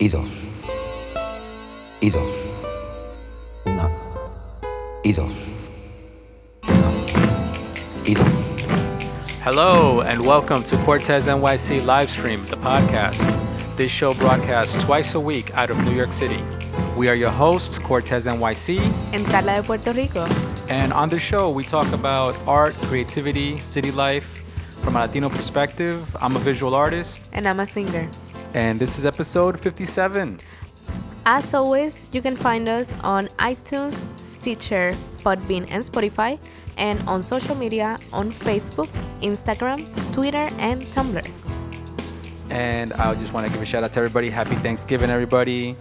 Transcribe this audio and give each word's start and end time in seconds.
y 0.00 0.08
dos, 0.08 0.26
y 2.00 2.10
dos, 2.10 2.22
una, 3.66 3.90
y 5.04 5.12
dos, 5.12 5.30
una, 6.68 6.92
y 8.06 8.14
dos. 8.14 8.26
Hello, 9.44 10.00
and 10.02 10.20
welcome 10.24 10.62
to 10.64 10.76
Cortez 10.84 11.26
NYC 11.26 11.82
Livestream, 11.84 12.44
the 12.48 12.56
podcast. 12.56 13.20
This 13.76 13.90
show 13.90 14.14
broadcasts 14.14 14.82
twice 14.84 15.14
a 15.14 15.20
week 15.20 15.50
out 15.54 15.70
of 15.70 15.78
New 15.84 15.92
York 15.94 16.12
City. 16.12 16.42
We 16.96 17.08
are 17.08 17.14
your 17.14 17.30
hosts, 17.30 17.78
Cortez 17.78 18.26
NYC, 18.26 18.78
en 19.12 19.24
Carla 19.26 19.56
de 19.56 19.62
Puerto 19.62 19.92
Rico. 19.92 20.26
and 20.68 20.92
on 20.92 21.08
the 21.08 21.18
show 21.18 21.50
we 21.50 21.64
talk 21.64 21.90
about 21.92 22.36
art, 22.46 22.74
creativity, 22.88 23.58
city 23.60 23.90
life 23.90 24.42
from 24.82 24.96
a 24.96 25.00
Latino 25.00 25.28
perspective. 25.28 26.16
I'm 26.20 26.36
a 26.36 26.38
visual 26.38 26.74
artist, 26.74 27.20
And 27.32 27.46
I'm 27.46 27.60
a 27.60 27.66
singer. 27.66 28.08
And 28.54 28.78
this 28.78 28.98
is 28.98 29.06
episode 29.06 29.58
57. 29.58 30.40
As 31.26 31.52
always, 31.54 32.08
you 32.12 32.22
can 32.22 32.34
find 32.36 32.68
us 32.68 32.94
on 33.02 33.28
iTunes, 33.38 34.00
Stitcher, 34.18 34.94
Podbean, 35.18 35.66
and 35.70 35.84
Spotify, 35.84 36.38
and 36.78 37.00
on 37.06 37.22
social 37.22 37.54
media 37.54 37.98
on 38.12 38.32
Facebook, 38.32 38.88
Instagram, 39.20 39.84
Twitter, 40.14 40.48
and 40.58 40.82
Tumblr. 40.82 41.26
And 42.50 42.92
I 42.94 43.14
just 43.14 43.32
want 43.32 43.46
to 43.46 43.52
give 43.52 43.62
a 43.62 43.66
shout 43.66 43.84
out 43.84 43.92
to 43.92 43.98
everybody. 44.00 44.30
Happy 44.30 44.56
Thanksgiving, 44.56 45.10
everybody. 45.10 45.76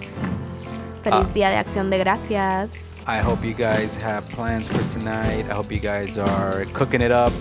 Feliz 1.03 1.29
Ah. 1.29 1.33
Día 1.33 1.49
de 1.49 1.57
Acción 1.57 1.89
de 1.89 1.97
Gracias. 1.97 2.93
I 3.07 3.19
hope 3.19 3.43
you 3.43 3.53
guys 3.55 3.95
have 3.95 4.29
plans 4.29 4.67
for 4.67 4.83
tonight. 4.99 5.49
I 5.49 5.53
hope 5.53 5.71
you 5.71 5.79
guys 5.79 6.17
are 6.19 6.65
cooking 6.73 7.01
it 7.01 7.11
up, 7.11 7.31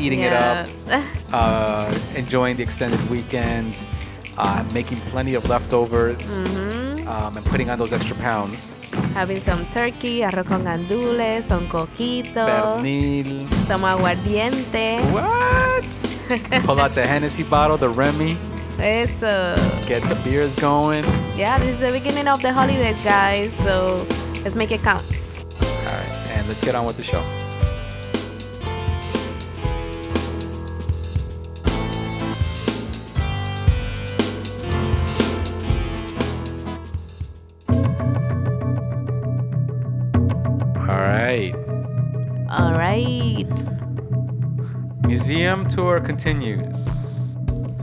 eating 0.00 0.20
it 0.20 0.32
up. 0.32 0.66
Uh, 1.32 1.90
enjoying 2.14 2.56
the 2.56 2.62
extended 2.62 3.00
weekend, 3.08 3.74
uh, 4.38 4.62
I'm 4.64 4.72
making 4.72 4.98
plenty 5.12 5.34
of 5.34 5.48
leftovers, 5.48 6.18
Mhm. 6.20 7.06
um, 7.06 7.36
and 7.36 7.46
putting 7.46 7.70
on 7.70 7.78
those 7.78 7.92
extra 7.92 8.16
pounds. 8.16 8.72
Having 9.14 9.40
some 9.40 9.66
turkey, 9.66 10.20
arroz 10.22 10.46
con 10.46 10.64
gandules, 10.64 11.44
some 11.48 11.66
coquito, 11.68 12.46
Pernil. 12.46 13.42
some 13.66 13.82
aguardiente. 13.84 15.00
What? 15.12 16.62
Pull 16.64 16.80
out 16.80 16.92
the 16.92 17.06
Hennessy 17.06 17.42
bottle, 17.42 17.76
the 17.76 17.88
Remy, 17.88 18.36
Eso. 18.78 19.54
get 19.86 20.02
the 20.08 20.14
beers 20.24 20.54
going. 20.56 21.04
Yeah, 21.36 21.58
this 21.58 21.74
is 21.74 21.80
the 21.80 21.92
beginning 21.92 22.26
of 22.28 22.40
the 22.40 22.52
holidays, 22.52 23.02
guys. 23.04 23.52
So 23.64 24.06
let's 24.44 24.54
make 24.56 24.72
it 24.72 24.82
count. 24.82 25.02
All 25.60 25.92
right, 25.92 26.30
and 26.36 26.46
let's 26.48 26.62
get 26.64 26.74
on 26.74 26.84
with 26.86 26.96
the 26.96 27.02
show. 27.04 27.22
All 42.52 42.72
right. 42.74 43.46
Museum 45.06 45.66
tour 45.68 46.00
continues. 46.00 46.84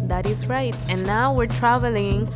That 0.07 0.25
is 0.25 0.47
right. 0.47 0.75
And 0.89 1.05
now 1.05 1.33
we're 1.33 1.47
traveling 1.47 2.27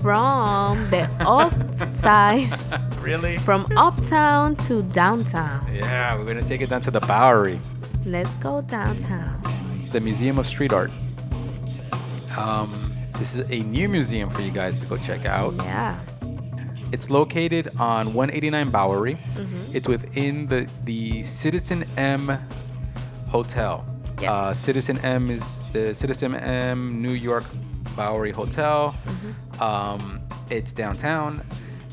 from 0.00 0.88
the 0.90 1.08
upside, 1.20 2.48
really? 3.00 3.36
from 3.38 3.66
uptown 3.76 4.54
to 4.56 4.82
downtown. 4.82 5.66
Yeah, 5.72 6.16
we're 6.16 6.24
gonna 6.24 6.42
take 6.42 6.60
it 6.60 6.70
down 6.70 6.80
to 6.82 6.90
the 6.90 7.00
Bowery, 7.00 7.58
Let's 8.04 8.32
go 8.34 8.62
downtown. 8.62 9.42
the 9.92 10.00
Museum 10.00 10.38
of 10.38 10.46
Street 10.46 10.72
Art. 10.72 10.90
Um, 12.36 12.92
this 13.18 13.34
is 13.34 13.50
a 13.50 13.60
new 13.64 13.88
museum 13.88 14.28
for 14.30 14.42
you 14.42 14.50
guys 14.52 14.80
to 14.82 14.86
go 14.86 14.96
check 14.96 15.24
out. 15.24 15.54
Yeah. 15.54 15.98
It's 16.92 17.10
located 17.10 17.68
on 17.78 18.14
189 18.14 18.70
Bowery. 18.70 19.14
Mm-hmm. 19.34 19.76
It's 19.76 19.88
within 19.88 20.46
the 20.46 20.68
the 20.84 21.22
Citizen 21.24 21.84
M 21.96 22.38
Hotel. 23.28 23.84
Yes. 24.20 24.30
Uh, 24.30 24.54
Citizen 24.54 24.98
M 25.00 25.30
is 25.30 25.64
the 25.72 25.92
Citizen 25.94 26.34
M 26.34 27.02
New 27.02 27.12
York 27.12 27.44
Bowery 27.96 28.30
Hotel. 28.32 28.94
Mm-hmm. 29.04 29.62
Um, 29.62 30.20
it's 30.48 30.72
downtown, 30.72 31.44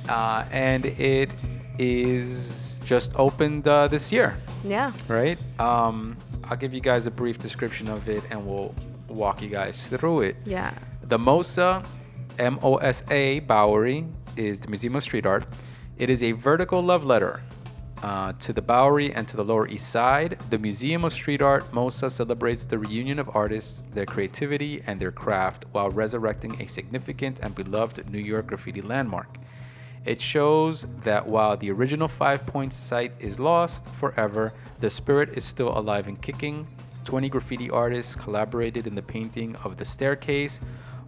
uh, 0.07 0.45
and 0.51 0.85
it 0.85 1.31
is 1.79 2.77
just 2.85 3.17
opened 3.17 3.67
uh, 3.67 3.87
this 3.87 4.11
year, 4.11 4.37
Yeah. 4.63 4.91
right? 5.07 5.37
Um, 5.59 6.17
I'll 6.43 6.57
give 6.57 6.73
you 6.73 6.81
guys 6.81 7.07
a 7.07 7.11
brief 7.11 7.39
description 7.39 7.87
of 7.89 8.07
it, 8.07 8.23
and 8.29 8.45
we'll 8.45 8.75
walk 9.07 9.41
you 9.41 9.49
guys 9.49 9.87
through 9.87 10.21
it. 10.21 10.35
Yeah. 10.45 10.71
The 11.03 11.17
MOSA, 11.17 11.83
M 12.37 12.59
O 12.61 12.75
S 12.77 13.03
A 13.09 13.39
Bowery, 13.41 14.05
is 14.37 14.59
the 14.59 14.67
Museum 14.67 14.95
of 14.95 15.03
Street 15.03 15.25
Art. 15.25 15.45
It 15.97 16.09
is 16.09 16.23
a 16.23 16.31
vertical 16.31 16.81
love 16.81 17.03
letter 17.05 17.41
uh, 18.01 18.33
to 18.39 18.51
the 18.51 18.61
Bowery 18.61 19.13
and 19.13 19.27
to 19.27 19.37
the 19.37 19.45
Lower 19.45 19.67
East 19.67 19.89
Side. 19.89 20.37
The 20.49 20.57
Museum 20.57 21.05
of 21.05 21.13
Street 21.13 21.41
Art, 21.41 21.71
MOSA, 21.71 22.11
celebrates 22.11 22.65
the 22.65 22.77
reunion 22.77 23.17
of 23.17 23.33
artists, 23.33 23.83
their 23.91 24.05
creativity, 24.05 24.81
and 24.85 24.99
their 24.99 25.11
craft 25.11 25.65
while 25.71 25.89
resurrecting 25.89 26.61
a 26.61 26.67
significant 26.67 27.39
and 27.39 27.55
beloved 27.55 28.09
New 28.09 28.19
York 28.19 28.47
graffiti 28.47 28.81
landmark. 28.81 29.37
It 30.05 30.19
shows 30.19 30.85
that 31.03 31.27
while 31.27 31.55
the 31.55 31.71
original 31.71 32.09
5Pointz 32.09 32.73
site 32.73 33.13
is 33.19 33.39
lost 33.39 33.85
forever, 33.85 34.53
the 34.81 34.89
spirit 34.89 35.29
is 35.37 35.45
still 35.45 35.77
alive 35.77 36.07
and 36.07 36.21
kicking. 36.21 36.67
20 37.05 37.29
graffiti 37.29 37.69
artists 37.69 38.15
collaborated 38.15 38.85
in 38.85 38.95
the 38.95 39.01
painting 39.01 39.55
of 39.63 39.77
the 39.77 39.85
staircase, 39.85 40.59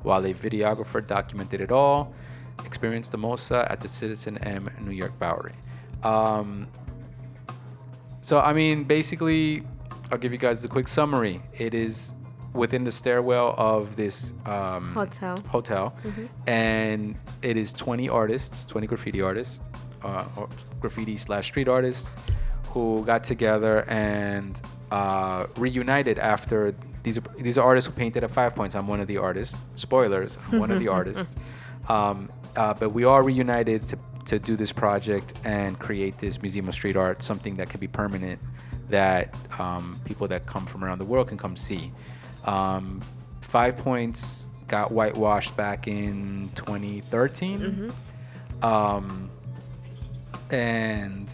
while 0.02 0.26
a 0.26 0.34
videographer 0.34 1.06
documented 1.06 1.60
it 1.60 1.72
all. 1.72 2.14
Experience 2.64 3.10
the 3.10 3.18
MOSA 3.18 3.70
at 3.70 3.80
the 3.80 3.88
Citizen 3.88 4.38
M 4.40 4.70
New 4.82 4.92
York 4.92 5.18
Bowery. 5.20 5.54
Um, 6.04 6.68
so, 8.22 8.40
I 8.40 8.54
mean, 8.54 8.84
basically, 8.86 9.64
I'll 10.12 10.18
give 10.18 10.32
you 10.32 10.38
guys 10.38 10.62
the 10.62 10.68
quick 10.68 10.88
summary. 10.88 11.42
It 11.54 11.74
is 11.74 12.14
within 12.54 12.84
the 12.84 12.92
stairwell 12.92 13.54
of 13.58 13.96
this 13.96 14.34
um, 14.46 14.94
Hotel. 14.94 15.38
hotel, 15.50 15.96
and 16.48 17.16
it 17.42 17.58
is 17.58 17.74
20 17.74 18.08
artists, 18.10 18.66
20 18.66 18.88
graffiti 18.88 19.22
artists, 19.22 19.62
uh, 20.04 20.26
or 20.38 20.50
graffiti 20.80 21.18
slash 21.18 21.46
street 21.48 21.68
artists, 21.68 22.16
who 22.70 23.04
got 23.06 23.24
together 23.24 23.84
and 23.90 24.62
uh, 24.92 25.48
reunited 25.58 26.18
after 26.18 26.74
these. 27.04 27.18
Are, 27.18 27.24
these 27.38 27.58
are 27.58 27.66
artists 27.66 27.88
who 27.90 27.94
painted 27.96 28.24
at 28.24 28.32
5Pointz. 28.32 28.76
I'm 28.76 28.88
one 28.88 29.00
of 29.00 29.08
the 29.08 29.18
artists. 29.18 29.66
Spoilers. 29.76 30.38
I'm 30.52 30.60
one 30.60 30.72
of 30.72 30.80
the 30.80 30.88
artists. 31.00 31.36
Um, 31.90 32.30
uh, 32.56 32.74
but 32.74 32.90
we 32.90 33.04
are 33.04 33.24
reunited 33.24 33.88
to 33.88 33.98
to 34.26 34.40
do 34.40 34.56
this 34.56 34.72
project 34.72 35.34
and 35.44 35.78
create 35.80 36.18
this 36.18 36.42
museum 36.42 36.68
of 36.68 36.74
street 36.74 36.96
art, 36.96 37.22
something 37.22 37.56
that 37.58 37.70
can 37.70 37.80
be 37.80 37.88
permanent, 37.88 38.40
that 38.90 39.34
um, 39.60 40.00
people 40.06 40.28
that 40.28 40.46
come 40.46 40.66
from 40.66 40.84
around 40.84 40.98
the 40.98 41.06
world 41.06 41.28
can 41.28 41.38
come 41.38 41.56
see. 41.56 41.92
Um, 42.44 43.02
5Pointz 43.42 44.48
got 44.68 44.92
whitewashed 44.92 45.56
back 45.56 45.88
in 45.88 46.50
2013. 46.56 47.92
Um, 48.62 49.30
and, 50.50 51.34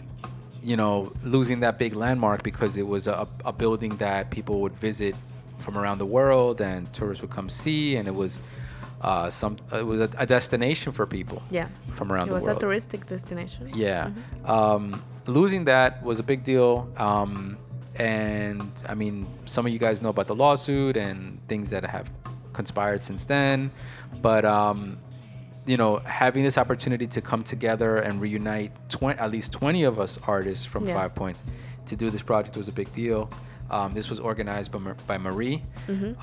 you 0.62 0.76
know, 0.76 1.12
losing 1.22 1.60
that 1.60 1.78
big 1.78 1.94
landmark 1.94 2.42
because 2.42 2.76
it 2.76 2.86
was 2.86 3.06
a, 3.06 3.26
a 3.44 3.52
building 3.52 3.96
that 3.96 4.30
people 4.30 4.60
would 4.60 4.76
visit 4.76 5.14
from 5.58 5.78
around 5.78 5.98
the 5.98 6.06
world 6.06 6.60
and 6.60 6.92
tourists 6.92 7.22
would 7.22 7.30
come 7.30 7.48
see. 7.48 7.96
And 7.96 8.06
it 8.06 8.14
was 8.14 8.38
uh, 9.02 9.28
some, 9.30 9.56
it 9.72 9.84
was 9.84 10.00
a, 10.00 10.10
a 10.18 10.26
destination 10.26 10.92
for 10.92 11.06
people 11.06 11.42
Yeah. 11.50 11.68
from 11.92 12.12
around 12.12 12.28
the 12.28 12.34
world. 12.34 12.46
It 12.48 12.54
was 12.54 12.62
a 12.62 12.66
touristic 12.66 13.06
destination. 13.06 13.70
Yeah. 13.74 14.10
Um, 14.44 15.02
losing 15.26 15.64
that 15.66 16.02
was 16.02 16.18
a 16.20 16.22
big 16.22 16.44
deal. 16.44 16.88
Um, 16.96 17.56
and 17.96 18.70
I 18.88 18.94
mean, 18.94 19.26
some 19.44 19.66
of 19.66 19.72
you 19.72 19.78
guys 19.78 20.00
know 20.02 20.08
about 20.10 20.26
the 20.26 20.34
lawsuit 20.34 20.96
and 20.96 21.38
things 21.48 21.70
that 21.70 21.84
have 21.84 22.10
conspired 22.52 23.02
since 23.02 23.26
then. 23.26 23.70
But, 24.20 24.44
um, 24.44 24.98
you 25.66 25.76
know, 25.76 25.98
having 25.98 26.42
this 26.42 26.56
opportunity 26.58 27.06
to 27.08 27.20
come 27.20 27.42
together 27.42 27.98
and 27.98 28.20
reunite 28.20 28.72
20, 28.88 29.18
at 29.18 29.30
least 29.30 29.52
20 29.52 29.82
of 29.84 29.98
us 30.00 30.18
artists 30.26 30.64
from 30.64 30.86
Yeah. 30.86 30.94
5Pointz 31.08 31.42
to 31.86 31.96
do 31.96 32.10
this 32.10 32.22
project 32.22 32.56
was 32.56 32.68
a 32.68 32.72
big 32.72 32.92
deal. 32.92 33.28
Um, 33.70 33.92
this 33.94 34.10
was 34.10 34.20
organized 34.20 34.70
by, 34.70 34.78
by 35.06 35.18
Marie, 35.18 35.62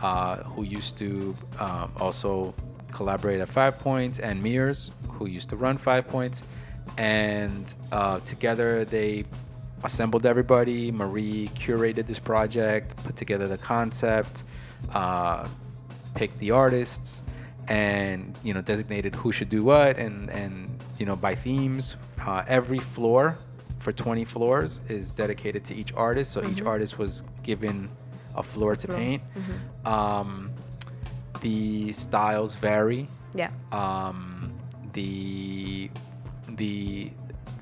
uh, 0.01 0.37
who 0.43 0.63
used 0.63 0.97
to 0.97 1.35
um, 1.59 1.91
also 1.99 2.53
collaborate 2.91 3.39
at 3.39 3.47
5Pointz, 3.47 4.19
and 4.19 4.41
Meres, 4.43 4.91
who 5.11 5.27
used 5.27 5.49
to 5.49 5.55
run 5.55 5.77
5Pointz. 5.77 6.43
And 6.97 7.73
uh, 7.91 8.19
together 8.21 8.85
they 8.85 9.25
assembled 9.83 10.25
everybody. 10.25 10.91
Marie 10.91 11.49
curated 11.55 12.07
this 12.07 12.19
project, 12.19 12.95
put 13.03 13.15
together 13.15 13.47
the 13.47 13.57
concept, 13.57 14.43
uh, 14.93 15.47
picked 16.15 16.39
the 16.39 16.51
artists, 16.51 17.21
and 17.67 18.37
you 18.43 18.53
know 18.53 18.61
designated 18.61 19.13
who 19.13 19.31
should 19.31 19.49
do 19.49 19.63
what, 19.63 19.97
and 19.97 20.29
and 20.31 20.79
you 20.97 21.05
know 21.05 21.15
by 21.15 21.35
themes. 21.35 21.95
Uh, 22.25 22.43
every 22.47 22.79
floor 22.79 23.37
for 23.79 23.93
20 23.93 24.25
floors 24.25 24.81
is 24.89 25.15
dedicated 25.15 25.63
to 25.65 25.73
each 25.73 25.93
artist. 25.93 26.31
So 26.31 26.45
each 26.45 26.61
artist 26.61 26.97
was 26.97 27.23
given 27.43 27.89
a 28.35 28.43
floor 28.43 28.75
to 28.75 28.87
paint. 28.87 29.23
Um, 29.85 30.48
the 31.41 31.91
styles 31.93 32.55
vary. 32.55 33.07
Yeah. 33.33 33.51
Um, 33.71 34.53
the 34.93 35.89
the 36.47 37.11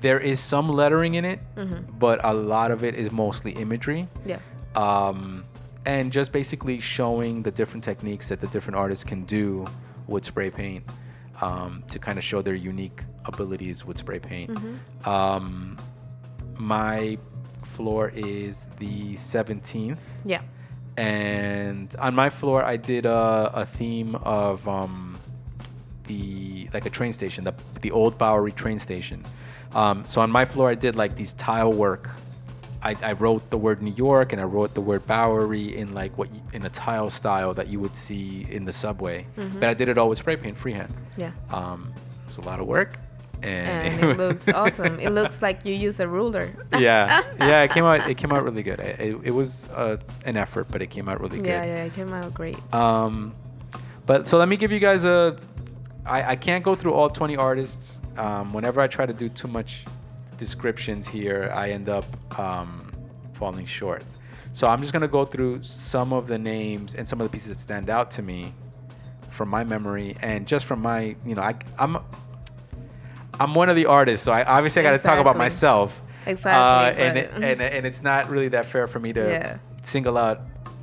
there 0.00 0.18
is 0.20 0.38
some 0.40 0.68
lettering 0.68 1.14
in 1.14 1.24
it, 1.24 1.40
Mm-hmm. 1.56 1.98
but 1.98 2.20
a 2.24 2.32
lot 2.32 2.70
of 2.70 2.84
it 2.84 2.94
is 2.94 3.10
mostly 3.10 3.52
imagery. 3.52 4.08
Yeah. 4.24 4.38
Um, 4.76 5.44
and 5.84 6.12
just 6.12 6.30
basically 6.32 6.78
showing 6.80 7.42
the 7.42 7.50
different 7.50 7.82
techniques 7.82 8.28
that 8.28 8.40
the 8.40 8.46
different 8.48 8.76
artists 8.76 9.04
can 9.04 9.24
do 9.24 9.66
with 10.06 10.24
spray 10.24 10.50
paint 10.50 10.84
um, 11.40 11.82
to 11.90 11.98
kind 11.98 12.16
of 12.18 12.24
show 12.24 12.42
their 12.42 12.54
unique 12.54 13.02
abilities 13.24 13.84
with 13.84 13.98
spray 13.98 14.18
paint. 14.20 14.50
Mm-hmm. 14.52 15.08
Um, 15.08 15.76
my 16.56 17.18
floor 17.64 18.12
is 18.14 18.66
the 18.78 19.14
17th 19.14 19.98
Yeah. 20.24 20.42
And 20.98 21.94
on 21.98 22.14
my 22.14 22.28
floor 22.28 22.64
i 22.64 22.76
did 22.76 23.06
a, 23.06 23.50
a 23.54 23.64
theme 23.66 24.14
of 24.16 24.66
um, 24.68 25.16
the 26.08 26.68
like 26.74 26.86
a 26.86 26.90
train 26.90 27.12
station 27.12 27.44
the, 27.44 27.54
the 27.82 27.90
old 27.90 28.18
bowery 28.18 28.52
train 28.52 28.78
station. 28.78 29.24
Um, 29.74 30.04
so 30.06 30.20
on 30.20 30.30
my 30.30 30.44
floor 30.44 30.68
i 30.70 30.74
did 30.74 30.96
like 30.96 31.14
these 31.14 31.32
tile 31.34 31.72
work. 31.72 32.10
I, 32.82 32.94
I 33.02 33.12
wrote 33.12 33.50
the 33.50 33.58
word 33.58 33.82
new 33.82 33.94
york 34.06 34.32
and 34.32 34.40
i 34.40 34.44
wrote 34.44 34.72
the 34.74 34.80
word 34.80 35.06
bowery 35.06 35.76
in 35.76 35.94
like 35.94 36.16
what 36.18 36.32
you, 36.34 36.40
in 36.52 36.64
a 36.64 36.70
tile 36.70 37.10
style 37.10 37.52
that 37.54 37.66
you 37.68 37.78
would 37.80 37.96
see 37.96 38.46
in 38.50 38.64
the 38.64 38.72
subway. 38.72 39.26
But 39.60 39.68
i 39.68 39.74
did 39.74 39.88
it 39.88 39.98
all 39.98 40.08
with 40.08 40.18
spray 40.18 40.36
paint 40.36 40.56
freehand. 40.56 40.92
Yeah. 41.16 41.32
um, 41.50 41.92
it 41.96 42.26
was 42.28 42.38
a 42.38 42.46
lot 42.50 42.60
of 42.60 42.66
work 42.66 42.98
and, 43.42 44.02
And 44.02 44.10
it 44.10 44.18
looks 44.24 44.48
awesome. 44.48 44.98
It 45.00 45.10
looks 45.10 45.40
like 45.42 45.64
you 45.64 45.74
use 45.74 46.00
a 46.00 46.08
ruler. 46.08 46.50
yeah 46.78 47.22
yeah 47.38 47.62
it 47.62 47.70
came 47.70 47.84
out 47.84 48.08
it 48.08 48.16
came 48.16 48.32
out 48.32 48.42
really 48.44 48.62
good 48.62 48.80
it, 48.80 48.98
it, 49.00 49.16
it 49.24 49.30
was 49.30 49.68
uh, 49.70 49.96
an 50.24 50.36
effort 50.36 50.66
but 50.70 50.82
it 50.82 50.88
came 50.90 51.08
out 51.08 51.20
really 51.20 51.38
good 51.38 51.46
Yeah, 51.46 51.64
yeah, 51.64 51.84
it 51.84 51.94
came 51.94 52.12
out 52.12 52.32
great. 52.34 52.58
Um, 52.74 53.34
but 54.06 54.26
so 54.28 54.38
let 54.38 54.48
me 54.48 54.56
give 54.56 54.72
you 54.72 54.80
guys 54.80 55.04
a. 55.04 55.36
I, 56.06 56.30
I 56.32 56.36
can't 56.36 56.64
go 56.64 56.74
through 56.74 56.94
all 56.94 57.10
20 57.10 57.36
artists. 57.36 58.00
Um, 58.16 58.52
whenever 58.54 58.80
I 58.80 58.86
try 58.86 59.04
to 59.04 59.12
do 59.12 59.28
too 59.28 59.48
much 59.48 59.84
descriptions 60.38 61.06
here, 61.06 61.50
I 61.54 61.70
end 61.70 61.88
up 61.88 62.06
um, 62.38 62.90
falling 63.34 63.66
short. 63.66 64.02
So 64.52 64.66
I'm 64.66 64.80
just 64.80 64.92
gonna 64.92 65.06
go 65.08 65.24
through 65.26 65.62
some 65.62 66.12
of 66.12 66.26
the 66.26 66.38
names 66.38 66.94
and 66.94 67.06
some 67.06 67.20
of 67.20 67.26
the 67.26 67.30
pieces 67.32 67.48
that 67.48 67.60
stand 67.60 67.90
out 67.90 68.10
to 68.12 68.22
me 68.22 68.54
from 69.28 69.48
my 69.50 69.62
memory 69.62 70.16
and 70.22 70.46
just 70.48 70.64
from 70.64 70.80
my, 70.80 71.14
you 71.26 71.34
know, 71.34 71.42
I, 71.42 71.54
I'm. 71.78 71.98
I'm 73.40 73.54
one 73.54 73.68
of 73.68 73.76
the 73.76 73.86
artists, 73.86 74.24
so 74.24 74.32
I 74.32 74.44
obviously 74.44 74.80
I 74.80 74.82
got 74.84 74.92
to 74.92 74.98
talk 74.98 75.18
about 75.18 75.36
myself. 75.36 76.02
Exactly, 76.26 77.00
Uh, 77.02 77.06
and, 77.06 77.18
it, 77.18 77.30
and 77.34 77.60
and 77.62 77.86
it's 77.86 78.02
not 78.02 78.28
really 78.28 78.48
that 78.48 78.66
fair 78.66 78.86
for 78.86 78.98
me 79.00 79.12
to 79.14 79.20
Yeah. 79.20 79.56
single 79.82 80.18
out, 80.18 80.40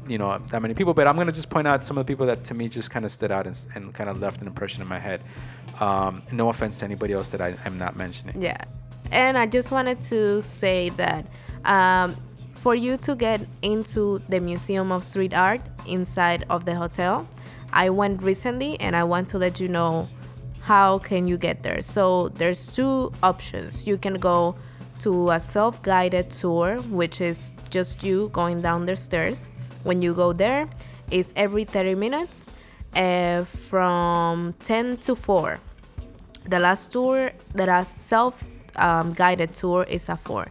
you 0.08 0.18
know, 0.18 0.40
that 0.52 0.62
many 0.62 0.74
people. 0.74 0.94
But 0.94 1.08
I'm 1.08 1.16
gonna 1.18 1.32
just 1.32 1.50
point 1.50 1.68
out 1.68 1.86
some 1.86 1.98
of 1.98 2.06
the 2.06 2.12
people 2.12 2.26
that 2.28 2.44
to 2.46 2.54
me 2.54 2.68
just 2.70 2.90
kind 2.90 3.06
of 3.06 3.12
stood 3.12 3.32
out 3.32 3.46
and, 3.46 3.58
and 3.76 3.94
kind 3.94 4.10
of 4.10 4.20
left 4.20 4.42
an 4.42 4.48
impression 4.48 4.82
in 4.82 4.88
my 4.88 5.00
head. 5.00 5.22
Um, 5.80 6.24
no 6.32 6.50
offense 6.50 6.80
to 6.80 6.86
anybody 6.86 7.14
else 7.14 7.30
that 7.30 7.42
I, 7.42 7.56
I'm 7.66 7.78
not 7.78 7.96
mentioning. 7.96 8.42
Yeah. 8.42 8.58
And 9.12 9.38
I 9.38 9.46
just 9.46 9.72
wanted 9.72 10.02
to 10.04 10.42
say 10.42 10.90
that 10.92 11.28
um, 11.66 12.16
for 12.56 12.74
you 12.74 12.98
to 12.98 13.16
get 13.16 13.42
into 13.62 14.22
the 14.30 14.40
Museum 14.40 14.92
of 14.92 15.04
Street 15.04 15.34
Art 15.34 15.62
inside 15.86 16.46
of 16.50 16.66
the 16.66 16.74
hotel, 16.76 17.28
I 17.72 17.90
went 17.92 18.24
recently 18.24 18.80
and 18.80 18.96
I 18.96 19.04
want 19.04 19.28
to 19.30 19.38
let 19.38 19.60
you 19.60 19.68
know 19.68 20.08
how 20.66 20.98
can 20.98 21.28
you 21.28 21.38
get 21.38 21.62
there. 21.62 21.80
So 21.84 22.30
there's 22.30 22.72
two 22.72 23.12
options. 23.22 23.86
You 23.86 23.98
can 24.00 24.16
go 24.16 24.56
to 25.02 25.30
a 25.30 25.40
self-guided 25.40 26.32
tour, 26.32 26.78
which 26.90 27.22
is 27.22 27.54
just 27.70 28.04
you 28.04 28.30
going 28.34 28.62
down 28.62 28.88
the 28.88 28.96
stairs. 28.96 29.48
When 29.84 30.02
you 30.02 30.16
go 30.16 30.34
there, 30.34 30.68
it's 31.12 31.32
every 31.36 31.66
30 31.66 31.94
minutes 31.94 32.48
uh, 32.96 33.44
from 33.44 34.56
10 34.60 34.98
to 34.98 35.16
4 35.16 35.60
the 36.48 36.60
last 36.60 36.92
tour 36.92 37.32
the 37.54 37.66
last 37.66 37.98
self 37.98 38.44
um, 38.76 39.14
tour 39.16 39.84
is 39.84 40.10
a 40.10 40.16
four 40.16 40.48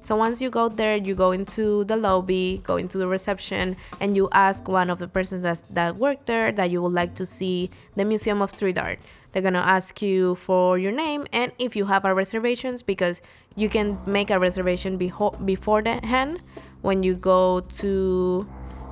so 0.00 0.16
once 0.16 0.40
you 0.40 0.50
go 0.50 0.68
there 0.68 0.96
you 0.96 1.14
go 1.14 1.30
into 1.30 1.84
the 1.84 1.96
lobby 1.96 2.60
go 2.64 2.76
into 2.76 2.98
the 2.98 3.06
reception 3.06 3.76
and 4.00 4.16
you 4.16 4.28
ask 4.32 4.66
one 4.66 4.90
of 4.90 4.98
the 4.98 5.06
persons 5.06 5.42
that, 5.42 5.62
that 5.70 5.96
work 5.96 6.24
there 6.26 6.50
that 6.50 6.70
you 6.70 6.82
would 6.82 6.92
like 6.92 7.14
to 7.14 7.24
see 7.24 7.70
the 7.94 8.04
museum 8.04 8.42
of 8.42 8.50
street 8.50 8.78
art 8.78 8.98
they're 9.32 9.42
gonna 9.42 9.58
ask 9.58 10.00
you 10.02 10.34
for 10.34 10.78
your 10.78 10.92
name 10.92 11.26
and 11.32 11.52
if 11.58 11.74
you 11.74 11.86
have 11.86 12.04
a 12.04 12.14
reservations 12.14 12.82
because 12.82 13.20
you 13.56 13.68
can 13.68 13.98
make 14.06 14.30
a 14.30 14.38
reservation 14.38 14.98
beho- 14.98 15.44
before 15.44 15.82
the 15.82 16.04
hand 16.06 16.42
when 16.82 17.02
you 17.02 17.14
go 17.14 17.60
to 17.60 18.46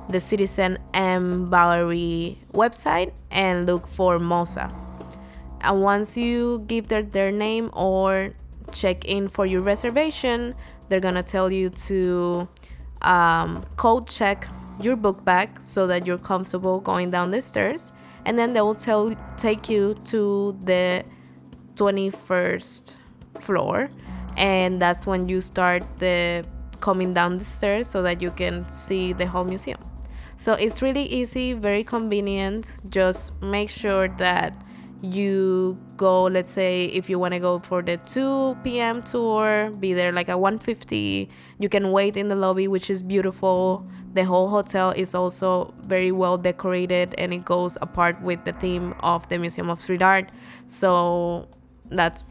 the 0.09 0.19
citizen 0.19 0.77
m 0.93 1.49
bowery 1.49 2.39
website 2.53 3.11
and 3.29 3.65
look 3.65 3.87
for 3.87 4.19
mosa 4.19 4.73
and 5.61 5.81
once 5.81 6.17
you 6.17 6.63
give 6.67 6.87
their, 6.87 7.03
their 7.03 7.31
name 7.31 7.69
or 7.73 8.31
check 8.71 9.05
in 9.05 9.27
for 9.27 9.45
your 9.45 9.61
reservation 9.61 10.55
they're 10.89 10.99
gonna 10.99 11.23
tell 11.23 11.51
you 11.51 11.69
to 11.69 12.47
um, 13.01 13.63
code 13.77 14.07
check 14.07 14.47
your 14.81 14.95
book 14.95 15.23
bag 15.23 15.49
so 15.61 15.87
that 15.87 16.05
you're 16.05 16.17
comfortable 16.17 16.79
going 16.79 17.11
down 17.11 17.31
the 17.31 17.41
stairs 17.41 17.91
and 18.25 18.37
then 18.37 18.53
they 18.53 18.61
will 18.61 18.75
tell 18.75 19.13
take 19.37 19.69
you 19.69 19.95
to 20.05 20.57
the 20.63 21.03
21st 21.75 22.95
floor 23.39 23.89
and 24.37 24.81
that's 24.81 25.05
when 25.05 25.27
you 25.27 25.41
start 25.41 25.83
the 25.99 26.45
coming 26.79 27.13
down 27.13 27.37
the 27.37 27.45
stairs 27.45 27.87
so 27.87 28.01
that 28.01 28.21
you 28.21 28.31
can 28.31 28.67
see 28.69 29.13
the 29.13 29.25
whole 29.25 29.43
museum. 29.43 29.79
So 30.37 30.53
it's 30.53 30.81
really 30.81 31.03
easy 31.03 31.53
very 31.53 31.83
convenient. 31.83 32.73
Just 32.89 33.39
make 33.41 33.69
sure 33.69 34.07
that 34.17 34.55
you 35.01 35.79
go 35.97 36.23
let's 36.23 36.51
say 36.51 36.85
if 36.85 37.09
you 37.09 37.17
want 37.17 37.33
to 37.33 37.39
go 37.39 37.57
for 37.57 37.81
the 37.81 37.97
2 37.97 38.55
p.m 38.63 39.01
tour 39.01 39.71
be 39.79 39.93
there 39.93 40.11
like 40.11 40.29
at 40.29 40.37
1.50 40.37 41.27
you 41.57 41.69
can 41.69 41.91
wait 41.91 42.15
in 42.15 42.27
the 42.27 42.35
lobby 42.35 42.67
which 42.67 42.87
is 42.87 43.01
beautiful 43.01 43.83
the 44.13 44.23
whole 44.25 44.49
hotel 44.49 44.91
is 44.91 45.15
also 45.15 45.73
very 45.87 46.11
well 46.11 46.37
decorated 46.37 47.15
and 47.17 47.33
it 47.33 47.45
goes 47.45 47.77
apart 47.81 48.21
with 48.21 48.43
the 48.45 48.53
theme 48.53 48.93
of 49.01 49.27
the 49.29 49.37
museum 49.37 49.69
of 49.69 49.79
street 49.79 50.01
art 50.01 50.29
so 50.67 51.47
that's 51.89 52.23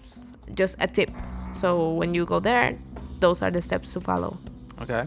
just 0.55 0.77
a 0.81 0.87
tip 0.87 1.11
so 1.53 1.93
when 1.95 2.15
you 2.15 2.25
go 2.27 2.41
there 2.41 2.77
those 3.21 3.43
are 3.43 3.51
the 3.51 3.63
steps 3.63 3.93
to 3.93 4.01
follow 4.01 4.37
Okay. 4.83 5.05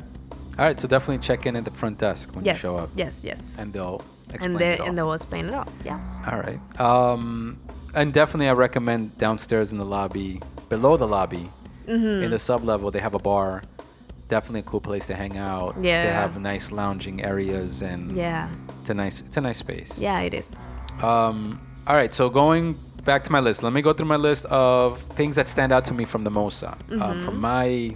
All 0.59 0.65
right. 0.65 0.79
So 0.79 0.87
definitely 0.87 1.17
check 1.25 1.47
in 1.47 1.55
at 1.55 1.65
the 1.65 1.71
front 1.71 1.97
desk 1.97 2.29
when 2.35 2.45
yes 2.45 2.57
you 2.57 2.61
show 2.69 2.77
up, 2.77 2.89
yes 2.95 3.23
yes 3.23 3.55
and 3.57 3.73
they'll 3.73 4.03
explain 4.29 4.51
and 4.51 4.59
they 4.59 4.73
it 4.73 4.79
all. 4.81 4.87
and 4.87 4.97
they 4.97 5.01
will 5.01 5.13
explain 5.13 5.45
it 5.49 5.53
all 5.55 5.67
yeah 5.83 5.99
All 6.29 6.37
right. 6.39 6.61
Um, 6.79 7.59
and 7.95 8.13
definitely, 8.13 8.49
I 8.49 8.53
recommend 8.53 9.17
downstairs 9.17 9.71
in 9.71 9.77
the 9.77 9.85
lobby, 9.85 10.41
below 10.69 10.97
the 10.97 11.07
lobby, 11.07 11.49
Mm-hmm. 11.87 12.23
in 12.23 12.31
the 12.31 12.39
sub 12.39 12.63
level, 12.63 12.91
they 12.91 12.99
have 12.99 13.13
a 13.13 13.19
bar. 13.19 13.61
Definitely 14.29 14.61
a 14.61 14.63
cool 14.63 14.81
place 14.81 15.07
to 15.07 15.15
hang 15.15 15.37
out. 15.37 15.75
Yeah. 15.81 16.05
They 16.05 16.11
have 16.11 16.39
nice 16.39 16.71
lounging 16.71 17.23
areas 17.23 17.81
and 17.81 18.11
yeah 18.15 18.49
it's 18.81 18.89
a 18.89 18.93
nice 18.93 19.21
it's 19.21 19.37
a 19.37 19.41
nice 19.41 19.57
space. 19.57 19.97
yeah 19.99 20.19
it 20.21 20.33
is 20.33 20.47
Um, 21.01 21.59
all 21.87 21.95
right. 21.95 22.13
So 22.13 22.29
going 22.29 22.75
back 23.03 23.23
to 23.23 23.31
my 23.31 23.39
list, 23.41 23.63
let 23.63 23.73
me 23.73 23.81
go 23.81 23.91
through 23.93 24.07
my 24.07 24.15
list 24.15 24.45
of 24.45 24.99
things 25.17 25.35
that 25.35 25.47
stand 25.47 25.71
out 25.71 25.85
to 25.85 25.93
me 25.93 26.05
from 26.05 26.21
the 26.23 26.31
Mosa. 26.31 26.75
Um, 27.01 27.21
from 27.21 27.39
my 27.41 27.91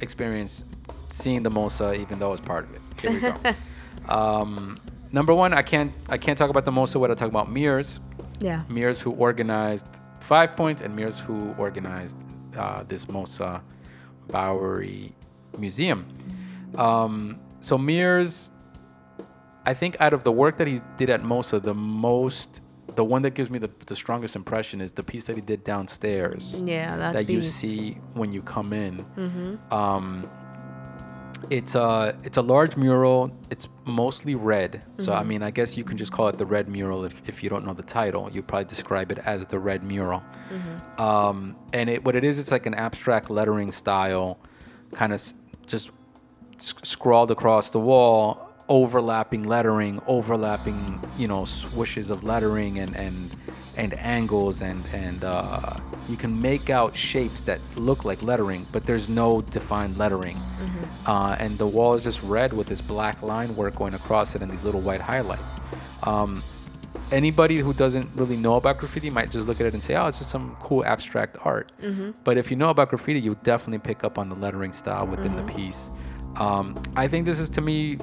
experience 0.00 0.64
seeing 1.08 1.42
the 1.42 1.50
Mosa, 1.50 1.96
even 2.00 2.18
though 2.18 2.28
I 2.28 2.32
was 2.32 2.40
part 2.40 2.64
of 2.64 2.74
it. 2.74 2.80
Here 3.00 3.10
we 3.12 3.20
go. 3.20 3.34
um, 4.14 4.78
number 5.12 5.34
one, 5.34 5.52
I 5.52 5.62
can't 5.62 5.90
I 6.08 6.18
can't 6.18 6.38
talk 6.38 6.50
about 6.50 6.64
the 6.64 6.72
Mosa 6.72 6.98
without 7.00 7.18
talking 7.18 7.34
about 7.34 7.50
Meres. 7.50 7.98
yeah 8.40 8.62
Meres 8.68 9.00
who 9.00 9.10
organized 9.12 9.86
5Pointz 10.20 10.80
and 10.82 10.94
Meres 10.96 11.18
who 11.18 11.54
organized 11.58 12.16
uh, 12.56 12.84
this 12.88 13.06
Mosa 13.06 13.60
Bowery 14.28 15.12
Museum. 15.58 16.06
Um, 16.76 17.38
so 17.60 17.78
Meres, 17.78 18.50
I 19.64 19.74
think 19.74 19.96
out 20.00 20.12
of 20.12 20.24
the 20.24 20.32
work 20.32 20.58
that 20.58 20.66
he 20.66 20.80
did 20.96 21.10
at 21.10 21.22
Mosa, 21.22 21.62
the 21.62 21.74
most, 21.74 22.60
the 22.96 23.04
one 23.04 23.22
that 23.22 23.30
gives 23.30 23.50
me 23.50 23.58
the, 23.58 23.70
the 23.86 23.96
strongest 23.96 24.36
impression 24.36 24.80
is 24.80 24.92
the 24.92 25.02
piece 25.02 25.26
that 25.26 25.36
he 25.36 25.42
did 25.42 25.64
downstairs 25.64 26.60
yeah 26.64 26.96
that, 26.96 27.12
that 27.14 27.28
you 27.28 27.40
see 27.40 27.92
when 28.14 28.32
you 28.32 28.42
come 28.42 28.72
in. 28.72 28.98
Mm-hmm. 29.16 29.74
Um, 29.74 30.28
it's 31.50 31.74
a 31.74 32.16
it's 32.22 32.36
a 32.36 32.42
large 32.42 32.76
mural. 32.76 33.30
It's 33.50 33.68
mostly 33.84 34.34
red. 34.34 34.82
So 34.96 35.02
Mm-hmm. 35.04 35.20
I 35.20 35.24
mean, 35.24 35.42
I 35.42 35.50
guess 35.50 35.76
you 35.76 35.84
can 35.84 35.96
just 35.96 36.12
call 36.12 36.28
it 36.28 36.38
the 36.38 36.46
red 36.46 36.68
mural 36.68 37.04
if, 37.04 37.20
if 37.28 37.42
you 37.42 37.50
don't 37.50 37.64
know 37.64 37.74
the 37.74 37.82
title. 37.82 38.30
You 38.32 38.42
probably 38.42 38.66
describe 38.66 39.10
it 39.10 39.18
as 39.18 39.46
the 39.48 39.58
red 39.58 39.82
mural. 39.82 40.22
Mm-hmm. 40.52 41.00
Um, 41.00 41.56
and 41.72 41.90
it 41.90 42.04
what 42.04 42.14
it 42.14 42.24
is, 42.24 42.38
it's 42.38 42.50
like 42.50 42.66
an 42.66 42.74
abstract 42.74 43.30
lettering 43.30 43.72
style, 43.72 44.38
kind 44.92 45.12
of 45.12 45.20
just 45.66 45.90
s- 46.56 46.74
scrawled 46.82 47.30
across 47.30 47.70
the 47.70 47.80
wall, 47.80 48.50
overlapping 48.68 49.44
lettering, 49.44 50.00
overlapping 50.06 51.00
you 51.18 51.28
know 51.28 51.42
swooshes 51.42 52.10
of 52.10 52.24
lettering 52.24 52.78
and 52.78 52.96
and 52.96 53.30
and 53.76 53.94
angles 53.94 54.60
and 54.60 54.84
and 54.92 55.24
uh, 55.24 55.74
you 56.08 56.16
can 56.16 56.40
make 56.40 56.68
out 56.68 56.94
shapes 56.94 57.40
that 57.42 57.60
look 57.76 58.04
like 58.04 58.22
lettering, 58.22 58.66
but 58.72 58.84
there's 58.84 59.08
no 59.08 59.40
defined 59.42 59.96
lettering. 59.98 60.38
Uh, 61.06 61.36
and 61.38 61.58
the 61.58 61.66
wall 61.66 61.94
is 61.94 62.04
just 62.04 62.22
red 62.22 62.52
with 62.52 62.66
this 62.66 62.80
black 62.80 63.22
line 63.22 63.56
work 63.56 63.74
going 63.76 63.94
across 63.94 64.34
it 64.34 64.42
and 64.42 64.50
these 64.50 64.64
little 64.64 64.80
white 64.80 65.00
highlights. 65.00 65.58
Um, 66.04 66.42
anybody 67.12 67.58
who 67.58 67.72
doesn't 67.72 68.08
really 68.16 68.36
know 68.36 68.56
about 68.56 68.78
graffiti 68.78 69.10
might 69.10 69.30
just 69.30 69.46
look 69.46 69.60
at 69.60 69.66
it 69.66 69.74
and 69.74 69.82
say, 69.82 69.94
"Oh, 69.94 70.06
it's 70.06 70.18
just 70.18 70.30
some 70.30 70.56
cool 70.60 70.84
abstract 70.84 71.36
art." 71.44 71.70
But 72.24 72.38
if 72.38 72.50
you 72.50 72.56
know 72.56 72.70
about 72.70 72.88
graffiti, 72.88 73.20
you 73.20 73.36
definitely 73.42 73.78
pick 73.78 74.02
up 74.02 74.18
on 74.18 74.28
the 74.28 74.34
lettering 74.34 74.72
style 74.72 75.06
within 75.06 75.36
the 75.36 75.44
piece. 75.52 75.90
Um, 76.36 76.80
I 76.96 77.06
think 77.08 77.26
this 77.26 77.38
is 77.38 77.50
to 77.50 77.60
me 77.60 77.98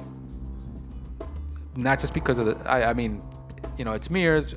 not 1.76 1.98
just 2.00 2.14
because 2.14 2.38
of 2.38 2.46
the. 2.46 2.70
I, 2.70 2.90
I 2.90 2.92
mean, 2.94 3.20
you 3.76 3.84
know, 3.84 3.92
it's 3.92 4.08
Meres. 4.08 4.54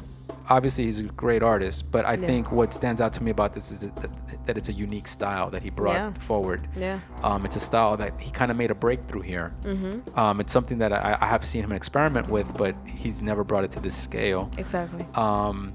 Obviously, 0.50 0.84
he's 0.86 1.00
a 1.00 1.04
great 1.04 1.42
artist, 1.42 1.90
but 1.90 2.06
I 2.06 2.16
Yeah. 2.16 2.28
think 2.28 2.52
what 2.52 2.74
stands 2.74 3.00
out 3.00 3.14
to 3.14 3.24
me 3.24 3.32
about 3.32 3.54
this 3.54 3.72
is 3.72 3.80
that, 3.82 4.10
that 4.46 4.58
it's 4.58 4.68
a 4.70 4.74
unique 4.74 5.08
style 5.08 5.50
that 5.52 5.62
he 5.62 5.70
brought 5.70 5.96
Yeah. 5.96 6.12
forward. 6.20 6.68
Yeah. 6.76 7.00
Um, 7.24 7.46
it's 7.46 7.56
a 7.56 7.62
style 7.62 7.96
that 7.98 8.20
he 8.20 8.30
kind 8.32 8.52
of 8.52 8.58
made 8.58 8.70
a 8.72 8.76
breakthrough 8.76 9.22
here. 9.22 9.54
Mm-hmm. 9.64 10.20
Um, 10.20 10.40
it's 10.42 10.52
something 10.52 10.80
that 10.80 10.92
I, 10.92 11.18
I 11.22 11.28
have 11.28 11.46
seen 11.46 11.64
him 11.64 11.72
experiment 11.72 12.28
with, 12.30 12.58
but 12.58 12.76
he's 12.86 13.22
never 13.22 13.44
brought 13.46 13.64
it 13.64 13.72
to 13.72 13.80
this 13.80 13.96
scale. 13.96 14.52
Exactly. 14.58 15.06
Um, 15.16 15.74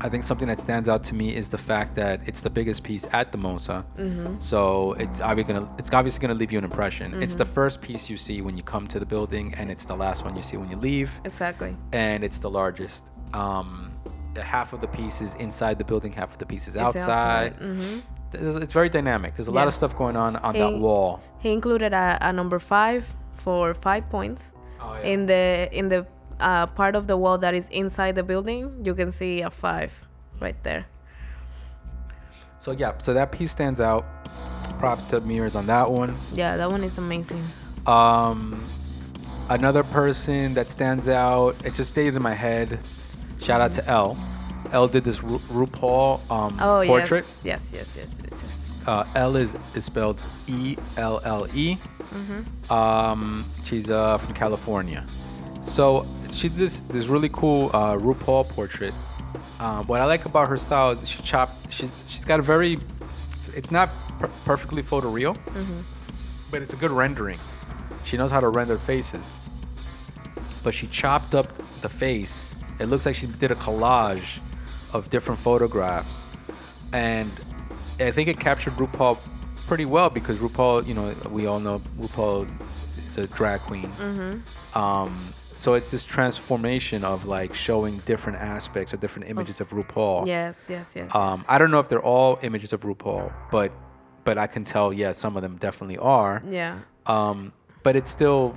I 0.00 0.08
think 0.08 0.22
something 0.22 0.46
that 0.46 0.60
stands 0.60 0.88
out 0.88 1.02
to 1.04 1.14
me 1.16 1.34
is 1.34 1.48
the 1.48 1.58
fact 1.58 1.96
that 1.96 2.20
it's 2.26 2.40
the 2.42 2.50
biggest 2.50 2.84
piece 2.84 3.08
at 3.12 3.32
the 3.32 3.38
MOSA. 3.38 3.84
Mm-hmm. 3.98 4.36
So 4.36 4.92
it's 4.92 5.20
obviously 5.20 5.54
gonna 5.54 5.68
it's 5.76 5.92
obviously 5.92 6.20
gonna 6.20 6.38
leave 6.38 6.52
you 6.52 6.58
an 6.58 6.64
impression. 6.64 7.20
It's 7.20 7.34
the 7.34 7.44
first 7.44 7.80
piece 7.82 8.08
you 8.08 8.16
see 8.16 8.40
when 8.40 8.56
you 8.56 8.62
come 8.62 8.86
to 8.86 9.00
the 9.00 9.06
building, 9.06 9.52
and 9.58 9.72
it's 9.72 9.84
the 9.86 9.96
last 9.96 10.24
one 10.24 10.36
you 10.36 10.42
see 10.44 10.56
when 10.56 10.70
you 10.70 10.76
leave, 10.76 11.20
Exactly. 11.24 11.76
and 11.92 12.22
it's 12.22 12.38
the 12.38 12.48
largest. 12.48 13.06
Um, 13.34 13.92
half 14.36 14.72
of 14.72 14.80
the 14.80 14.86
piece 14.88 15.20
is 15.20 15.34
inside 15.34 15.78
the 15.78 15.84
building, 15.84 16.12
half 16.12 16.32
of 16.32 16.38
the 16.38 16.46
piece 16.46 16.68
is 16.68 16.76
It's 16.76 16.82
outside. 16.84 17.54
hmm 17.54 17.98
It's, 18.32 18.56
it's 18.64 18.72
very 18.72 18.88
dynamic. 18.88 19.34
There's 19.34 19.48
a 19.48 19.52
lot 19.52 19.66
of 19.68 19.74
stuff 19.74 19.96
going 19.96 20.16
on 20.16 20.36
on 20.36 20.54
that 20.54 20.74
wall. 20.78 21.20
He 21.40 21.52
included 21.52 21.92
a, 21.92 22.18
a 22.20 22.32
number 22.32 22.58
five 22.58 23.06
for 23.32 23.74
five 23.74 24.08
points. 24.10 24.42
Oh, 24.80 24.94
In 25.02 25.26
the 25.26 25.68
in 25.72 25.88
the 25.88 26.06
uh, 26.40 26.66
part 26.66 26.94
of 26.94 27.06
the 27.06 27.16
wall 27.16 27.38
that 27.38 27.54
is 27.54 27.66
inside 27.68 28.14
the 28.14 28.22
building, 28.22 28.82
you 28.84 28.94
can 28.94 29.10
see 29.10 29.40
a 29.42 29.50
five 29.50 29.92
right 30.40 30.56
there. 30.62 30.86
So 32.58 32.72
yeah, 32.72 32.92
so 32.98 33.14
that 33.14 33.32
piece 33.32 33.50
stands 33.52 33.80
out. 33.80 34.04
Props 34.78 35.04
to 35.06 35.20
Meres 35.20 35.56
on 35.56 35.66
that 35.66 35.90
one. 35.90 36.16
Yeah, 36.32 36.56
that 36.56 36.70
one 36.70 36.84
is 36.84 36.98
amazing. 36.98 37.42
Um, 37.86 38.62
another 39.48 39.82
person 39.82 40.54
that 40.54 40.70
stands 40.70 41.08
out, 41.08 41.56
it 41.64 41.74
just 41.74 41.90
stays 41.90 42.14
in 42.14 42.22
my 42.22 42.34
head. 42.34 42.78
Shout 43.40 43.60
out 43.60 43.72
to 43.74 43.86
Elle. 43.88 44.16
Elle 44.72 44.88
did 44.88 45.04
this 45.04 45.22
Ru- 45.22 45.38
RuPaul 45.50 46.20
um, 46.30 46.58
Oh 46.60 46.82
portrait. 46.86 47.24
yes, 47.44 47.70
yes, 47.72 47.94
yes, 47.96 47.96
yes, 47.96 48.20
yes, 48.22 48.42
yes. 48.42 48.88
Uh, 48.88 49.04
Elle 49.14 49.36
is, 49.36 49.54
is 49.74 49.84
spelled 49.84 50.20
E 50.46 50.76
L 50.96 51.20
L 51.24 51.46
E. 51.54 51.76
Mm-hmm. 52.12 52.72
Um, 52.72 53.44
she's 53.64 53.90
uh, 53.90 54.18
from 54.18 54.34
California. 54.34 55.06
So 55.62 56.06
she 56.32 56.48
did 56.48 56.58
this 56.58 56.80
this 56.80 57.06
really 57.06 57.28
cool 57.30 57.70
uh, 57.72 57.96
RuPaul 57.96 58.48
portrait. 58.48 58.94
Um, 59.60 59.86
what 59.86 60.00
I 60.00 60.04
like 60.04 60.24
about 60.24 60.48
her 60.48 60.56
style 60.56 60.90
is 60.90 61.08
she 61.08 61.22
chopped. 61.22 61.72
She 61.72 61.88
she's 62.06 62.24
got 62.24 62.40
a 62.40 62.42
very. 62.42 62.72
it's- 62.74 63.50
It's 63.54 63.70
not 63.70 63.88
per- 64.20 64.30
perfectly 64.44 64.82
photoreal, 64.82 65.34
Mm-hmm. 65.36 65.80
but 66.50 66.62
it's 66.62 66.74
a 66.74 66.76
good 66.76 66.90
rendering. 66.92 67.38
She 68.04 68.16
knows 68.16 68.30
how 68.30 68.40
to 68.40 68.48
render 68.48 68.78
faces. 68.78 69.24
But 70.62 70.74
she 70.74 70.86
chopped 70.86 71.34
up 71.34 71.48
the 71.82 71.88
face. 71.88 72.54
It 72.78 72.86
looks 72.86 73.06
like 73.06 73.14
she 73.14 73.26
did 73.26 73.50
a 73.50 73.56
collage 73.56 74.40
of 74.92 75.10
different 75.10 75.40
photographs, 75.40 76.28
and 76.92 77.30
I 78.00 78.10
think 78.10 78.28
it 78.28 78.38
captured 78.38 78.74
RuPaul 78.74 79.18
pretty 79.66 79.84
well 79.84 80.08
because 80.10 80.38
RuPaul, 80.38 80.86
you 80.86 80.94
know, 80.94 81.14
we 81.30 81.46
all 81.46 81.60
know 81.60 81.80
RuPaul 81.98 82.48
is 83.06 83.18
a 83.18 83.26
drag 83.26 83.60
queen. 83.62 83.92
Um, 84.74 85.34
so 85.56 85.74
it's 85.74 85.90
this 85.90 86.04
transformation 86.04 87.04
of 87.04 87.24
like 87.24 87.52
showing 87.52 87.98
different 88.06 88.38
aspects 88.38 88.94
or 88.94 88.96
different 88.96 89.28
images 89.28 89.60
of 89.60 89.70
RuPaul. 89.70 90.26
Yes, 90.26 90.66
yes, 90.68 90.94
yes. 90.94 91.12
Um, 91.14 91.44
I 91.48 91.58
don't 91.58 91.72
know 91.72 91.80
if 91.80 91.88
they're 91.88 92.00
all 92.00 92.38
images 92.42 92.72
of 92.72 92.82
RuPaul, 92.82 93.32
but 93.50 93.72
but 94.24 94.38
I 94.38 94.46
can 94.46 94.64
tell, 94.64 94.92
yeah, 94.92 95.12
some 95.12 95.36
of 95.36 95.42
them 95.42 95.56
definitely 95.56 95.98
are. 95.98 96.42
Yeah. 96.48 96.78
Um, 97.06 97.52
but 97.82 97.96
it's 97.96 98.10
still 98.10 98.54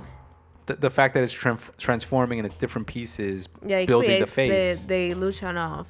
the, 0.74 0.80
the 0.80 0.90
fact 0.90 1.14
that 1.14 1.22
it's 1.22 1.34
tran- 1.34 1.76
transforming 1.76 2.38
and 2.38 2.46
it's 2.46 2.56
different 2.56 2.86
pieces, 2.86 3.48
Yeah, 3.66 3.78
it 3.78 3.86
building 3.86 4.20
the 4.20 4.26
face. 4.26 4.82
The, 4.82 4.88
the 4.88 5.10
illusion 5.10 5.56
of 5.56 5.88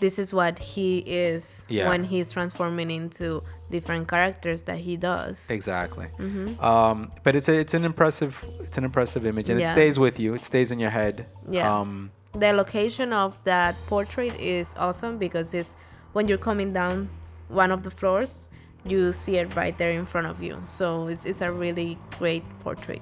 this 0.00 0.18
is 0.18 0.34
what 0.34 0.58
he 0.58 0.98
is 0.98 1.64
Yeah. 1.68 1.88
when 1.88 2.04
he's 2.04 2.30
transforming 2.32 2.90
into 2.90 3.42
different 3.70 4.08
characters 4.08 4.62
that 4.64 4.78
he 4.78 4.96
does. 4.96 5.48
exactly. 5.50 6.06
Mm-hmm. 6.18 6.62
Um, 6.64 7.12
but 7.22 7.34
it's 7.34 7.48
a, 7.48 7.54
it's 7.54 7.74
an 7.74 7.84
impressive 7.84 8.44
it's 8.60 8.78
an 8.78 8.84
impressive 8.84 9.24
image 9.26 9.48
and 9.50 9.60
it 9.60 9.68
stays 9.68 9.98
with 9.98 10.20
you. 10.20 10.34
It 10.34 10.44
stays 10.44 10.70
in 10.70 10.78
your 10.78 10.90
head. 10.90 11.26
Yeah. 11.50 11.72
Um, 11.80 12.10
The 12.32 12.52
location 12.52 13.12
of 13.12 13.38
that 13.44 13.74
portrait 13.86 14.34
is 14.38 14.74
awesome 14.76 15.16
because 15.18 15.54
it's 15.54 15.74
when 16.12 16.28
you're 16.28 16.44
coming 16.50 16.72
down 16.72 17.08
one 17.48 17.70
of 17.72 17.82
the 17.82 17.90
floors, 17.90 18.48
you 18.84 19.12
see 19.12 19.36
it 19.38 19.48
right 19.56 19.76
there 19.78 19.90
in 20.00 20.04
front 20.06 20.26
of 20.26 20.42
you. 20.42 20.54
So 20.66 21.08
it's, 21.08 21.24
it's 21.24 21.40
a 21.40 21.50
really 21.50 21.98
great 22.18 22.44
portrait. 22.62 23.00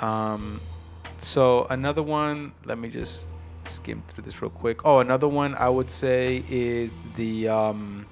Um, 0.00 0.60
so 1.18 1.66
another 1.70 2.02
one, 2.02 2.52
let 2.64 2.78
me 2.78 2.88
just 2.88 3.26
skim 3.66 4.02
through 4.08 4.24
this 4.24 4.40
real 4.40 4.50
quick. 4.50 4.84
Oh, 4.84 4.98
another 5.00 5.28
one 5.28 5.54
I 5.54 5.68
would 5.68 5.90
say 5.90 6.44
is 6.48 7.02
the 7.16 7.48
um, 7.48 8.06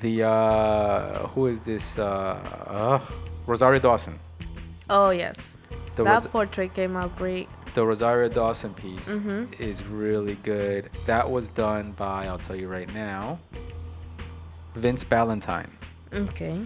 the 0.00 0.22
uh, 0.24 1.26
who 1.28 1.46
is 1.46 1.60
this? 1.62 1.98
Uh, 1.98 2.02
uh, 2.66 3.00
Rosario 3.46 3.80
Dawson. 3.80 4.18
Oh 4.90 5.10
yes, 5.10 5.56
The, 5.96 6.04
that 6.04 6.14
Ros- 6.14 6.26
portrait 6.26 6.74
came 6.74 6.96
out 6.96 7.16
great. 7.16 7.48
the 7.74 7.84
Rosario 7.86 8.28
Dawson 8.28 8.72
piece 8.74 9.08
Mhm. 9.08 9.58
is 9.60 9.82
really 9.84 10.34
good. 10.42 10.90
That 11.06 11.30
was 11.30 11.50
done 11.50 11.92
by 11.92 12.26
I'll 12.26 12.38
tell 12.38 12.56
you 12.56 12.68
right 12.68 12.92
now, 12.94 13.38
Vince 14.74 15.04
Ballantyne. 15.04 15.70
Okay. 16.12 16.60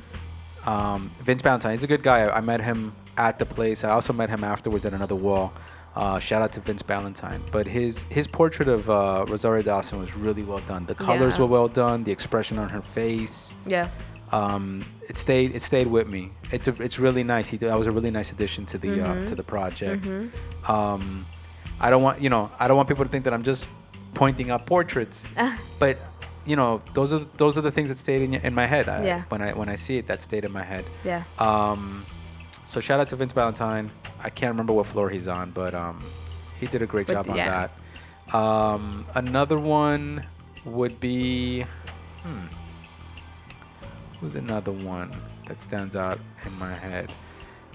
Um, 0.66 1.10
Vince 1.22 1.42
Ballantyne, 1.42 1.72
he's 1.72 1.84
a 1.84 1.86
good 1.88 2.02
guy. 2.02 2.20
I, 2.20 2.38
I 2.38 2.40
met 2.40 2.60
him 2.60 2.94
at 3.16 3.38
the 3.38 3.46
place. 3.46 3.84
I 3.84 3.90
also 3.90 4.12
met 4.12 4.28
him 4.30 4.44
afterwards 4.44 4.84
at 4.86 4.92
another 4.92 5.14
wall. 5.16 5.52
Uh, 5.96 6.18
shout 6.18 6.42
out 6.42 6.52
to 6.52 6.60
Vince 6.60 6.82
Ballantyne. 6.82 7.42
But 7.50 7.66
his 7.66 8.02
his 8.04 8.26
portrait 8.26 8.68
of 8.68 8.88
uh, 8.88 9.24
Rosario 9.28 9.62
Dawson 9.62 9.98
was 9.98 10.14
really 10.14 10.42
well 10.42 10.60
done. 10.68 10.86
The 10.86 10.94
colors 10.94 11.34
Yeah. 11.34 11.40
were 11.40 11.46
well 11.46 11.68
done. 11.68 12.04
The 12.04 12.12
expression 12.12 12.58
on 12.58 12.68
her 12.68 12.82
face. 12.82 13.54
Yeah. 13.66 13.88
Um, 14.30 14.84
it 15.08 15.16
stayed 15.18 15.54
it 15.56 15.62
stayed 15.62 15.86
with 15.86 16.06
me. 16.06 16.30
It's 16.52 16.68
a, 16.68 16.82
it's 16.82 16.98
really 16.98 17.24
nice. 17.24 17.48
He 17.48 17.56
that 17.58 17.76
was 17.78 17.86
a 17.86 17.90
really 17.90 18.10
nice 18.10 18.30
addition 18.30 18.66
to 18.66 18.78
the 18.78 19.02
uh, 19.04 19.26
to 19.26 19.34
the 19.34 19.42
project. 19.42 20.06
Um, 20.68 21.26
I 21.80 21.90
don't 21.90 22.02
want 22.02 22.20
you 22.20 22.28
know 22.30 22.50
I 22.60 22.68
don't 22.68 22.76
want 22.76 22.88
people 22.88 23.04
to 23.04 23.10
think 23.10 23.24
that 23.24 23.32
I'm 23.32 23.42
just 23.42 23.66
pointing 24.14 24.50
out 24.50 24.66
portraits, 24.66 25.24
but 25.78 25.96
you 26.48 26.56
know 26.56 26.80
those 26.94 27.12
are 27.12 27.20
those 27.36 27.58
are 27.58 27.60
the 27.60 27.70
things 27.70 27.88
that 27.90 27.98
stayed 27.98 28.22
in, 28.22 28.34
in 28.34 28.54
my 28.54 28.66
head. 28.66 28.88
I, 28.88 29.04
Yeah. 29.04 29.22
When 29.28 29.42
I 29.42 29.52
when 29.52 29.68
I 29.68 29.76
see 29.76 29.98
it, 29.98 30.06
that 30.06 30.22
stayed 30.22 30.44
in 30.44 30.52
my 30.52 30.62
head. 30.64 30.84
Yeah. 31.04 31.22
Um, 31.38 32.04
so 32.64 32.80
shout 32.80 33.00
out 33.00 33.08
to 33.10 33.16
Vince 33.16 33.32
Valentine. 33.32 33.90
I 34.22 34.30
can't 34.30 34.50
remember 34.50 34.72
what 34.72 34.86
floor 34.86 35.08
he's 35.10 35.28
on, 35.28 35.50
but 35.52 35.74
um, 35.74 36.02
he 36.58 36.66
did 36.66 36.82
a 36.82 36.86
great 36.86 37.06
But 37.06 37.12
job 37.14 37.30
on 37.30 37.36
yeah. 37.36 37.68
that. 38.30 38.34
Um, 38.34 39.06
another 39.14 39.58
one 39.58 40.26
would 40.64 41.00
be, 41.00 41.64
hmm, 42.22 42.46
who's 44.20 44.34
another 44.34 44.72
one 44.72 45.10
that 45.46 45.60
stands 45.60 45.96
out 45.96 46.18
in 46.44 46.58
my 46.58 46.74
head? 46.74 47.10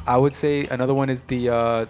I 0.06 0.18
would 0.18 0.34
say 0.34 0.65
another 0.68 0.94
one 0.94 1.10
is 1.10 1.24
the 1.24 1.50
uh, 1.50 1.86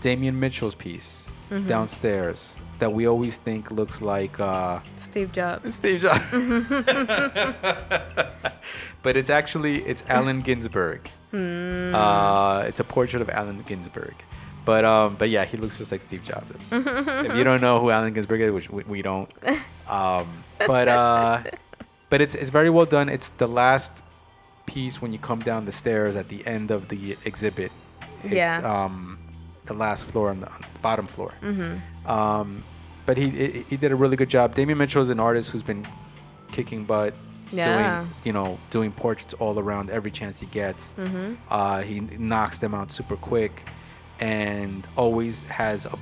Damian 0.00 0.38
Mitchell's 0.38 0.74
piece 0.74 1.28
Mm-hmm. 1.50 1.66
downstairs 1.66 2.60
that 2.80 2.92
we 2.92 3.06
always 3.06 3.36
think 3.36 3.70
looks 3.70 4.02
like. 4.02 4.38
Uh, 4.40 4.80
Steve 4.96 5.32
Jobs. 5.32 5.74
Steve 5.74 6.00
Jobs. 6.02 6.22
but 9.02 9.16
it's 9.16 9.30
actually 9.30 9.82
it's 9.84 10.02
Allen 10.08 10.40
Ginsberg. 10.42 11.08
Uh, 11.32 12.64
it's 12.66 12.80
a 12.80 12.84
portrait 12.84 13.22
of 13.22 13.30
Allen 13.30 13.62
Ginsberg. 13.66 14.14
But 14.64 14.84
um, 14.84 15.16
but 15.16 15.30
yeah, 15.30 15.44
he 15.44 15.56
looks 15.56 15.78
just 15.78 15.90
like 15.92 16.02
Steve 16.02 16.22
Jobs. 16.22 16.70
if 16.72 17.34
you 17.36 17.44
don't 17.44 17.60
know 17.60 17.80
who 17.80 17.90
Allen 17.90 18.12
Ginsberg 18.12 18.40
is, 18.42 18.50
which 18.52 18.68
we, 18.70 18.82
we 18.84 19.02
don't, 19.02 19.30
um, 19.88 20.28
but 20.66 20.88
uh, 20.88 21.42
but 22.10 22.20
it's 22.20 22.34
it's 22.34 22.50
very 22.50 22.68
well 22.70 22.84
done. 22.86 23.08
It's 23.08 23.30
the 23.30 23.46
last 23.48 24.02
piece 24.66 25.00
when 25.00 25.12
you 25.12 25.18
come 25.18 25.40
down 25.40 25.64
the 25.64 25.72
stairs 25.72 26.14
at 26.14 26.28
the 26.28 26.46
end 26.46 26.70
of 26.70 26.88
the 26.88 27.16
exhibit. 27.24 27.72
It's 28.22 28.34
Yeah. 28.34 28.60
um, 28.84 29.18
the 29.70 29.78
last 29.78 30.04
floor 30.06 30.30
on 30.30 30.40
the, 30.40 30.48
on 30.52 30.60
the 30.74 30.78
bottom 30.80 31.06
floor. 31.06 31.32
Mm-hmm. 31.42 32.10
Um, 32.10 32.64
but 33.06 33.16
he, 33.16 33.28
he 33.30 33.64
he 33.70 33.76
did 33.76 33.92
a 33.92 33.96
really 33.96 34.16
good 34.16 34.28
job. 34.28 34.54
Damian 34.54 34.78
Mitchell 34.78 35.02
is 35.02 35.10
an 35.10 35.20
artist 35.20 35.50
who's 35.50 35.62
been 35.62 35.86
kicking 36.52 36.84
butt, 36.84 37.14
Yeah. 37.52 37.66
doing 38.02 38.10
you 38.24 38.32
know 38.32 38.58
doing 38.70 38.90
portraits 38.92 39.34
all 39.34 39.58
around 39.58 39.90
every 39.90 40.10
chance 40.10 40.40
he 40.40 40.46
gets. 40.46 40.82
Mm-hmm. 40.98 41.34
Uh, 41.48 41.80
he 41.82 42.00
knocks 42.32 42.58
them 42.58 42.74
out 42.74 42.90
super 42.90 43.16
quick, 43.16 43.54
and 44.18 44.86
always 44.96 45.44
has 45.44 45.86
a 45.86 45.96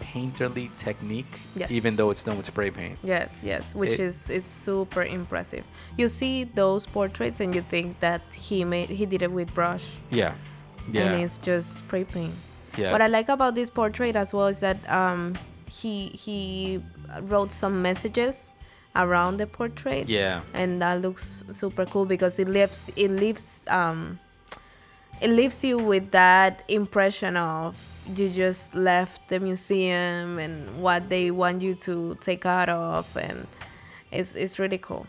painterly 0.00 0.68
technique, 0.76 1.32
Yes. 1.56 1.70
even 1.70 1.96
though 1.96 2.10
it's 2.10 2.22
done 2.24 2.36
with 2.36 2.46
spray 2.46 2.70
paint. 2.70 2.98
Yes, 3.02 3.40
yes, 3.42 3.74
which 3.74 3.92
It- 3.92 4.00
is 4.08 4.28
is 4.30 4.44
super 4.44 5.04
impressive. 5.04 5.64
You 5.96 6.08
see 6.08 6.44
those 6.44 6.86
portraits 6.86 7.40
and 7.40 7.54
you 7.54 7.62
think 7.62 8.00
that 8.00 8.20
he 8.32 8.64
made 8.64 8.88
he 8.90 9.04
did 9.06 9.22
it 9.22 9.32
with 9.32 9.48
brush 9.54 9.86
Yeah, 10.10 10.34
yeah. 10.90 11.02
and 11.04 11.22
it's 11.24 11.38
just 11.38 11.66
spray 11.82 12.04
paint. 12.04 12.34
Yeah. 12.76 12.92
What 12.92 13.02
I 13.02 13.06
like 13.06 13.28
about 13.28 13.54
this 13.54 13.70
portrait 13.70 14.16
as 14.16 14.32
well 14.32 14.46
is 14.46 14.60
that 14.60 14.78
um, 14.90 15.34
he 15.68 16.06
he 16.08 16.82
wrote 17.22 17.52
some 17.52 17.82
messages 17.82 18.50
around 18.96 19.38
the 19.38 19.46
portrait. 19.46 20.08
Yeah. 20.08 20.42
And 20.54 20.80
that 20.82 21.00
looks 21.00 21.44
super 21.50 21.86
cool 21.86 22.04
because 22.04 22.38
it 22.38 22.48
leaves 22.48 22.90
it 22.96 23.10
leaves 23.10 23.64
um, 23.68 24.18
it 25.20 25.30
leaves 25.30 25.62
you 25.64 25.78
with 25.78 26.10
that 26.10 26.62
impression 26.68 27.36
of 27.36 27.76
you 28.16 28.28
just 28.28 28.74
left 28.74 29.28
the 29.28 29.38
museum 29.38 30.38
and 30.38 30.82
what 30.82 31.08
they 31.08 31.30
want 31.30 31.62
you 31.62 31.74
to 31.76 32.18
take 32.20 32.44
out 32.44 32.68
of 32.68 33.16
and 33.16 33.46
it's 34.10 34.34
it's 34.34 34.58
really 34.58 34.78
cool. 34.78 35.06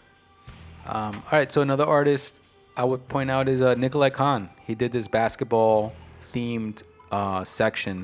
Um, 0.86 1.24
all 1.32 1.40
right, 1.40 1.52
so 1.52 1.62
another 1.62 1.86
artist 1.86 2.42
I 2.76 2.84
would 2.84 3.08
point 3.08 3.32
out 3.32 3.48
is 3.48 3.62
uh, 3.62 3.74
Nikolai 3.76 4.10
Khan. 4.10 4.50
He 4.66 4.76
did 4.76 4.92
this 4.92 5.08
basketball 5.08 5.94
themed 6.34 6.84
uh, 7.18 7.44
section 7.62 7.98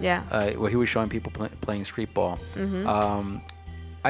Yeah. 0.00 0.20
uh, 0.30 0.50
where 0.60 0.70
he 0.74 0.76
was 0.82 0.88
showing 0.94 1.08
people 1.16 1.30
play, 1.38 1.48
playing 1.66 1.84
street 1.92 2.12
ball. 2.18 2.34
Mm-hmm. 2.54 2.86
Um, 2.96 3.26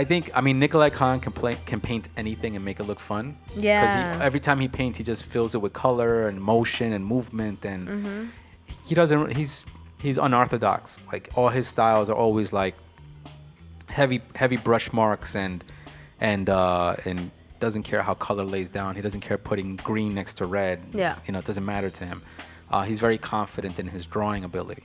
I 0.00 0.04
think, 0.04 0.30
I 0.38 0.40
mean, 0.46 0.58
Nikolai 0.64 0.90
Khan 0.98 1.18
can 1.24 1.32
play, 1.32 1.54
can 1.70 1.80
paint 1.80 2.08
anything 2.16 2.56
and 2.56 2.62
make 2.64 2.78
it 2.82 2.86
look 2.90 3.00
fun. 3.00 3.24
Yeah. 3.56 3.80
Because 3.80 4.22
every 4.28 4.40
time 4.40 4.58
he 4.64 4.68
paints, 4.68 4.98
he 5.00 5.04
just 5.12 5.24
fills 5.32 5.50
it 5.56 5.60
with 5.64 5.72
color 5.72 6.12
and 6.28 6.36
motion 6.54 6.88
and 6.96 7.02
movement, 7.14 7.64
and 7.72 7.82
Mm-hmm. 7.88 8.20
he 8.88 8.94
doesn't. 9.00 9.36
He's 9.40 9.64
he's 10.04 10.18
unorthodox. 10.26 10.98
Like 11.12 11.24
all 11.36 11.48
his 11.58 11.66
styles 11.74 12.06
are 12.10 12.18
always 12.24 12.52
like 12.62 12.74
heavy 13.86 14.20
heavy 14.34 14.56
brush 14.68 14.92
marks 14.92 15.34
and 15.34 15.64
and 16.20 16.48
uh, 16.50 16.94
and 17.08 17.30
doesn't 17.60 17.82
care 17.90 18.02
how 18.02 18.14
color 18.14 18.44
lays 18.44 18.70
down. 18.70 18.94
He 18.94 19.02
doesn't 19.02 19.20
care 19.28 19.38
putting 19.38 19.76
green 19.76 20.14
next 20.14 20.34
to 20.38 20.44
red. 20.46 20.78
Yeah. 20.94 21.16
you 21.26 21.32
know, 21.32 21.40
it 21.40 21.44
doesn't 21.50 21.64
matter 21.64 21.90
to 21.90 22.04
him. 22.06 22.22
Uh, 22.70 22.82
he's 22.82 22.98
very 22.98 23.18
confident 23.18 23.78
in 23.78 23.88
his 23.88 24.06
drawing 24.06 24.44
ability. 24.44 24.84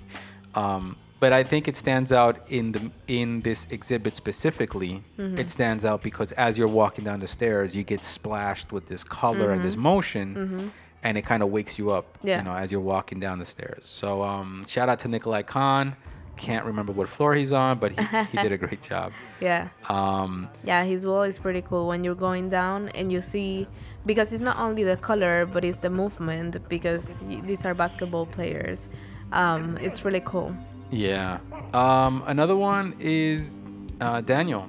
Um, 0.55 0.97
but 1.19 1.31
I 1.31 1.43
think 1.43 1.69
it 1.69 1.77
stands 1.77 2.11
out 2.11 2.45
in 2.49 2.73
the 2.73 2.91
in 3.07 3.41
this 3.41 3.65
exhibit 3.69 4.15
specifically. 4.15 5.03
Mm-hmm. 5.17 5.37
It 5.37 5.49
stands 5.49 5.85
out 5.85 6.03
because 6.03 6.33
as 6.33 6.57
you're 6.57 6.67
walking 6.67 7.05
down 7.05 7.21
the 7.21 7.27
stairs, 7.27 7.73
you 7.75 7.83
get 7.83 8.03
splashed 8.03 8.73
with 8.73 8.87
this 8.87 9.05
color 9.05 9.51
and 9.51 9.63
this 9.63 9.77
motion, 9.77 10.71
and 11.01 11.17
it 11.17 11.21
kind 11.21 11.41
of 11.41 11.49
wakes 11.49 11.79
you 11.79 11.91
up. 11.91 12.17
Mm-hmm. 12.17 12.27
Yeah. 12.27 12.37
You 12.39 12.43
know, 12.43 12.53
as 12.55 12.71
you're 12.73 12.81
walking 12.81 13.21
down 13.21 13.39
the 13.39 13.45
stairs. 13.45 13.85
So 13.85 14.21
um, 14.21 14.65
shout 14.67 14.89
out 14.89 14.99
to 14.99 15.07
Nikolai 15.07 15.43
Khan. 15.43 15.95
Can't 16.35 16.65
remember 16.65 16.91
what 16.91 17.07
floor 17.09 17.35
he's 17.35 17.53
on, 17.53 17.77
but 17.79 17.91
he, 17.97 18.05
he 18.31 18.37
did 18.37 18.51
a 18.51 18.57
great 18.57 18.81
job. 18.91 19.13
Yeah. 19.39 19.69
Um, 19.89 20.49
Yeah, 20.63 20.83
his 20.83 21.05
wall 21.05 21.23
is 21.23 21.37
pretty 21.39 21.61
cool 21.61 21.87
when 21.87 22.03
you're 22.03 22.15
going 22.15 22.49
down 22.49 22.89
and 22.89 23.11
you 23.11 23.21
see 23.21 23.67
because 24.05 24.33
it's 24.33 24.41
not 24.41 24.57
only 24.57 24.83
the 24.83 24.97
color 24.97 25.45
but 25.45 25.63
it's 25.63 25.79
the 25.79 25.89
movement 25.89 26.57
because 26.69 27.19
these 27.45 27.65
are 27.65 27.73
basketball 27.73 28.25
players. 28.25 28.89
Um, 29.31 29.77
it's 29.81 30.03
really 30.05 30.21
cool. 30.25 30.55
yeah. 30.91 31.39
Um, 31.73 32.23
another 32.27 32.55
one 32.55 32.95
is 32.99 33.59
uh, 34.01 34.21
Daniel. 34.21 34.67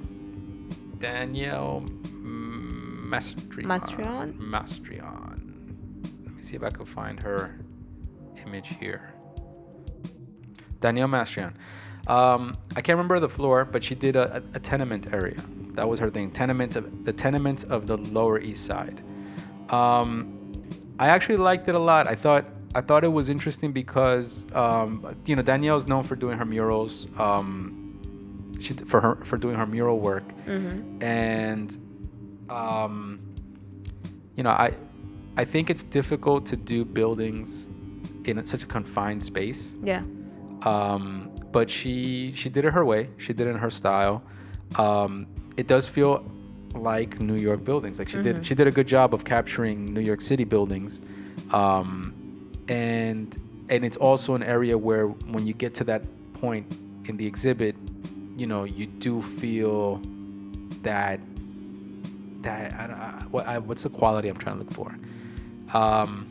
Danielle 0.99 1.83
Mastrion. 3.11 3.65
Mastrion? 3.65 4.37
Mastrion. 4.39 5.53
Let 6.25 6.35
me 6.35 6.41
see 6.41 6.55
if 6.55 6.63
I 6.63 6.69
can 6.69 6.85
find 6.85 7.19
her 7.19 7.59
image 8.45 8.69
here. 8.79 9.13
Danielle 10.79 11.07
Mastrion. 11.07 11.53
Um, 12.07 12.57
I 12.75 12.81
can't 12.81 12.97
remember 12.97 13.19
the 13.19 13.29
floor, 13.29 13.65
but 13.65 13.83
she 13.83 13.95
did 13.95 14.15
a, 14.15 14.43
a, 14.53 14.59
tenement 14.59 15.11
area. 15.11 15.43
That 15.73 15.89
was 15.89 15.99
her 15.99 16.11
thing. 16.11 16.29
Tenements 16.29 16.75
of 16.75 17.03
the 17.03 17.11
tenements 17.11 17.63
of 17.63 17.87
the 17.87 17.97
Lower 17.97 18.39
East 18.39 18.65
Side. 18.65 19.03
Um, 19.69 20.63
I 20.99 21.07
actually 21.07 21.37
liked 21.37 21.67
it 21.67 21.73
a 21.73 21.79
lot. 21.79 22.07
I 22.07 22.13
thought 22.13 22.45
I 22.75 22.81
thought 22.81 23.03
it 23.03 23.11
was 23.11 23.29
interesting 23.29 23.71
because 23.71 24.45
um, 24.53 25.15
you 25.25 25.35
know 25.35 25.41
Danielle's 25.41 25.87
known 25.87 26.03
for 26.03 26.15
doing 26.15 26.37
her 26.37 26.45
murals. 26.45 27.07
Um, 27.17 28.55
she 28.59 28.73
for 28.73 29.01
her 29.01 29.15
for 29.25 29.37
doing 29.37 29.55
her 29.55 29.65
mural 29.65 29.99
work, 29.99 30.23
and 31.01 31.75
um, 32.49 33.19
you 34.35 34.43
know 34.43 34.51
I 34.51 34.73
I 35.37 35.45
think 35.45 35.69
it's 35.69 35.83
difficult 35.83 36.45
to 36.47 36.55
do 36.55 36.85
buildings 36.85 37.65
in 38.25 38.43
such 38.45 38.63
a 38.63 38.65
confined 38.65 39.23
space 39.23 39.75
Yeah. 39.83 40.01
Um, 40.65 41.31
but 41.51 41.69
she 41.69 42.33
she 42.35 42.49
did 42.49 42.65
it 42.65 42.73
her 42.73 42.83
way. 42.83 43.09
She 43.17 43.33
did 43.33 43.47
it 43.47 43.51
in 43.51 43.57
her 43.57 43.69
style. 43.69 44.23
Um, 44.77 45.27
it 45.55 45.67
does 45.67 45.87
feel 45.87 46.25
like 46.73 47.21
New 47.21 47.35
York 47.35 47.63
buildings. 47.63 47.99
Like 47.99 48.09
she 48.09 48.21
did 48.21 48.45
she 48.45 48.55
did 48.55 48.67
a 48.67 48.71
good 48.71 48.87
job 48.87 49.13
of 49.13 49.23
capturing 49.23 49.93
New 49.93 50.01
York 50.01 50.21
City 50.21 50.43
buildings, 50.43 50.99
um, 51.51 52.13
and 52.67 53.39
and 53.69 53.85
it's 53.85 53.97
also 53.97 54.35
an 54.35 54.43
area 54.43 54.77
where 54.77 55.07
when 55.07 55.45
you 55.45 55.53
get 55.53 55.73
to 55.75 55.83
that 55.85 56.03
point 56.33 56.69
in 57.05 57.15
the 57.17 57.25
exhibit, 57.25 57.75
you 58.35 58.47
know 58.47 58.63
you 58.63 58.87
do 58.87 59.21
feel 59.21 60.01
that 60.81 61.19
that 62.41 62.73
I 62.73 62.87
don't, 62.87 62.97
I, 62.97 63.25
what 63.31 63.47
I, 63.47 63.57
what's 63.59 63.83
the 63.83 63.89
quality 63.89 64.27
I'm 64.29 64.37
trying 64.37 64.57
to 64.57 64.63
look 64.63 64.73
for. 64.73 64.95
Um, 65.77 66.27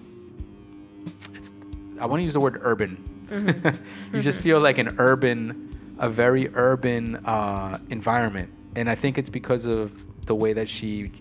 it's 1.34 1.52
I 2.00 2.06
want 2.06 2.20
to 2.20 2.24
use 2.24 2.34
the 2.34 2.40
word 2.40 2.58
urban. 2.62 3.13
you 4.12 4.20
just 4.20 4.40
feel 4.40 4.60
like 4.60 4.78
an 4.78 4.96
urban, 4.98 5.94
a 5.98 6.08
very 6.08 6.48
urban 6.54 7.16
uh, 7.24 7.78
environment, 7.90 8.50
and 8.76 8.88
I 8.90 8.94
think 8.94 9.18
it's 9.18 9.30
because 9.30 9.66
of 9.66 10.04
the 10.26 10.34
way 10.34 10.52
that 10.54 10.68
she, 10.68 11.12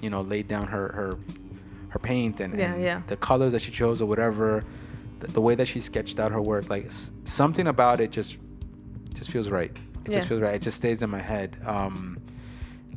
you 0.00 0.10
know, 0.10 0.20
laid 0.22 0.48
down 0.48 0.66
her 0.68 0.88
her 0.92 1.18
her 1.88 1.98
paint 1.98 2.40
and, 2.40 2.58
Yeah, 2.58 2.72
and 2.74 2.82
yeah. 2.82 3.02
the 3.06 3.16
colors 3.16 3.52
that 3.52 3.62
she 3.62 3.70
chose 3.70 4.00
or 4.02 4.06
whatever, 4.06 4.64
the, 5.20 5.28
the 5.28 5.40
way 5.40 5.54
that 5.54 5.66
she 5.68 5.80
sketched 5.80 6.18
out 6.20 6.30
her 6.32 6.42
work, 6.42 6.68
like 6.68 6.86
s- 6.86 7.12
something 7.24 7.66
about 7.66 8.00
it 8.00 8.10
just 8.10 8.38
just 9.14 9.30
feels 9.30 9.48
right. 9.48 9.70
It 10.04 10.10
Yeah. 10.12 10.16
just 10.18 10.28
feels 10.28 10.40
right. 10.42 10.54
It 10.54 10.62
just 10.62 10.76
stays 10.76 11.02
in 11.02 11.10
my 11.10 11.20
head. 11.20 11.56
Um, 11.64 12.18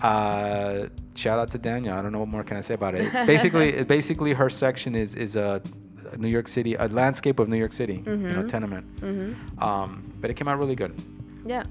uh, 0.02 0.88
shout 1.16 1.40
out 1.40 1.50
to 1.52 1.58
Danielle. 1.58 1.98
I 1.98 2.02
don't 2.02 2.12
know 2.12 2.20
what 2.20 2.28
more 2.30 2.44
can 2.44 2.58
I 2.58 2.62
say 2.62 2.74
about 2.74 2.96
it. 2.96 3.02
It's 3.14 3.26
basically, 3.26 3.84
basically 3.98 4.34
her 4.34 4.50
section 4.50 4.96
is 4.96 5.16
is 5.16 5.36
a, 5.36 5.62
a 5.89 5.89
New 6.18 6.28
York 6.28 6.48
City, 6.48 6.76
a 6.76 6.88
landscape 6.88 7.40
of 7.40 7.48
New 7.48 7.58
York 7.58 7.72
City, 7.74 8.04
you 8.06 8.16
know, 8.18 8.48
tenement. 8.48 8.86
Um, 9.62 10.14
but 10.20 10.30
it 10.30 10.36
came 10.36 10.48
out 10.48 10.58
really 10.60 10.76
good. 10.76 10.94
Yeah. 11.46 11.64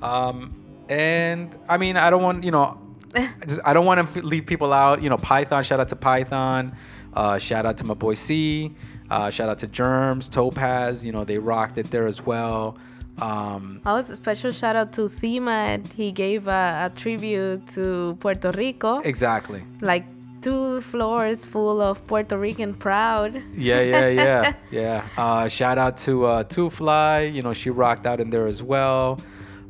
Um, 0.00 0.54
and 0.88 1.56
I 1.68 1.76
mean, 1.78 1.96
I 1.96 2.10
don't 2.10 2.22
want 2.22 2.44
you 2.44 2.50
know, 2.50 2.78
I 3.14 3.30
just 3.46 3.60
I 3.64 3.72
don't 3.72 3.86
want 3.86 3.98
to 4.06 4.18
f- 4.20 4.24
leave 4.24 4.46
people 4.46 4.72
out. 4.72 5.02
You 5.02 5.10
know, 5.10 5.16
Python. 5.16 5.62
Shout 5.62 5.80
out 5.80 5.88
to 5.88 5.96
Python. 5.96 6.76
Uh, 7.14 7.38
shout 7.38 7.66
out 7.66 7.76
to 7.78 7.84
my 7.84 7.94
boy 7.94 8.14
C. 8.14 8.74
Uh, 9.10 9.28
shout 9.30 9.48
out 9.48 9.58
to 9.58 9.66
Germs, 9.66 10.28
Topaz. 10.28 11.04
You 11.04 11.12
know, 11.12 11.24
they 11.24 11.38
rocked 11.38 11.78
it 11.78 11.90
there 11.90 12.06
as 12.06 12.24
well. 12.24 12.76
Um, 13.20 13.82
I 13.84 13.92
was 13.92 14.08
a 14.08 14.16
special 14.16 14.52
shout 14.52 14.74
out 14.74 14.92
to 14.94 15.06
Seaman. 15.08 15.84
He 15.94 16.12
gave 16.12 16.48
a, 16.48 16.90
a 16.90 16.92
tribute 16.98 17.66
to 17.68 18.16
Puerto 18.20 18.50
Rico. 18.52 18.98
exactly. 19.00 19.62
Like 19.82 20.06
two 20.42 20.80
floors 20.82 21.44
full 21.44 21.80
of 21.80 22.04
Puerto 22.06 22.36
Rican 22.38 22.74
proud. 22.74 23.42
Yeah, 23.54 23.80
yeah, 23.80 24.08
yeah, 24.22 24.52
yeah. 24.70 25.08
Uh, 25.16 25.48
shout 25.48 25.78
out 25.78 25.96
to 25.98 26.26
uh, 26.26 26.44
Toofly. 26.44 27.32
You 27.34 27.42
know, 27.42 27.52
she 27.52 27.70
rocked 27.70 28.06
out 28.06 28.20
in 28.20 28.30
there 28.30 28.46
as 28.46 28.62
well. 28.62 29.20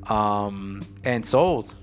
Um, 0.08 0.82
and 1.04 1.24
Souls. 1.24 1.74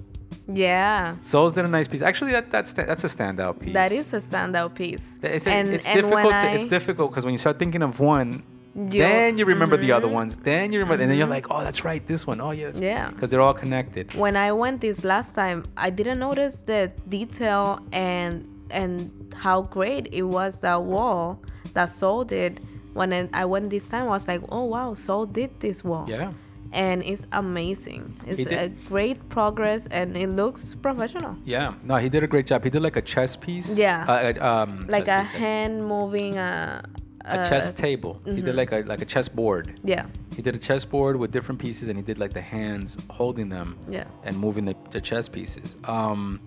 Yeah. 0.51 1.15
Souls 1.21 1.53
did 1.53 1.65
a 1.65 1.67
nice 1.67 1.87
piece. 1.87 2.01
Actually, 2.01 2.31
that 2.31 2.49
that's 2.51 2.73
that's 2.73 3.03
a 3.03 3.07
standout 3.07 3.59
piece. 3.59 3.73
That 3.73 3.91
is 3.91 4.11
a 4.13 4.17
standout 4.19 4.73
piece. 4.75 5.17
It's, 5.21 5.45
a- 5.47 5.51
and, 5.51 5.69
it's 5.69 5.85
and 5.85 5.95
difficult. 6.01 6.33
To, 6.33 6.35
I, 6.39 6.47
it's 6.55 6.65
difficult 6.65 7.11
because 7.11 7.23
when 7.23 7.33
you 7.33 7.37
start 7.37 7.59
thinking 7.59 7.83
of 7.83 7.99
one, 7.99 8.43
You- 8.75 9.01
then 9.01 9.37
you 9.37 9.45
remember 9.45 9.77
the 9.77 9.91
other 9.91 10.07
ones. 10.07 10.37
Then 10.37 10.73
you 10.73 10.79
remember, 10.79 11.01
and 11.03 11.11
then 11.11 11.17
you're 11.19 11.27
like, 11.27 11.47
oh, 11.51 11.61
that's 11.63 11.85
right, 11.85 12.05
this 12.05 12.25
one. 12.25 12.41
Oh, 12.41 12.51
yes. 12.51 12.77
Yeah. 12.77 13.09
Because 13.11 13.29
they're 13.29 13.41
all 13.41 13.53
connected. 13.53 14.13
when 14.15 14.35
I 14.35 14.51
went 14.51 14.81
this 14.81 15.03
last 15.03 15.35
time, 15.35 15.65
I 15.77 15.89
didn't 15.91 16.19
notice 16.19 16.61
the 16.61 16.91
detail 17.07 17.79
and 17.91 18.47
and 18.71 19.11
how 19.35 19.61
great 19.63 20.07
it 20.11 20.23
was 20.23 20.59
that 20.61 20.83
wall 20.83 21.41
that 21.73 21.89
Soul 21.89 22.23
did. 22.23 22.59
When 22.93 23.13
I 23.13 23.29
I 23.33 23.45
went 23.45 23.69
this 23.69 23.87
time, 23.89 24.03
I 24.03 24.09
was 24.09 24.27
like, 24.27 24.41
oh 24.49 24.65
wow, 24.65 24.93
Soul 24.93 25.25
did 25.25 25.59
this 25.59 25.83
wall. 25.83 26.05
Yeah. 26.09 26.31
And 26.71 27.01
it's 27.03 27.25
amazing. 27.31 28.15
It's 28.27 28.43
did- 28.43 28.53
a 28.53 28.69
great 28.87 29.27
progress 29.29 29.87
and 29.87 30.15
it 30.15 30.27
looks 30.29 30.75
professional. 30.75 31.35
Yeah. 31.43 31.73
No, 31.83 31.95
he 31.97 32.09
did 32.09 32.23
a 32.23 32.27
great 32.27 32.45
job. 32.45 32.63
He 32.63 32.69
did 32.69 32.81
like 32.81 32.95
a 32.95 33.01
chess 33.01 33.35
piece. 33.35 33.75
Yeah. 33.77 34.05
Uh, 34.07 34.33
uh, 34.39 34.63
um, 34.63 34.85
Like 34.87 35.07
a 35.07 35.21
piece, 35.21 35.31
hand 35.31 35.87
moving 35.87 36.37
a, 36.37 36.83
a 37.25 37.37
chess 37.49 37.71
table. 37.71 38.21
He 38.25 38.41
did 38.41 38.55
like 38.55 38.71
a 38.71 38.79
like 38.81 39.01
a 39.01 39.05
chess 39.05 39.27
board. 39.29 39.79
Yeah. 39.83 40.05
He 40.35 40.41
did 40.43 40.53
a 40.55 40.59
chess 40.59 40.85
board 40.85 41.15
with 41.17 41.31
different 41.31 41.59
pieces, 41.59 41.87
and 41.89 41.97
he 41.97 42.03
did 42.03 42.17
like 42.17 42.33
the 42.33 42.41
hands 42.41 42.97
holding 43.09 43.49
them 43.49 43.77
Yeah. 43.89 44.05
and 44.23 44.37
moving 44.37 44.65
the, 44.65 44.75
the 44.91 45.01
chess 45.01 45.27
pieces. 45.27 45.75
Um, 45.85 46.39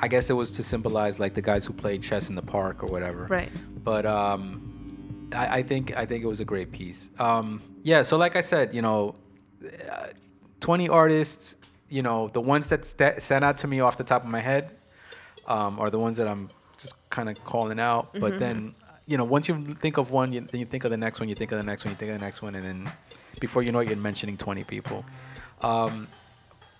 I 0.00 0.08
guess 0.08 0.30
it 0.30 0.34
was 0.34 0.50
to 0.52 0.62
symbolize 0.62 1.18
like 1.18 1.34
the 1.34 1.42
guys 1.42 1.64
who 1.64 1.72
played 1.72 2.02
chess 2.02 2.28
in 2.28 2.34
the 2.34 2.42
park 2.42 2.82
or 2.82 2.86
whatever. 2.86 3.26
Right. 3.26 3.50
But 3.82 4.06
um, 4.06 5.30
I, 5.32 5.58
I 5.58 5.62
think 5.62 5.96
I 5.96 6.06
think 6.06 6.24
it 6.24 6.28
was 6.28 6.40
a 6.40 6.44
great 6.44 6.72
piece. 6.72 7.10
Um, 7.18 7.62
yeah. 7.82 8.02
So 8.02 8.16
like 8.16 8.36
I 8.36 8.40
said, 8.40 8.74
you 8.74 8.82
know, 8.82 9.14
uh, 9.64 10.06
twenty 10.60 10.88
artists. 10.88 11.56
You 11.88 12.02
know, 12.02 12.28
the 12.28 12.40
ones 12.40 12.68
that 12.70 12.84
st- 12.84 13.22
stand 13.22 13.44
out 13.44 13.58
to 13.58 13.68
me 13.68 13.78
off 13.78 13.96
the 13.96 14.02
top 14.02 14.24
of 14.24 14.28
my 14.28 14.40
head 14.40 14.76
um, 15.46 15.78
are 15.78 15.88
the 15.88 16.00
ones 16.00 16.16
that 16.16 16.26
I'm 16.26 16.50
just 16.78 16.94
kind 17.10 17.28
of 17.28 17.42
calling 17.44 17.78
out. 17.78 18.12
But 18.18 18.40
then, 18.40 18.74
you 19.06 19.16
know, 19.16 19.24
once 19.24 19.48
you 19.48 19.76
think 19.80 19.96
of 19.96 20.10
one, 20.10 20.32
you, 20.32 20.40
then 20.40 20.58
you 20.58 20.66
think 20.66 20.82
of 20.82 20.90
the 20.90 20.96
next 20.96 21.20
one, 21.20 21.28
you 21.28 21.36
think 21.36 21.52
of 21.52 21.58
the 21.58 21.64
next 21.64 21.84
one, 21.84 21.92
you 21.92 21.96
think 21.96 22.10
of 22.10 22.18
the 22.18 22.24
next 22.24 22.42
one, 22.42 22.56
and 22.56 22.64
then 22.64 22.92
before 23.40 23.62
you 23.62 23.70
know 23.70 23.78
it, 23.78 23.88
you're 23.88 23.96
mentioning 23.96 24.36
20 24.36 24.64
people. 24.64 25.04
Um, 25.62 26.08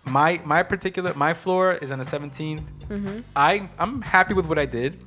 my 0.06 0.40
my 0.44 0.62
particular 0.62 1.12
my 1.14 1.34
floor 1.34 1.72
is 1.72 1.90
on 1.92 1.98
the 1.98 2.04
17th. 2.04 2.62
Mm-hmm. 2.88 3.16
I 3.34 3.68
I'm 3.78 4.02
happy 4.02 4.34
with 4.34 4.46
what 4.46 4.58
I 4.58 4.66
did. 4.66 4.98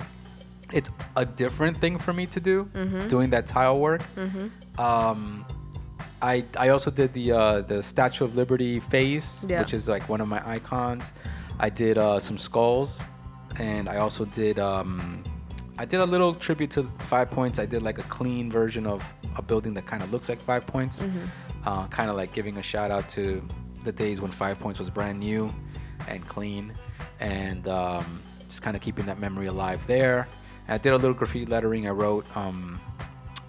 It's 0.71 0.91
a 1.15 1.25
different 1.25 1.77
thing 1.77 1.97
for 1.97 2.13
me 2.13 2.25
to 2.27 2.39
do, 2.39 2.65
Mm-hmm. 2.73 3.07
doing 3.07 3.29
that 3.31 3.47
tile 3.47 3.79
work. 3.79 4.01
Um, 4.77 5.45
I 6.21 6.43
I 6.57 6.69
also 6.69 6.91
did 6.91 7.13
the 7.13 7.31
uh, 7.31 7.62
the 7.62 7.81
Statue 7.81 8.23
of 8.25 8.35
Liberty 8.35 8.79
face, 8.79 9.45
Yeah. 9.47 9.59
which 9.62 9.73
is 9.73 9.88
like 9.88 10.07
one 10.09 10.21
of 10.21 10.27
my 10.27 10.41
icons. 10.47 11.12
I 11.59 11.69
did 11.69 11.97
uh, 11.97 12.19
some 12.19 12.38
skulls, 12.38 13.01
and 13.57 13.89
I 13.89 13.97
also 13.97 14.25
did 14.25 14.59
um, 14.59 15.23
I 15.77 15.85
did 15.85 15.99
a 16.01 16.05
little 16.05 16.33
tribute 16.33 16.71
to 16.71 16.83
5Pointz. 17.09 17.57
I 17.59 17.65
did 17.65 17.81
like 17.81 17.99
a 17.99 18.03
clean 18.03 18.51
version 18.51 18.85
of 18.85 19.01
a 19.38 19.41
building 19.41 19.73
that 19.75 19.85
kind 19.85 20.03
of 20.03 20.12
looks 20.12 20.27
like 20.29 20.41
5Pointz, 20.41 21.01
uh, 21.65 21.88
kind 21.88 22.09
of 22.09 22.15
like 22.17 22.33
giving 22.33 22.57
a 22.57 22.62
shout 22.62 22.91
out 22.91 23.07
to 23.09 23.41
the 23.83 23.91
days 23.91 24.21
when 24.21 24.31
5Pointz 24.31 24.79
was 24.79 24.89
brand 24.89 25.19
new 25.19 25.53
and 26.07 26.25
clean, 26.27 26.73
and 27.19 27.67
um, 27.67 28.21
just 28.47 28.61
kind 28.61 28.75
of 28.75 28.81
keeping 28.81 29.05
that 29.05 29.19
memory 29.19 29.47
alive 29.47 29.85
there. 29.87 30.27
And 30.67 30.75
I 30.75 30.77
did 30.77 30.93
a 30.93 30.97
little 30.97 31.13
graffiti 31.13 31.45
lettering. 31.45 31.87
I 31.87 31.91
wrote. 31.91 32.25
Um, 32.35 32.79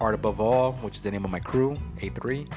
Art 0.01 0.15
Above 0.15 0.41
All, 0.41 0.73
which 0.81 0.97
is 0.97 1.03
the 1.03 1.11
name 1.11 1.23
of 1.23 1.31
my 1.31 1.39
crew, 1.39 1.77
A3. 1.99 2.51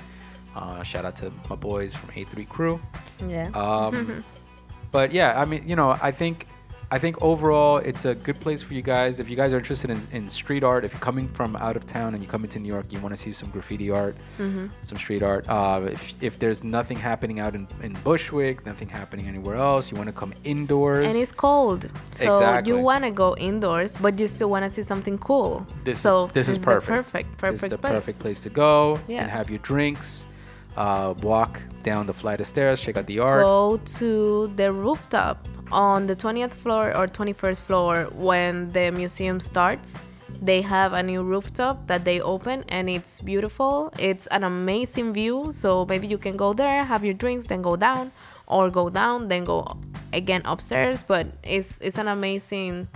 Uh, 0.57 0.83
shout 0.83 1.05
out 1.05 1.15
to 1.17 1.31
my 1.51 1.57
boys 1.57 1.95
from 1.95 2.09
A3 2.11 2.49
crew. 2.49 2.81
Yeah. 3.29 3.51
Um, 3.51 4.25
but 4.91 5.13
yeah, 5.13 5.39
I 5.39 5.45
mean, 5.45 5.69
you 5.69 5.77
know, 5.77 5.91
I 6.03 6.11
think, 6.11 6.47
I 6.95 6.99
think 7.05 7.21
overall 7.23 7.79
it's 7.79 8.05
a 8.05 8.15
good 8.15 8.39
place 8.39 8.63
for 8.63 8.73
you 8.75 8.81
guys. 8.83 9.19
If 9.19 9.29
you 9.29 9.35
guys 9.35 9.53
are 9.53 9.59
interested 9.59 9.91
in, 9.91 9.99
in 10.13 10.29
street 10.29 10.63
art, 10.63 10.85
if 10.85 10.93
you're 10.93 11.01
coming 11.01 11.27
from 11.27 11.57
out 11.57 11.75
of 11.77 11.87
town 11.89 12.15
and 12.15 12.23
you 12.23 12.29
come 12.29 12.45
into 12.45 12.61
New 12.61 12.69
York, 12.69 12.87
you 12.93 13.01
want 13.01 13.13
to 13.17 13.21
see 13.21 13.33
some 13.33 13.51
graffiti 13.51 13.91
art, 13.91 14.15
some 14.39 14.97
street 15.05 15.25
art. 15.25 15.45
Uh, 15.49 15.89
if, 15.91 16.23
if 16.23 16.39
there's 16.39 16.63
nothing 16.63 16.97
happening 16.97 17.41
out 17.41 17.57
in, 17.57 17.67
in 17.83 17.95
Bushwick, 18.05 18.65
nothing 18.65 18.89
happening 18.89 19.27
anywhere 19.27 19.57
else, 19.57 19.91
you 19.91 19.97
want 19.97 20.09
to 20.09 20.13
come 20.23 20.33
indoors. 20.45 21.05
and 21.09 21.17
it's 21.17 21.33
cold, 21.33 21.91
so 22.13 22.31
Exactly. 22.35 22.73
you 22.73 22.79
want 22.79 23.03
to 23.03 23.11
go 23.11 23.35
indoors, 23.39 23.97
but 24.01 24.17
you 24.21 24.29
still 24.29 24.51
want 24.51 24.63
to 24.65 24.71
see 24.71 24.83
something 24.85 25.19
cool. 25.19 25.67
This, 25.83 25.99
so 26.01 26.29
this 26.29 26.49
is 26.49 26.61
the 26.61 26.65
perfect. 26.65 26.95
perfect, 26.97 27.39
perfect 27.39 27.61
This 27.63 27.63
is 27.65 27.71
the 27.71 27.79
place. 27.79 27.93
perfect 27.93 28.19
place 28.21 28.41
to 28.43 28.51
go 28.51 29.01
Yeah. 29.09 29.23
and 29.23 29.31
have 29.33 29.51
your 29.51 29.59
drinks. 29.61 30.29
Uh, 30.77 31.15
walk 31.23 31.61
down 31.83 32.07
the 32.07 32.13
flight 32.15 32.41
of 32.41 32.47
stairs, 32.47 32.81
check 32.81 32.97
out 32.97 33.07
the 33.07 33.19
art. 33.21 33.43
Go 33.43 33.81
to 33.99 34.49
the 34.57 34.73
rooftop 34.73 35.47
on 35.71 36.07
the 36.07 36.17
20th 36.17 36.51
floor 36.53 36.97
or 36.97 37.07
21st 37.07 37.63
floor 37.63 38.09
when 38.15 38.71
the 38.73 38.91
museum 38.91 39.39
starts. 39.41 40.03
They 40.43 40.63
have 40.63 40.93
a 40.93 41.03
new 41.03 41.23
rooftop 41.23 41.87
that 41.87 42.05
they 42.05 42.21
open 42.21 42.65
and 42.69 42.91
it's 42.91 43.21
beautiful. 43.21 43.93
It's 43.99 44.27
an 44.29 44.43
amazing 44.45 45.13
view. 45.13 45.53
So 45.53 45.87
maybe 45.87 46.07
you 46.07 46.19
can 46.19 46.37
go 46.37 46.53
there, 46.53 46.85
have 46.85 47.05
your 47.05 47.15
drinks, 47.15 47.47
then 47.47 47.63
go 47.63 47.77
down, 47.77 48.11
or 48.47 48.69
go 48.69 48.91
down, 48.91 49.29
then 49.29 49.45
go 49.45 49.77
again 50.13 50.43
upstairs. 50.45 51.03
But 51.03 51.29
it's 51.43 51.79
it's 51.81 51.99
an 51.99 52.09
amazing 52.09 52.89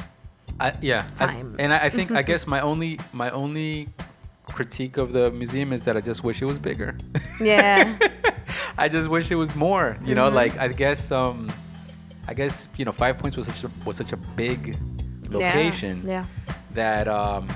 I, 0.61 0.75
yeah, 0.83 1.07
I- 1.21 1.27
time. 1.27 1.57
and 1.59 1.73
I, 1.73 1.87
I 1.87 1.91
think 1.91 2.11
I 2.11 2.23
guess 2.31 2.47
my 2.47 2.61
only 2.61 2.99
my 3.13 3.31
only 3.31 3.89
critique 4.49 4.97
of 4.97 5.13
the 5.13 5.31
museum 5.31 5.73
is 5.73 5.85
that 5.85 5.97
I 5.97 6.01
just 6.01 6.25
wish 6.25 6.43
it 6.43 6.47
was 6.47 6.59
bigger. 6.59 6.97
yeah 7.41 7.97
I 8.79 8.89
just 8.89 9.09
wish 9.09 9.31
it 9.31 9.35
was 9.37 9.55
more. 9.55 9.97
You 10.05 10.15
know, 10.15 10.31
Mhm. 10.31 10.35
like 10.35 10.59
I 10.59 10.69
guess 10.69 11.11
um, 11.13 11.49
I 12.27 12.35
guess 12.35 12.67
you 12.77 12.85
know 12.85 12.93
5Pointz 12.93 13.37
was 13.37 13.47
such 13.47 13.65
a, 13.65 13.71
was 13.85 13.97
such 13.97 14.13
a 14.13 14.17
big 14.17 14.77
location 15.31 16.03
Yeah. 16.07 16.25
that 16.75 17.09
um, 17.09 17.49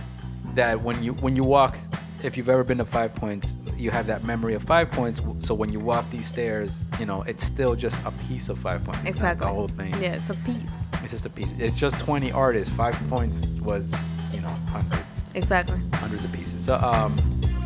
that 0.55 0.81
when 0.83 1.03
you 1.03 1.13
when 1.15 1.37
you 1.37 1.45
walk, 1.45 1.77
if 2.23 2.37
you've 2.37 2.49
ever 2.49 2.65
been 2.65 2.79
to 2.79 2.85
5Pointz, 2.85 3.57
you 3.79 3.91
have 3.91 4.07
that 4.07 4.25
memory 4.25 4.55
of 4.55 4.65
5Pointz. 4.65 5.21
So 5.45 5.55
when 5.55 5.73
you 5.73 5.81
walk 5.81 6.09
these 6.11 6.27
stairs, 6.27 6.85
you 7.01 7.07
know 7.07 7.23
it's 7.23 7.45
still 7.45 7.75
just 7.75 7.99
a 8.05 8.11
piece 8.29 8.49
of 8.49 8.59
5Pointz. 8.59 9.01
It's 9.03 9.11
Exactly. 9.17 9.47
not 9.47 9.51
the 9.51 9.55
whole 9.55 9.69
thing. 9.69 9.93
Yeah, 10.03 10.15
it's 10.15 10.31
a 10.31 10.35
piece. 10.35 10.73
It's 11.03 11.11
just 11.13 11.27
a 11.27 11.31
piece. 11.31 11.53
It's 11.59 11.77
just 11.77 11.99
20 12.01 12.31
artists. 12.33 12.73
Five 12.75 12.95
Points 13.09 13.47
was 13.63 13.93
you 14.35 14.41
know 14.41 14.55
hundreds, 14.69 15.02
Exactly. 15.35 15.79
hundreds 15.95 16.25
of 16.25 16.33
pieces. 16.33 16.65
So 16.65 16.75
um, 16.77 17.17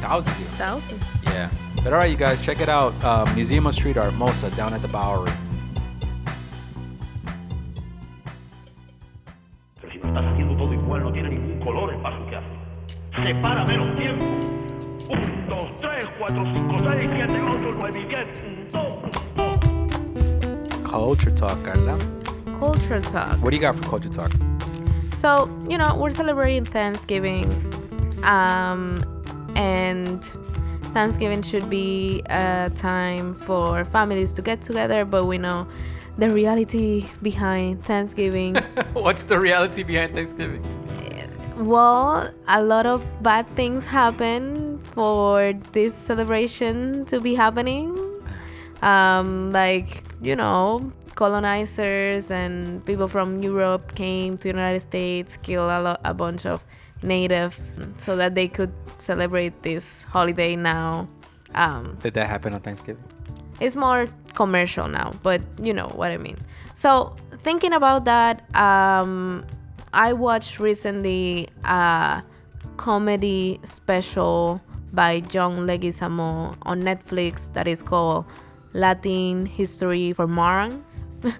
thousands 0.01 0.37
even. 0.41 0.53
Thousand. 0.53 0.99
Yeah. 1.25 1.51
But 1.83 1.93
all 1.93 1.99
right, 1.99 2.11
you 2.11 2.17
guys, 2.17 2.41
check 2.45 2.61
it 2.61 2.69
out. 2.69 2.93
Um, 3.05 3.33
Museum 3.35 3.67
of 3.67 3.75
Street 3.75 3.97
Art, 3.97 4.13
Mosa, 4.15 4.51
down 4.57 4.73
at 4.75 4.83
the 4.83 4.89
Bowery. 4.89 5.31
Pero 9.81 9.93
si 9.93 9.99
lo 9.99 10.09
estás 10.09 10.25
haciendo 10.33 10.57
todo 10.57 10.73
igual, 10.73 11.03
no 11.03 11.13
tiene 11.13 11.29
ningún 11.31 11.61
color 11.65 11.93
el 11.95 12.01
paso 12.03 12.27
que 12.29 12.37
hace. 12.37 12.47
Separa 13.23 13.65
menos 13.67 13.97
tiempo. 14.01 14.25
Un, 15.09 15.49
dos, 15.49 15.77
tres, 15.79 16.07
cuatro, 16.19 16.45
cinco, 16.57 16.79
seis, 16.79 17.11
siete, 17.15 17.41
ocho, 17.43 17.75
nueve 17.79 18.07
diez. 18.09 18.73
Dos, 18.73 18.95
dos. 19.37 19.57
Culture 20.91 21.31
Talk, 21.33 21.63
Carla. 21.63 21.99
Culture 22.59 23.01
talk. 23.01 23.39
What 23.43 23.51
do 23.51 23.57
you 23.57 23.61
got 23.61 23.77
for 23.77 23.85
Culture 23.89 24.09
Talk? 24.09 24.33
So, 25.17 25.49
you 25.67 25.79
know, 25.79 25.97
we're 25.97 26.11
celebrating 26.11 26.67
Thanksgiving. 26.67 27.49
Um, 28.23 29.03
and 29.57 30.23
Thanksgiving 30.93 31.41
should 31.41 31.71
be 31.71 32.21
a 32.29 32.71
time 32.77 33.33
for 33.33 33.87
families 33.87 34.35
to 34.35 34.43
get 34.43 34.61
together, 34.61 35.07
but 35.07 35.25
we 35.25 35.39
know 35.39 35.67
the 36.19 36.29
reality 36.29 37.07
behind 37.23 37.83
Thanksgiving. 37.87 38.57
What's 38.93 39.25
the 39.25 39.41
reality 39.41 39.83
behind 39.83 40.13
Thanksgiving? 40.13 40.63
well, 41.57 42.31
a 42.49 42.63
lot 42.63 42.85
of 42.85 43.03
bad 43.23 43.49
things 43.57 43.87
happen 43.87 44.79
for 44.93 45.55
this 45.73 45.95
celebration 45.95 47.07
to 47.07 47.19
be 47.23 47.35
happening. 47.35 47.97
Um, 48.83 49.51
like, 49.51 50.05
you 50.21 50.37
know, 50.37 50.93
colonizers 51.17 52.31
and 52.31 52.85
people 52.87 53.09
from 53.09 53.43
Europe 53.43 53.97
came 53.97 54.37
to 54.37 54.43
the 54.45 54.49
United 54.51 54.83
States, 54.83 55.37
killed 55.37 55.71
a, 55.71 55.83
lo- 55.83 56.01
a 56.05 56.15
bunch 56.15 56.47
of 56.47 56.65
native 57.03 57.59
so 57.97 58.15
that 58.17 58.35
they 58.37 58.47
could 58.47 58.73
celebrate 58.99 59.63
this 59.63 60.05
holiday 60.05 60.55
now. 60.55 61.09
Um, 61.55 61.99
Did 62.03 62.15
that 62.15 62.29
happen 62.29 62.55
on 62.55 62.61
Thanksgiving? 62.61 63.03
it's 63.61 63.77
more 63.77 64.07
commercial 64.35 64.89
now, 64.89 65.15
but 65.23 65.45
you 65.63 65.73
know 65.73 65.89
what 65.89 66.11
I 66.11 66.19
mean. 66.19 66.39
So 66.75 67.17
thinking 67.39 67.73
about 67.73 68.05
that, 68.05 68.45
um, 68.55 69.45
I 69.93 70.13
watched 70.13 70.61
recently 70.61 71.49
a 71.65 72.23
comedy 72.77 73.61
special 73.65 74.61
by 74.93 75.21
John 75.21 75.67
Leguizamo 75.67 76.57
on 76.63 76.83
Netflix 76.83 77.53
that 77.55 77.67
is 77.67 77.83
called 77.83 78.27
Latin 78.77 79.47
History 79.47 80.12
for 80.12 80.27
Morons. 80.27 81.11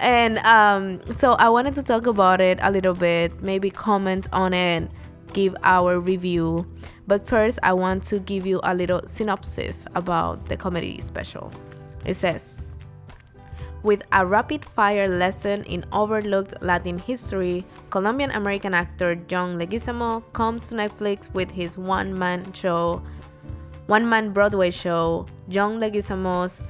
and 0.00 0.38
um, 0.38 1.00
so 1.16 1.32
I 1.34 1.48
wanted 1.48 1.74
to 1.74 1.82
talk 1.82 2.06
about 2.06 2.40
it 2.40 2.58
a 2.60 2.70
little 2.70 2.94
bit, 2.94 3.40
maybe 3.40 3.70
comment 3.70 4.26
on 4.32 4.52
it, 4.52 4.90
give 5.32 5.56
our 5.62 6.00
review. 6.00 6.66
But 7.06 7.26
first, 7.28 7.60
I 7.62 7.72
want 7.72 8.04
to 8.06 8.18
give 8.18 8.46
you 8.46 8.60
a 8.64 8.74
little 8.74 9.00
synopsis 9.06 9.86
about 9.94 10.48
the 10.48 10.56
comedy 10.56 11.00
special. 11.00 11.52
It 12.04 12.14
says, 12.14 12.58
with 13.84 14.02
a 14.12 14.26
rapid 14.26 14.64
fire 14.64 15.06
lesson 15.06 15.62
in 15.64 15.84
overlooked 15.92 16.54
Latin 16.62 16.98
history, 16.98 17.64
Colombian 17.90 18.30
American 18.32 18.74
actor 18.74 19.14
John 19.14 19.58
Leguizamo 19.58 20.24
comes 20.32 20.68
to 20.68 20.74
Netflix 20.74 21.32
with 21.32 21.50
his 21.50 21.78
one 21.78 22.18
man 22.18 22.52
show, 22.54 23.02
one 23.86 24.08
man 24.08 24.32
Broadway 24.32 24.70
show, 24.70 25.26
John 25.48 25.78
Leguizamo's 25.78 26.62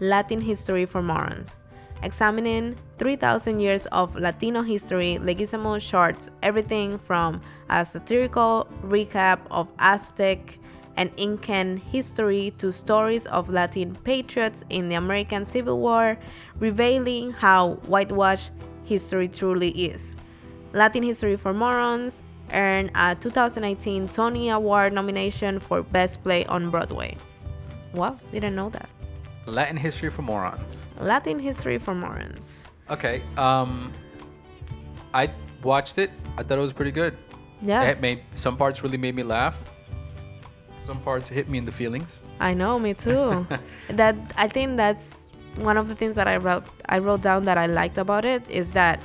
Latin 0.00 0.40
History 0.40 0.86
for 0.86 1.02
Morons. 1.02 1.58
Examining 2.02 2.76
3,000 2.98 3.60
years 3.60 3.86
of 3.86 4.14
Latino 4.16 4.62
history, 4.62 5.18
Leguizamo 5.20 5.80
charts 5.80 6.30
everything 6.42 6.98
from 6.98 7.40
a 7.70 7.84
satirical 7.84 8.68
recap 8.82 9.40
of 9.50 9.70
Aztec 9.78 10.58
and 10.96 11.10
Incan 11.16 11.76
history 11.76 12.52
to 12.58 12.70
stories 12.70 13.26
of 13.26 13.48
Latin 13.48 13.96
patriots 14.04 14.64
in 14.70 14.88
the 14.88 14.94
American 14.94 15.44
Civil 15.44 15.80
War, 15.80 16.18
revealing 16.58 17.32
how 17.32 17.74
whitewashed 17.86 18.52
history 18.84 19.28
truly 19.28 19.70
is. 19.70 20.14
Latin 20.72 21.02
History 21.02 21.36
for 21.36 21.54
Morons 21.54 22.22
earned 22.52 22.90
a 22.94 23.14
2018 23.14 24.08
Tony 24.08 24.50
Award 24.50 24.92
nomination 24.92 25.58
for 25.60 25.82
Best 25.82 26.22
Play 26.22 26.44
on 26.46 26.70
Broadway. 26.70 27.16
Well, 27.92 28.18
didn't 28.32 28.54
know 28.54 28.70
that. 28.70 28.88
Latin 29.46 29.76
history 29.76 30.10
for 30.10 30.22
morons. 30.22 30.84
Latin 30.98 31.38
History 31.38 31.78
for 31.78 31.94
Morons. 31.94 32.70
Okay. 32.90 33.22
Um, 33.36 33.92
I 35.12 35.30
watched 35.62 35.98
it. 35.98 36.10
I 36.36 36.42
thought 36.42 36.58
it 36.58 36.62
was 36.62 36.72
pretty 36.72 36.90
good. 36.92 37.16
Yeah, 37.62 37.82
It 37.84 38.00
made 38.00 38.22
some 38.32 38.56
parts 38.56 38.82
really 38.82 38.98
made 38.98 39.14
me 39.14 39.22
laugh. 39.22 39.58
Some 40.84 41.00
parts 41.00 41.28
hit 41.28 41.48
me 41.48 41.58
in 41.58 41.64
the 41.64 41.72
feelings. 41.72 42.22
I 42.40 42.52
know, 42.52 42.78
me 42.78 42.92
too. 42.94 43.46
that 43.88 44.16
I 44.36 44.48
think 44.48 44.76
that's 44.76 45.28
one 45.56 45.76
of 45.78 45.88
the 45.88 45.94
things 45.94 46.16
that 46.16 46.28
I 46.28 46.36
wrote 46.36 46.64
I 46.88 46.98
wrote 46.98 47.22
down 47.22 47.44
that 47.46 47.56
I 47.56 47.66
liked 47.66 47.96
about 47.96 48.24
it 48.24 48.42
is 48.50 48.72
that 48.74 49.00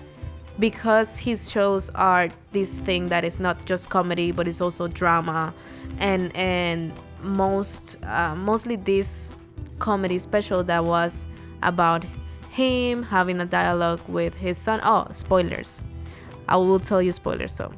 because 0.59 1.17
his 1.17 1.49
shows 1.49 1.89
are 1.95 2.29
this 2.51 2.79
thing 2.79 3.09
that 3.09 3.23
is 3.23 3.39
not 3.39 3.65
just 3.65 3.89
comedy 3.89 4.31
but 4.31 4.47
it's 4.47 4.61
also 4.61 4.87
drama. 4.87 5.53
And 5.99 6.35
and 6.35 6.93
most 7.21 7.97
uh, 8.03 8.35
mostly 8.35 8.75
this 8.75 9.35
comedy 9.79 10.19
special 10.19 10.63
that 10.65 10.83
was 10.83 11.25
about 11.63 12.05
him 12.51 13.03
having 13.03 13.39
a 13.39 13.45
dialogue 13.45 14.01
with 14.07 14.35
his 14.35 14.57
son. 14.57 14.81
Oh 14.83 15.07
spoilers. 15.11 15.81
I 16.47 16.57
will 16.57 16.79
tell 16.79 17.01
you 17.01 17.11
spoilers 17.11 17.53
so. 17.53 17.71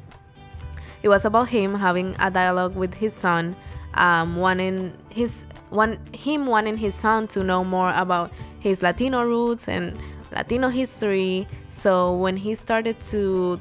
It 1.02 1.08
was 1.08 1.24
about 1.24 1.48
him 1.48 1.74
having 1.74 2.14
a 2.18 2.30
dialogue 2.30 2.76
with 2.76 2.94
his 2.94 3.12
son 3.12 3.56
um, 3.94 4.36
wanting 4.36 4.96
his 5.10 5.46
one 5.70 5.98
him 6.12 6.46
wanting 6.46 6.76
his 6.76 6.94
son 6.94 7.28
to 7.28 7.44
know 7.44 7.64
more 7.64 7.92
about 7.94 8.30
his 8.60 8.82
latino 8.82 9.24
roots 9.24 9.68
and 9.68 9.98
latino 10.32 10.68
history 10.68 11.46
so 11.70 12.16
when 12.16 12.36
he 12.36 12.54
started 12.54 13.00
to 13.00 13.60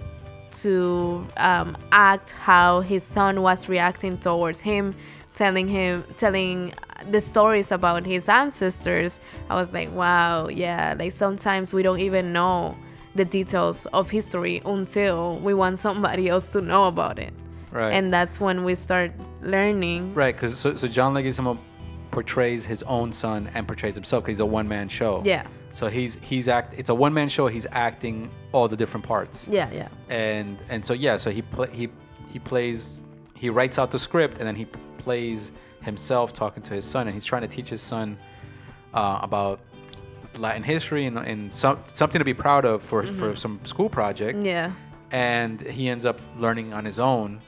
to 0.51 1.25
um, 1.37 1.77
act 1.91 2.31
how 2.31 2.81
his 2.81 3.03
son 3.03 3.41
was 3.41 3.69
reacting 3.69 4.17
towards 4.17 4.59
him 4.59 4.93
telling 5.35 5.67
him 5.67 6.03
telling 6.17 6.73
the 7.09 7.21
stories 7.21 7.71
about 7.71 8.05
his 8.05 8.27
ancestors 8.27 9.19
i 9.49 9.55
was 9.55 9.71
like 9.71 9.91
wow 9.93 10.47
yeah 10.49 10.93
like 10.99 11.11
sometimes 11.11 11.73
we 11.73 11.81
don't 11.83 11.99
even 12.01 12.33
know 12.33 12.75
the 13.15 13.25
details 13.25 13.85
of 13.87 14.09
history 14.09 14.61
until 14.65 15.37
we 15.39 15.53
want 15.53 15.79
somebody 15.79 16.27
else 16.29 16.51
to 16.51 16.61
know 16.61 16.85
about 16.87 17.17
it 17.19 17.33
Right. 17.71 17.91
and 17.93 18.13
that's 18.13 18.41
when 18.41 18.65
we 18.65 18.75
start 18.75 19.13
learning 19.41 20.13
Right, 20.13 20.35
because 20.35 20.59
so, 20.59 20.75
so 20.75 20.89
John 20.89 21.13
Leguizamo 21.13 21.57
portrays 22.11 22.65
his 22.65 22.83
own 22.83 23.13
son 23.13 23.49
and 23.53 23.65
portrays 23.65 23.95
himself 23.95 24.23
because 24.25 24.33
he's 24.37 24.39
a 24.41 24.45
one 24.45 24.67
man 24.67 24.89
show. 24.89 25.21
yeah 25.23 25.47
So 25.73 25.87
he's 25.87 26.17
he's 26.21 26.47
act. 26.47 26.73
It's 26.77 26.89
a 26.89 26.95
one 26.95 27.13
man 27.13 27.29
show. 27.29 27.47
He's 27.47 27.67
acting 27.71 28.29
all 28.51 28.67
the 28.67 28.75
different 28.77 29.05
parts. 29.05 29.47
yeah 29.47 29.69
yeah 29.71 29.87
And 30.09 30.57
and 30.69 30.83
so 30.85 30.93
yeah, 30.93 31.17
so 31.17 31.31
he 31.31 31.41
play 31.41 31.69
he 31.71 31.89
he 32.31 32.39
plays 32.39 33.01
he 33.35 33.49
writes 33.49 33.79
out 33.79 33.91
the 33.91 33.99
script 33.99 34.37
and 34.37 34.47
then 34.47 34.55
he 34.55 34.65
plays 34.97 35.51
himself 35.81 36.31
talking 36.33 36.61
to 36.63 36.73
his 36.73 36.85
son 36.85 37.07
and 37.07 37.13
he's 37.15 37.25
trying 37.25 37.41
to 37.41 37.47
teach 37.47 37.69
his 37.69 37.81
son 37.81 38.17
uh, 38.93 39.19
about 39.23 39.59
Latin 40.37 40.61
history 40.63 41.05
and, 41.07 41.17
and 41.17 41.51
some, 41.51 41.79
something 41.85 42.19
to 42.19 42.25
be 42.25 42.33
proud 42.35 42.65
of 42.65 42.83
for, 42.83 43.03
for 43.03 43.35
some 43.35 43.59
school 43.63 43.89
project. 43.89 44.39
yeah 44.43 44.71
And 45.11 45.59
he 45.59 45.89
ends 45.89 46.05
up 46.05 46.19
learning 46.37 46.71
on 46.73 46.85
his 46.85 46.99
own 46.99 47.41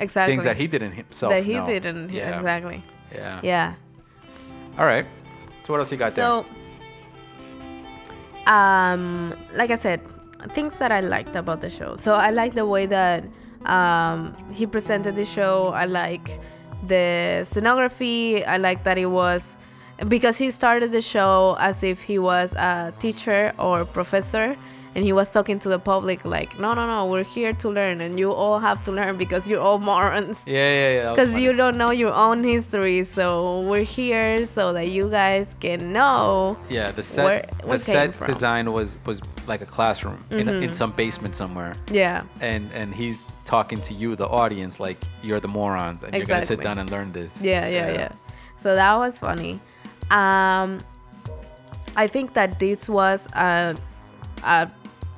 exactly 0.00 0.32
things 0.32 0.44
that 0.44 0.56
he 0.56 0.66
didn't 0.66 0.92
himself 0.92 1.32
that 1.32 1.44
he 1.44 1.54
know. 1.54 1.66
didn't 1.66 2.08
Yeah. 2.10 2.38
exactly 2.38 2.82
Yeah. 3.14 3.40
yeah 3.42 3.74
All 4.78 4.86
right. 4.86 5.06
So 5.66 5.72
what 5.74 5.80
else 5.80 5.92
you 5.92 5.98
got 5.98 6.14
there? 6.14 6.24
Um, 8.46 9.34
like 9.54 9.70
I 9.70 9.76
said, 9.76 10.00
things 10.52 10.78
that 10.78 10.92
I 10.92 11.00
liked 11.00 11.36
about 11.36 11.60
the 11.60 11.70
show. 11.70 11.96
So 11.96 12.14
I 12.14 12.30
like 12.30 12.54
the 12.54 12.66
way 12.66 12.86
that 12.86 13.24
um, 13.64 14.36
he 14.52 14.66
presented 14.66 15.16
the 15.16 15.24
show. 15.24 15.68
I 15.68 15.86
like 15.86 16.40
the 16.86 17.42
scenography. 17.44 18.46
I 18.46 18.58
like 18.58 18.84
that 18.84 18.98
it 18.98 19.06
was 19.06 19.58
because 20.08 20.36
he 20.36 20.50
started 20.50 20.92
the 20.92 21.00
show 21.00 21.56
as 21.58 21.82
if 21.82 22.00
he 22.00 22.18
was 22.18 22.52
a 22.54 22.92
teacher 23.00 23.54
or 23.58 23.84
professor. 23.84 24.56
And 24.96 25.04
he 25.04 25.12
was 25.12 25.32
talking 25.32 25.58
to 25.58 25.68
the 25.68 25.78
public 25.80 26.24
like, 26.24 26.56
no, 26.58 26.72
no, 26.72 26.86
no, 26.86 27.06
we're 27.06 27.24
here 27.24 27.52
to 27.54 27.68
learn, 27.68 28.00
and 28.00 28.16
you 28.16 28.30
all 28.32 28.60
have 28.60 28.84
to 28.84 28.92
learn 28.92 29.16
because 29.16 29.48
you're 29.48 29.60
all 29.60 29.80
morons 29.80 30.40
Yeah, 30.46 30.54
yeah, 30.54 30.92
yeah. 31.02 31.10
because 31.14 31.34
you 31.34 31.52
don't 31.52 31.76
know 31.76 31.90
your 31.90 32.12
own 32.14 32.44
history 32.44 33.02
so 33.02 33.60
we're 33.62 33.82
here 33.82 34.46
so 34.46 34.72
that 34.72 34.86
you 34.88 35.10
guys 35.10 35.56
can 35.58 35.92
know 35.92 36.56
Yeah, 36.70 36.92
the 36.92 37.02
set 37.02 37.24
where- 37.24 37.46
the 37.60 37.66
where 37.66 37.78
came 37.78 37.94
set 37.96 38.14
from. 38.14 38.26
Mm-hmm. 38.26 38.32
design 38.34 38.72
was 38.72 38.98
was 39.04 39.20
like 39.48 39.62
a 39.62 39.66
classroom 39.66 40.24
in, 40.30 40.48
a, 40.48 40.52
in 40.52 40.72
some 40.72 40.92
basement 40.92 41.34
somewhere, 41.34 41.74
yeah 41.90 42.22
and 42.40 42.70
and 42.72 42.94
he's 42.94 43.26
talking 43.44 43.80
to 43.88 43.92
you, 43.94 44.14
the 44.16 44.28
audience, 44.28 44.78
like 44.78 44.98
you're 45.24 45.40
the 45.40 45.48
morons, 45.48 46.02
and 46.04 46.14
you're 46.14 46.24
gonna 46.26 46.46
sit 46.46 46.60
down 46.62 46.78
and 46.78 46.88
learn 46.90 47.10
this. 47.12 47.42
yeah 47.42 47.66
yeah 47.66 47.90
yeah 47.92 48.12
so 48.62 48.74
that 48.76 48.94
was 48.96 49.18
funny 49.18 49.60
um 50.12 50.80
i 51.96 52.06
think 52.06 52.32
that 52.34 52.58
this 52.58 52.88
was 52.88 53.26
a, 53.34 53.76
uh 54.44 54.66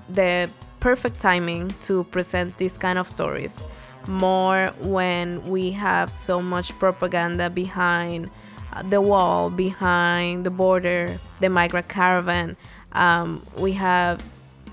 the 0.09 0.51
perfect 0.81 1.21
timing 1.21 1.69
to 1.83 2.05
present 2.05 2.57
these 2.59 2.79
kind 2.79 2.99
of 2.99 3.09
stories. 3.09 3.63
More 4.07 4.69
when 4.81 5.43
we 5.43 5.73
have 5.73 6.13
so 6.13 6.41
much 6.41 6.77
propaganda 6.79 7.51
behind 7.51 8.31
uh, 8.73 8.83
the 8.83 9.01
wall 9.01 9.51
behind 9.51 10.45
the 10.45 10.51
border 10.51 11.19
the 11.41 11.49
migrant 11.49 11.89
caravan. 11.89 12.57
Um, 12.93 13.45
we 13.59 13.73
have 13.73 14.23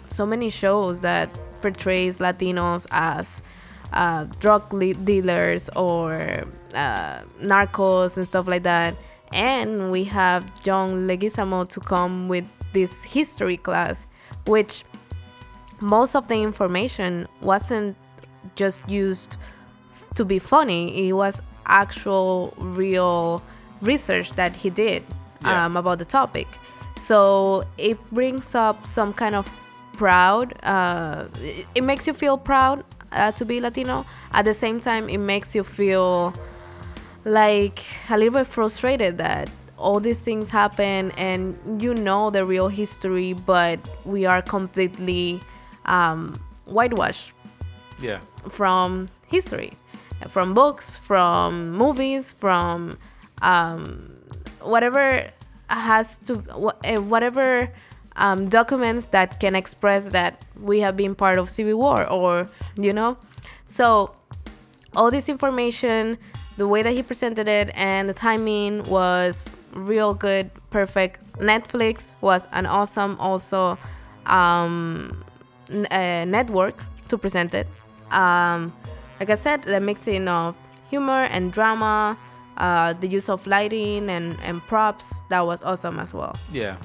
so 0.05 0.25
many 0.25 0.49
shows 0.49 1.01
that 1.01 1.29
portrays 1.61 2.19
latinos 2.19 2.85
as 2.91 3.41
uh, 3.93 4.25
drug 4.39 4.73
le- 4.73 4.93
dealers 4.93 5.69
or 5.69 6.43
uh, 6.73 7.21
narcos 7.41 8.17
and 8.17 8.27
stuff 8.27 8.47
like 8.47 8.63
that. 8.63 8.95
And 9.31 9.91
we 9.91 10.03
have 10.05 10.63
john 10.63 11.07
leguizamo 11.07 11.67
to 11.69 11.79
come 11.79 12.27
with 12.27 12.45
this 12.73 13.03
history 13.03 13.57
class 13.57 14.05
which 14.45 14.83
most 15.83 16.15
of 16.15 16.27
the 16.29 16.35
information 16.41 17.27
wasn't 17.41 17.95
just 18.55 18.87
used 18.89 19.35
to 20.15 20.23
be 20.23 20.39
funny 20.39 21.07
it 21.09 21.13
was 21.13 21.41
actual 21.65 22.53
real 22.57 23.41
research 23.81 24.31
that 24.39 24.55
he 24.55 24.69
did 24.69 25.03
Yeah. 25.41 25.65
um, 25.65 25.75
about 25.77 25.99
the 25.99 26.05
topic 26.05 26.47
so 26.95 27.63
it 27.77 27.97
brings 28.11 28.55
up 28.55 28.87
some 28.87 29.11
kind 29.13 29.35
of 29.35 29.45
proud 29.93 30.53
uh, 30.63 31.25
it, 31.41 31.65
it 31.75 31.83
makes 31.83 32.07
you 32.07 32.13
feel 32.13 32.37
proud 32.37 32.83
uh, 33.11 33.31
to 33.33 33.43
be 33.45 33.59
latino 33.59 34.05
at 34.31 34.45
the 34.45 34.53
same 34.53 34.79
time 34.79 35.09
it 35.09 35.17
makes 35.19 35.53
you 35.55 35.63
feel 35.63 36.33
like 37.25 37.79
a 38.09 38.17
little 38.17 38.33
bit 38.39 38.47
frustrated 38.47 39.17
that 39.17 39.49
all 39.77 39.99
these 39.99 40.17
things 40.17 40.49
happen 40.49 41.11
and 41.17 41.57
you 41.81 41.93
know 41.93 42.29
the 42.29 42.45
real 42.45 42.69
history 42.69 43.33
but 43.33 43.79
we 44.05 44.25
are 44.25 44.41
completely 44.41 45.41
um, 45.85 46.39
whitewashed 46.65 47.31
yeah, 47.99 48.19
from 48.49 49.09
history 49.27 49.73
from 50.27 50.53
books 50.53 50.97
from 50.97 51.71
movies 51.71 52.33
from 52.33 52.97
um, 53.41 54.15
whatever 54.61 55.29
has 55.69 56.17
to 56.19 56.43
eh, 56.83 56.97
whatever 56.97 57.71
um, 58.15 58.47
documents 58.47 59.07
that 59.07 59.39
can 59.39 59.55
express 59.55 60.09
that 60.09 60.45
we 60.61 60.79
have 60.79 60.95
been 60.95 61.15
part 61.15 61.37
of 61.37 61.49
civil 61.49 61.77
war 61.77 62.07
or 62.07 62.49
you 62.77 62.93
know? 62.93 63.17
So 63.65 64.15
all 64.95 65.09
this 65.11 65.29
information 65.29 66.17
the 66.57 66.67
way 66.67 66.83
that 66.83 66.93
he 66.93 67.01
presented 67.01 67.47
it 67.47 67.71
and 67.73 68.07
the 68.07 68.13
timing 68.13 68.83
was 68.83 69.49
real 69.73 70.13
good 70.13 70.51
perfect. 70.69 71.19
Netflix 71.39 72.13
was 72.21 72.47
an 72.51 72.67
awesome 72.67 73.17
also 73.19 73.77
um, 74.27 75.23
uh, 75.69 76.25
network 76.25 76.83
to 77.07 77.17
present 77.17 77.53
it 77.53 77.67
um, 78.11 78.73
like 79.19 79.29
i 79.29 79.35
said 79.35 79.63
the 79.63 79.79
mixing 79.79 80.27
of 80.27 80.55
humor 80.89 81.23
and 81.31 81.51
drama 81.51 82.17
uh, 82.57 82.93
the 82.93 83.07
use 83.07 83.29
of 83.29 83.45
lighting 83.47 84.09
and, 84.09 84.37
and 84.43 84.61
props 84.63 85.11
that 85.29 85.41
was 85.41 85.61
awesome 85.63 85.99
as 85.99 86.13
well 86.13 86.35
yeah, 86.51 86.77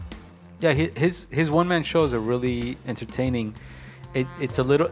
yeah. 0.61 0.73
His 0.73 1.27
his 1.31 1.51
one 1.51 1.69
man 1.69 1.83
shows 1.83 2.13
are 2.15 2.21
really 2.21 2.77
entertaining. 2.87 3.55
It, 4.15 4.27
it's 4.41 4.59
a 4.59 4.63
little 4.63 4.91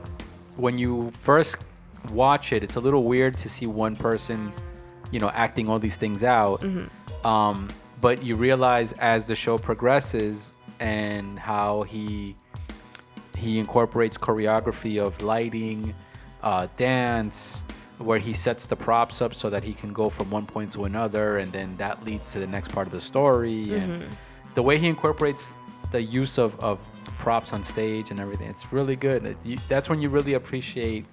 when 0.56 0.78
you 0.78 1.10
first 1.12 1.56
watch 2.12 2.52
it, 2.52 2.62
it's 2.62 2.76
a 2.76 2.80
little 2.80 3.04
weird 3.04 3.36
to 3.38 3.48
see 3.48 3.66
one 3.66 3.96
person, 3.96 4.52
you 5.10 5.18
know, 5.18 5.30
acting 5.30 5.68
all 5.68 5.78
these 5.78 5.96
things 5.96 6.22
out. 6.22 6.62
Um, 7.24 7.68
but 8.00 8.22
you 8.22 8.34
realize 8.36 8.92
as 8.92 9.26
the 9.26 9.34
show 9.34 9.58
progresses 9.58 10.52
and 10.78 11.38
how 11.38 11.82
he 11.82 12.36
he 13.36 13.58
incorporates 13.58 14.16
choreography 14.18 15.00
of 15.00 15.20
lighting, 15.22 15.94
uh, 16.42 16.68
dance, 16.76 17.62
where 17.98 18.18
he 18.18 18.32
sets 18.32 18.66
the 18.66 18.76
props 18.76 19.22
up 19.22 19.32
so 19.34 19.48
that 19.50 19.62
he 19.64 19.72
can 19.72 19.92
go 19.92 20.08
from 20.10 20.30
one 20.30 20.46
point 20.46 20.72
to 20.72 20.84
another, 20.84 21.38
and 21.38 21.50
then 21.52 21.74
that 21.78 22.04
leads 22.04 22.32
to 22.32 22.38
the 22.38 22.46
next 22.46 22.72
part 22.72 22.86
of 22.86 22.92
the 22.92 23.00
story. 23.00 23.74
And 23.74 23.96
the 24.54 24.62
way 24.62 24.76
he 24.78 24.86
incorporates 24.88 25.52
the 25.92 26.02
use 26.02 26.38
of, 26.38 26.58
of 26.60 26.78
props 27.18 27.52
on 27.52 27.62
stage 27.64 28.10
and 28.10 28.20
everything, 28.20 28.48
it's 28.50 28.70
really 28.72 28.96
good. 28.96 29.24
It- 29.24 29.36
you- 29.44 29.58
that's 29.68 29.88
when 29.88 30.00
you 30.02 30.10
really 30.10 30.34
appreciate 30.34 31.06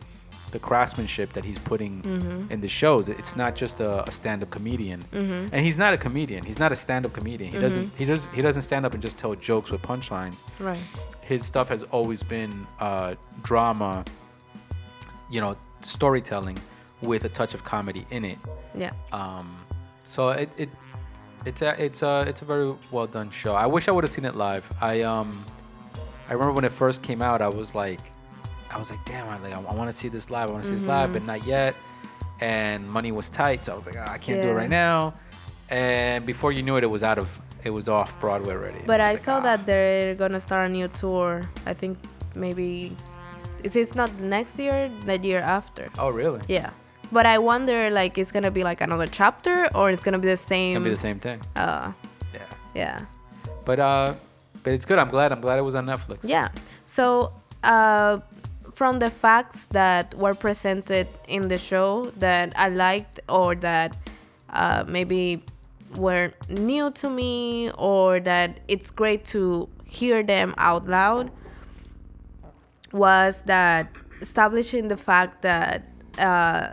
the 0.52 0.60
craftsmanship 0.60 1.34
that 1.34 1.44
he's 1.44 1.58
putting 1.60 2.04
in 2.52 2.62
the 2.62 2.68
shows. 2.68 3.10
It's 3.10 3.36
not 3.36 3.56
just 3.56 3.80
a, 3.80 4.08
a 4.08 4.12
stand-up 4.12 4.50
comedian, 4.52 5.04
and 5.12 5.56
he's 5.66 5.78
not 5.78 5.94
a 5.94 5.98
comedian. 5.98 6.44
He's 6.46 6.60
not 6.60 6.72
a 6.72 6.76
stand-up 6.76 7.14
comedian. 7.14 7.52
He 7.52 7.60
doesn't 7.60 7.92
he 7.98 8.06
does 8.06 8.28
he 8.34 8.42
doesn't 8.42 8.62
stand 8.64 8.86
up 8.86 8.94
and 8.94 9.02
just 9.02 9.18
tell 9.18 9.34
jokes 9.36 9.72
with 9.72 9.82
punchlines 9.82 10.38
right 10.60 10.78
his 11.22 11.46
stuff 11.46 11.70
has 11.70 11.84
always 11.84 12.22
been 12.22 12.68
uh, 12.82 13.16
drama, 13.44 14.04
you 15.32 15.40
know, 15.42 15.56
storytelling 15.82 16.58
with 17.02 17.24
a 17.26 17.30
touch 17.30 17.54
of 17.54 17.64
comedy 17.64 18.06
in 18.12 18.24
it. 18.26 18.38
yeah 18.76 18.92
Um, 19.12 19.56
so 20.04 20.30
it, 20.30 20.50
it 20.58 20.70
it's 21.46 21.62
a 21.62 21.72
it's 21.84 22.02
a 22.04 22.26
it's 22.28 22.42
a 22.42 22.46
very 22.46 22.74
well 22.92 23.08
done 23.08 23.30
show. 23.32 23.54
I 23.56 23.66
wish 23.66 23.88
I 23.88 23.92
would 23.92 24.04
have 24.04 24.12
seen 24.12 24.26
it 24.26 24.36
live. 24.36 24.66
I 24.82 25.02
um 25.02 25.30
I 26.30 26.34
remember 26.34 26.54
when 26.54 26.64
it 26.66 26.72
first 26.72 27.02
came 27.02 27.22
out, 27.22 27.42
I 27.42 27.50
was 27.50 27.74
like, 27.76 28.00
I 28.74 28.80
was 28.80 28.90
like, 28.90 29.04
damn, 29.06 29.28
I 29.30 29.38
like 29.40 29.54
I, 29.54 29.60
want 29.60 29.90
to 29.92 29.94
see 29.94 30.10
this 30.10 30.30
live. 30.30 30.50
I 30.50 30.52
want 30.52 30.64
to 30.64 30.70
see 30.70 30.76
this 30.76 30.84
live, 30.84 31.14
but 31.14 31.24
not 31.24 31.46
yet. 31.46 31.76
And 32.42 32.90
money 32.90 33.12
was 33.12 33.30
tight, 33.30 33.64
so 33.66 33.74
I 33.74 33.76
was 33.76 33.86
like, 33.86 33.96
"Ah, 33.98 34.12
I 34.12 34.18
can't 34.18 34.42
do 34.42 34.48
it 34.50 34.52
Yeah. 34.52 34.58
right 34.58 34.70
now. 34.70 35.14
And 35.70 36.26
before 36.26 36.52
you 36.52 36.64
knew 36.64 36.76
it, 36.78 36.84
it 36.84 36.88
was 36.88 37.04
out 37.04 37.18
of 37.18 37.40
it 37.64 37.70
was 37.70 37.88
off 37.88 38.20
Broadway 38.20 38.54
already. 38.54 38.82
But 38.86 39.00
I 39.00 39.12
was 39.14 39.20
like, 39.20 39.26
saw 39.26 39.38
"Ah." 39.38 39.42
that 39.42 39.66
they're 39.66 40.16
gonna 40.16 40.40
start 40.40 40.70
a 40.70 40.72
new 40.72 40.88
tour. 40.90 41.44
I 41.66 41.74
think 41.74 41.98
maybe 42.36 42.96
is 43.64 43.76
it's 43.76 43.96
not 43.96 44.12
next 44.20 44.60
year, 44.60 44.90
the 45.06 45.18
year 45.18 45.40
after. 45.40 45.90
Oh, 45.98 46.10
really? 46.10 46.42
Yeah. 46.48 46.72
But 47.12 47.26
I 47.26 47.38
wonder 47.38 47.90
like 47.92 48.18
it's 48.18 48.32
gonna 48.32 48.52
be 48.52 48.64
like 48.64 48.82
another 48.82 49.08
chapter 49.08 49.70
or 49.76 49.92
it's 49.92 50.04
gonna 50.04 50.20
be 50.20 50.28
the 50.28 50.36
same. 50.36 50.72
It's 50.72 50.78
gonna 50.80 50.84
be 50.86 50.90
the 50.90 50.98
same 51.10 51.20
thing. 51.20 51.40
Uh, 51.56 51.92
Yeah. 52.34 52.42
yeah. 52.74 53.00
But 53.64 53.80
uh, 53.80 54.14
but 54.64 54.74
it's 54.74 54.86
good. 54.86 55.00
I'm 55.00 55.10
glad. 55.10 55.32
I'm 55.32 55.40
glad 55.42 55.60
it 55.60 55.62
was 55.62 55.76
on 55.76 55.86
Netflix. 55.86 56.20
Yeah. 56.24 56.50
So, 56.86 57.32
uh, 57.64 58.20
from 58.74 59.00
the 59.00 59.10
facts 59.10 59.68
that 59.68 60.14
were 60.16 60.34
presented 60.34 61.08
in 61.28 61.48
the 61.48 61.58
show 61.58 62.12
that 62.18 62.54
I 62.56 62.70
liked 62.70 63.20
or 63.30 63.56
that 63.56 63.96
uh, 64.50 64.84
maybe 64.88 65.44
were 65.96 66.34
new 66.50 66.90
to 66.92 67.10
me 67.10 67.70
or 67.78 68.20
that 68.20 68.60
it's 68.68 68.90
great 68.90 69.26
to 69.26 69.70
hear 69.86 70.24
them 70.24 70.56
out 70.58 70.88
loud 70.88 71.32
was 72.92 73.44
that 73.44 73.92
establishing 74.22 74.88
the 74.88 74.98
fact 74.98 75.42
that 75.44 75.84
uh, 76.18 76.70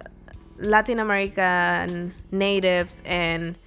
Latin 0.58 0.98
American 0.98 2.14
natives 2.30 3.02
and 3.04 3.58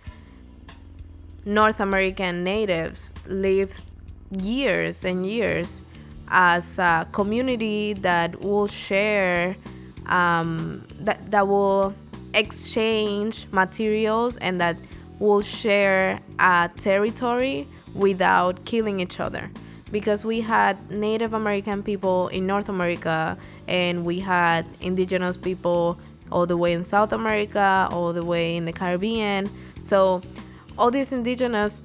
North 1.46 1.80
American 1.80 2.43
natives 2.43 3.13
lived 3.28 3.82
years 4.32 5.04
and 5.06 5.26
years 5.26 5.84
as 6.34 6.80
a 6.80 7.08
community 7.12 7.93
that 7.93 8.41
will 8.41 8.67
share, 8.67 9.56
um, 10.08 10.84
that, 11.00 11.32
that 11.32 11.48
will 11.48 11.93
exchange 12.34 13.48
materials 13.52 14.38
and 14.38 14.60
that 14.60 14.76
will 15.19 15.41
share 15.41 16.19
a 16.39 16.69
territory 16.78 17.67
without 17.93 18.65
killing 18.65 19.00
each 19.00 19.19
other. 19.19 19.50
Because 19.91 20.26
we 20.26 20.41
had 20.41 20.89
Native 20.89 21.34
American 21.34 21.84
people 21.84 22.30
in 22.30 22.48
North 22.48 22.67
America 22.67 23.38
and 23.67 24.04
we 24.04 24.19
had 24.19 24.67
indigenous 24.82 25.38
people 25.38 26.00
all 26.32 26.48
the 26.48 26.58
way 26.58 26.74
in 26.74 26.84
South 26.84 27.13
America, 27.13 27.88
all 27.91 28.12
the 28.12 28.26
way 28.26 28.56
in 28.56 28.65
the 28.65 28.74
Caribbean. 28.74 29.52
So 29.84 30.22
all 30.80 30.89
these 30.89 31.12
indigenous 31.12 31.84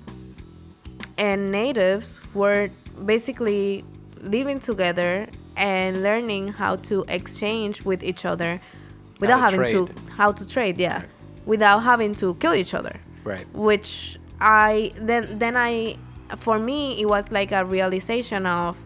and 1.19 1.53
natives 1.53 2.23
were 2.33 2.71
basically 3.05 3.85
living 4.23 4.61
together 4.61 5.27
and 5.57 6.03
learning 6.03 6.49
how 6.49 6.77
to 6.77 7.05
exchange 7.09 7.83
with 7.83 8.03
each 8.03 8.25
other 8.25 8.61
without 9.21 9.41
having 9.41 9.61
trade. 9.61 9.73
to 9.73 9.89
how 10.17 10.33
to 10.33 10.47
trade 10.47 10.79
yeah 10.79 11.03
without 11.47 11.81
having 11.81 12.15
to 12.15 12.35
kill 12.35 12.55
each 12.55 12.75
other 12.75 12.97
Right. 13.25 13.47
which 13.55 14.19
i 14.41 14.93
then 14.97 15.39
then 15.39 15.57
i 15.57 15.97
for 16.37 16.59
me 16.59 17.01
it 17.01 17.07
was 17.07 17.31
like 17.33 17.51
a 17.53 17.65
realization 17.65 18.47
of 18.47 18.79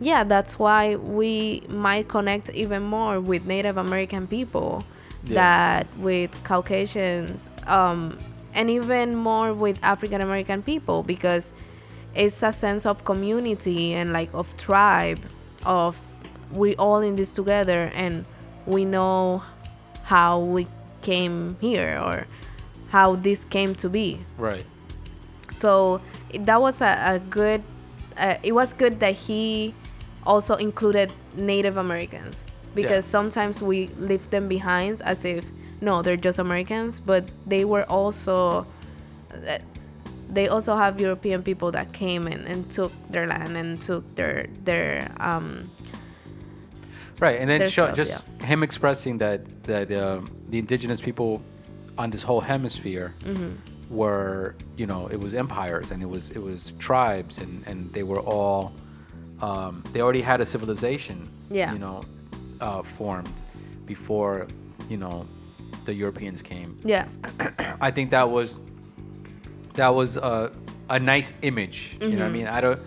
yeah 0.00 0.24
that's 0.24 0.58
why 0.58 0.96
we 0.96 1.62
might 1.68 2.08
connect 2.08 2.50
even 2.50 2.82
more 2.82 3.20
with 3.20 3.44
native 3.44 3.76
american 3.76 4.26
people 4.26 4.82
Yeah. 5.24 5.34
that 5.34 5.86
with 5.98 6.30
caucasians 6.44 7.50
um 7.66 8.18
and 8.54 8.70
even 8.70 9.14
more 9.16 9.52
with 9.54 9.78
african 9.82 10.20
american 10.20 10.62
people 10.62 11.02
because 11.02 11.52
it's 12.14 12.42
a 12.42 12.52
sense 12.52 12.86
of 12.86 13.04
community 13.04 13.94
and 13.94 14.12
like 14.12 14.30
of 14.34 14.56
tribe 14.56 15.20
of 15.64 15.98
we 16.52 16.74
all 16.76 17.00
in 17.00 17.16
this 17.16 17.32
together 17.34 17.90
and 17.94 18.24
we 18.66 18.84
know 18.84 19.42
how 20.04 20.40
we 20.40 20.66
came 21.02 21.56
here 21.60 22.00
or 22.02 22.26
how 22.90 23.14
this 23.14 23.44
came 23.44 23.74
to 23.74 23.88
be 23.88 24.20
Right. 24.38 24.64
so 25.52 26.00
that 26.34 26.60
was 26.60 26.80
a, 26.80 26.96
a 27.14 27.18
good 27.18 27.62
uh, 28.16 28.36
it 28.42 28.52
was 28.52 28.72
good 28.72 29.00
that 29.00 29.14
he 29.14 29.74
also 30.24 30.54
included 30.56 31.12
native 31.34 31.76
americans 31.76 32.46
because 32.74 33.04
Yeah. 33.06 33.10
sometimes 33.10 33.62
we 33.62 33.88
leave 33.98 34.30
them 34.30 34.48
behind 34.48 35.00
as 35.02 35.24
if 35.24 35.44
no 35.80 36.02
they're 36.02 36.16
just 36.16 36.38
americans 36.38 37.00
but 37.00 37.24
they 37.46 37.64
were 37.64 37.84
also 37.84 38.66
uh, 39.32 39.58
they 40.30 40.48
also 40.48 40.76
have 40.76 41.00
european 41.00 41.42
people 41.42 41.70
that 41.72 41.92
came 41.92 42.26
and, 42.26 42.46
and 42.46 42.70
took 42.70 42.92
their 43.10 43.26
land 43.26 43.56
and 43.56 43.80
took 43.80 44.04
their 44.14 44.46
their 44.64 45.10
um 45.20 45.70
Right, 47.20 47.40
and 47.40 47.50
then 47.50 47.68
show, 47.68 47.90
just 47.92 48.22
him 48.42 48.62
expressing 48.62 49.18
that 49.18 49.40
that 49.64 49.90
um, 49.90 50.30
the 50.50 50.58
indigenous 50.58 51.00
people 51.00 51.42
on 51.96 52.10
this 52.10 52.22
whole 52.22 52.40
hemisphere 52.40 53.12
Mm-hmm. 53.24 53.56
were, 53.90 54.54
you 54.76 54.86
know, 54.86 55.08
it 55.08 55.18
was 55.18 55.34
empires 55.34 55.90
and 55.90 56.00
it 56.00 56.08
was 56.08 56.30
it 56.30 56.38
was 56.40 56.72
tribes 56.78 57.38
and 57.38 57.64
and 57.66 57.92
they 57.92 58.04
were 58.04 58.20
all, 58.20 58.72
um, 59.40 59.82
they 59.92 60.00
already 60.00 60.20
had 60.22 60.40
a 60.40 60.46
civilization, 60.46 61.28
Yeah. 61.50 61.72
you 61.72 61.78
know, 61.80 62.04
uh, 62.60 62.82
formed 62.84 63.32
before, 63.84 64.46
you 64.88 64.96
know, 64.96 65.26
the 65.86 65.94
Europeans 65.94 66.40
came. 66.42 66.78
yeah 66.84 67.06
I 67.80 67.90
think 67.90 68.10
that 68.10 68.30
was 68.30 68.60
that 69.78 69.94
was 69.94 70.16
a, 70.16 70.52
a 70.90 70.98
nice 70.98 71.32
image. 71.42 71.96
You 72.00 72.10
know 72.10 72.18
what 72.18 72.26
I 72.26 72.30
mean? 72.30 72.46
I 72.46 72.60
don't. 72.60 72.80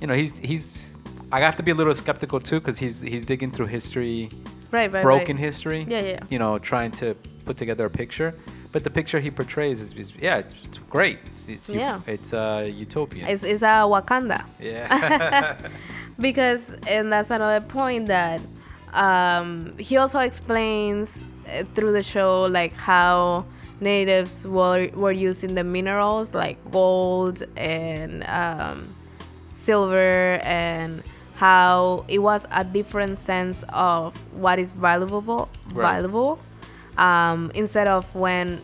You 0.00 0.06
know, 0.06 0.14
he's 0.14 0.38
he's. 0.38 0.96
I 1.30 1.40
have 1.40 1.56
to 1.56 1.62
be 1.62 1.70
a 1.70 1.74
little 1.74 1.94
skeptical 1.94 2.40
too 2.40 2.60
because 2.60 2.78
he's 2.78 3.00
he's 3.02 3.24
digging 3.24 3.50
through 3.50 3.66
history, 3.66 4.30
right 4.70 4.90
right 4.90 5.02
broken 5.02 5.36
right. 5.36 5.44
history. 5.44 5.86
Yeah, 5.88 6.00
yeah. 6.00 6.20
You 6.30 6.38
know, 6.38 6.58
trying 6.58 6.92
to 7.02 7.14
put 7.44 7.56
together 7.56 7.86
a 7.86 7.90
picture. 7.90 8.34
But 8.72 8.82
the 8.82 8.90
picture 8.90 9.20
he 9.20 9.30
portrays 9.30 9.80
is, 9.80 9.92
is 9.94 10.14
yeah, 10.16 10.38
it's, 10.38 10.54
it's 10.64 10.78
great. 10.90 11.18
It's 11.26 11.48
it's, 11.48 11.70
Yeah. 11.70 12.00
it's 12.06 12.32
uh, 12.32 12.68
utopian. 12.74 13.28
it's, 13.28 13.44
it's 13.44 13.62
a 13.62 13.86
wakanda 13.92 14.44
yeah. 14.58 15.56
because 16.18 16.70
and 16.88 17.12
that's 17.12 17.30
another 17.30 17.64
point 17.64 18.06
that 18.08 18.40
um, 18.92 19.74
he 19.78 19.96
also 19.96 20.18
explains 20.18 21.06
uh, 21.48 21.62
through 21.74 21.92
the 21.92 22.02
show 22.02 22.42
like 22.46 22.72
how 22.72 23.44
natives 23.84 24.46
were, 24.46 24.88
were 24.94 25.12
using 25.12 25.54
the 25.54 25.62
minerals 25.64 26.34
like 26.34 26.58
gold 26.72 27.42
and 27.56 28.24
um, 28.26 28.94
silver 29.50 30.40
and 30.42 31.02
how 31.36 32.04
it 32.08 32.18
was 32.18 32.46
a 32.50 32.64
different 32.64 33.18
sense 33.18 33.64
of 33.68 34.16
what 34.34 34.58
is 34.58 34.72
valuable 34.72 35.48
Right. 35.72 35.92
valuable 35.94 36.38
um, 36.96 37.50
instead 37.54 37.86
of 37.88 38.02
when 38.14 38.60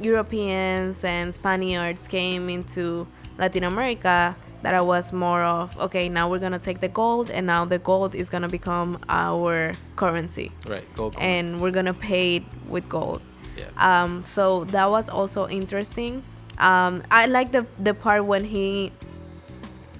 Europeans 0.00 1.04
and 1.04 1.34
Spaniards 1.34 2.06
came 2.08 2.48
into 2.48 3.06
Latin 3.36 3.64
America, 3.64 4.36
that 4.62 4.74
I 4.74 4.80
was 4.80 5.12
more 5.12 5.42
of 5.42 5.76
okay. 5.78 6.08
Now 6.08 6.30
we're 6.30 6.38
gonna 6.38 6.58
take 6.58 6.80
the 6.80 6.88
gold, 6.88 7.30
and 7.30 7.46
now 7.46 7.64
the 7.64 7.78
gold 7.78 8.14
is 8.14 8.30
gonna 8.30 8.48
become 8.48 8.98
our 9.08 9.72
currency, 9.96 10.50
right. 10.66 10.84
Gold 10.94 11.14
and 11.18 11.60
we're 11.60 11.70
gonna 11.72 11.94
pay 11.94 12.36
it 12.36 12.44
with 12.68 12.88
gold. 12.88 13.20
Yeah. 13.58 13.66
Um, 14.04 14.24
so 14.24 14.64
that 14.66 14.88
was 14.90 15.08
also 15.08 15.48
interesting. 15.48 16.22
Um, 16.58 17.02
I 17.10 17.26
like 17.26 17.52
the 17.52 17.66
the 17.78 17.94
part 17.94 18.24
when 18.24 18.44
he 18.44 18.92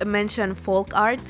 mentioned 0.04 0.58
folk 0.58 0.90
art, 0.94 1.20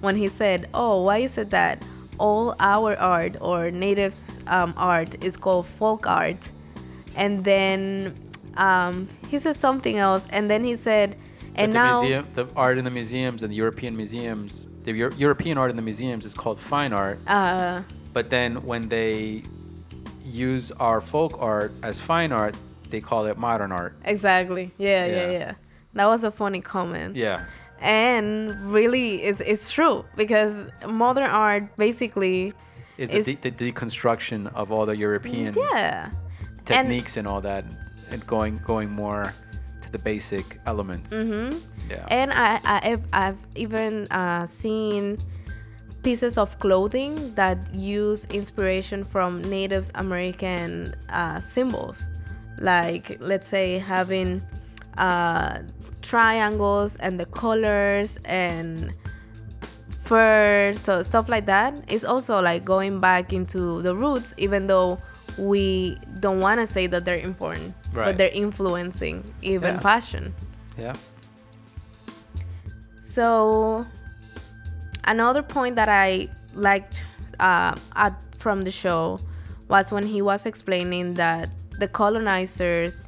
when 0.00 0.16
he 0.16 0.28
said, 0.28 0.68
"Oh, 0.74 1.02
why 1.02 1.18
is 1.18 1.38
it 1.38 1.50
that 1.50 1.82
all 2.18 2.54
our 2.60 2.96
art 2.96 3.36
or 3.40 3.70
natives 3.70 4.38
um, 4.46 4.72
art 4.76 5.22
is 5.24 5.36
called 5.36 5.66
folk 5.66 6.06
art?" 6.06 6.42
And 7.16 7.44
then 7.44 8.14
um, 8.56 9.08
he 9.30 9.38
said 9.38 9.56
something 9.56 9.98
else, 9.98 10.26
and 10.30 10.50
then 10.50 10.64
he 10.64 10.76
said, 10.76 11.16
"And 11.54 11.72
the 11.72 11.78
now." 11.78 12.00
museum, 12.00 12.26
the 12.34 12.46
art 12.56 12.78
in 12.78 12.84
the 12.84 12.90
museums 12.90 13.42
and 13.42 13.50
the 13.52 13.56
European 13.56 13.96
museums, 13.96 14.66
the 14.84 14.92
Euro- 14.92 15.14
European 15.16 15.58
art 15.58 15.70
in 15.70 15.76
the 15.76 15.82
museums 15.82 16.24
is 16.26 16.34
called 16.34 16.58
fine 16.58 16.92
art. 16.92 17.18
Uh, 17.26 17.82
But 18.12 18.30
then 18.30 18.62
when 18.64 18.88
they 18.88 19.42
use 20.24 20.72
our 20.72 21.00
folk 21.00 21.36
art 21.40 21.72
as 21.82 22.00
fine 22.00 22.32
art, 22.32 22.54
they 22.90 23.00
call 23.00 23.26
it 23.26 23.36
modern 23.38 23.72
art. 23.72 23.94
exactly. 24.04 24.72
Yeah, 24.78 25.06
yeah, 25.06 25.12
Yeah. 25.14 25.30
yeah. 25.30 25.54
That 25.94 26.06
was 26.06 26.24
a 26.24 26.30
funny 26.30 26.60
comment. 26.60 27.14
Yeah. 27.16 27.44
And 27.80 28.72
really, 28.72 29.22
it's, 29.22 29.40
it's 29.40 29.70
true 29.70 30.04
because 30.16 30.54
modern 30.88 31.30
art 31.30 31.76
basically 31.76 32.52
Is 32.96 33.10
the, 33.10 33.22
de- 33.22 33.50
the 33.50 33.50
deconstruction 33.50 34.52
of 34.54 34.72
all 34.72 34.86
the 34.86 34.96
European 34.96 35.54
yeah. 35.54 36.10
Techniques 36.64 37.16
and, 37.16 37.26
all 37.28 37.40
that, 37.42 37.64
and 38.10 38.26
going 38.26 38.58
going 38.64 38.90
more 38.90 39.32
to 39.82 39.92
the 39.92 39.98
basic 39.98 40.58
elements. 40.66 41.10
Mm-hmm. 41.10 41.58
Yeah. 41.90 42.06
And 42.08 42.32
I, 42.32 42.58
I 42.64 42.80
I've, 42.90 43.04
I've 43.12 43.38
even 43.54 44.06
uh, 44.10 44.46
seen 44.46 45.18
pieces 46.04 46.38
of 46.38 46.58
clothing 46.60 47.34
that 47.34 47.58
use 47.74 48.26
inspiration 48.26 49.02
from 49.02 49.42
Native 49.50 49.90
American 49.96 50.94
uh, 51.08 51.40
symbols, 51.40 52.04
like 52.60 53.16
let's 53.20 53.48
say 53.48 53.78
having 53.78 54.42
uh, 54.98 55.58
triangles 56.02 56.96
and 56.96 57.18
the 57.18 57.26
colors 57.26 58.18
and 58.26 58.92
fur, 60.04 60.74
so 60.76 61.02
stuff 61.02 61.28
like 61.28 61.46
that. 61.46 61.82
It's 61.88 62.04
also 62.04 62.40
like 62.42 62.64
going 62.64 63.00
back 63.00 63.32
into 63.32 63.80
the 63.82 63.96
roots 63.96 64.34
even 64.36 64.66
though 64.66 64.98
we 65.38 65.96
don't 66.20 66.40
want 66.40 66.60
to 66.60 66.66
say 66.66 66.86
that 66.86 67.04
they're 67.04 67.18
important 67.18 67.74
Right. 67.92 68.06
but 68.06 68.18
they're 68.18 68.28
influencing 68.28 69.24
even 69.42 69.74
Yeah. 69.74 69.80
fashion 69.80 70.34
Yeah. 70.78 70.92
so 73.10 73.82
another 75.06 75.42
point 75.42 75.76
that 75.76 75.88
I 75.88 76.28
liked 76.54 77.06
uh, 77.40 77.74
at, 77.96 78.14
from 78.38 78.62
the 78.62 78.70
show 78.70 79.18
was 79.68 79.90
when 79.92 80.04
he 80.06 80.22
was 80.22 80.46
explaining 80.46 81.14
that 81.14 81.50
the 81.78 81.88
colonizers 81.88 83.02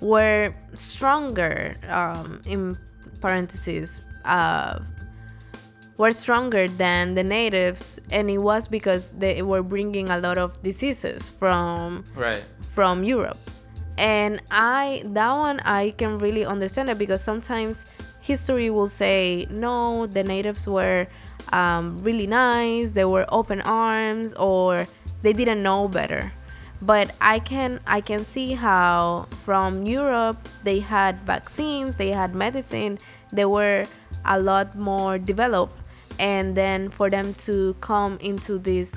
were 0.00 0.54
stronger, 0.74 1.74
um, 1.88 2.40
in 2.46 2.76
parentheses, 3.20 4.00
uh, 4.24 4.80
were 5.96 6.12
stronger 6.12 6.66
than 6.66 7.14
the 7.14 7.22
natives, 7.22 8.00
and 8.10 8.30
it 8.30 8.38
was 8.38 8.66
because 8.66 9.12
they 9.12 9.42
were 9.42 9.62
bringing 9.62 10.08
a 10.08 10.18
lot 10.18 10.38
of 10.38 10.60
diseases 10.62 11.28
from 11.28 12.04
Right. 12.14 12.42
from 12.72 13.04
Europe. 13.04 13.36
And 13.98 14.40
I 14.50 15.02
that 15.04 15.32
one 15.32 15.60
I 15.60 15.90
can 15.98 16.18
really 16.18 16.46
understand 16.46 16.88
it 16.88 16.96
because 16.96 17.22
sometimes 17.22 17.84
history 18.22 18.70
will 18.70 18.88
say 18.88 19.46
no, 19.50 20.06
the 20.06 20.22
natives 20.22 20.66
were 20.66 21.06
um, 21.52 21.98
really 21.98 22.26
nice, 22.26 22.92
they 22.92 23.04
were 23.04 23.26
open 23.28 23.60
arms, 23.62 24.34
or 24.34 24.86
they 25.22 25.32
didn't 25.32 25.62
know 25.62 25.88
better. 25.88 26.32
But 26.82 27.14
I 27.20 27.40
can 27.40 27.80
I 27.86 28.00
can 28.00 28.24
see 28.24 28.54
how 28.54 29.26
from 29.44 29.84
Europe 29.84 30.38
they 30.64 30.80
had 30.80 31.20
vaccines, 31.20 31.96
they 31.96 32.10
had 32.10 32.34
medicine, 32.34 32.98
they 33.32 33.44
were 33.44 33.86
a 34.24 34.40
lot 34.40 34.74
more 34.76 35.18
developed, 35.18 35.76
and 36.18 36.56
then 36.56 36.88
for 36.88 37.10
them 37.10 37.34
to 37.44 37.74
come 37.80 38.16
into 38.20 38.58
this 38.58 38.96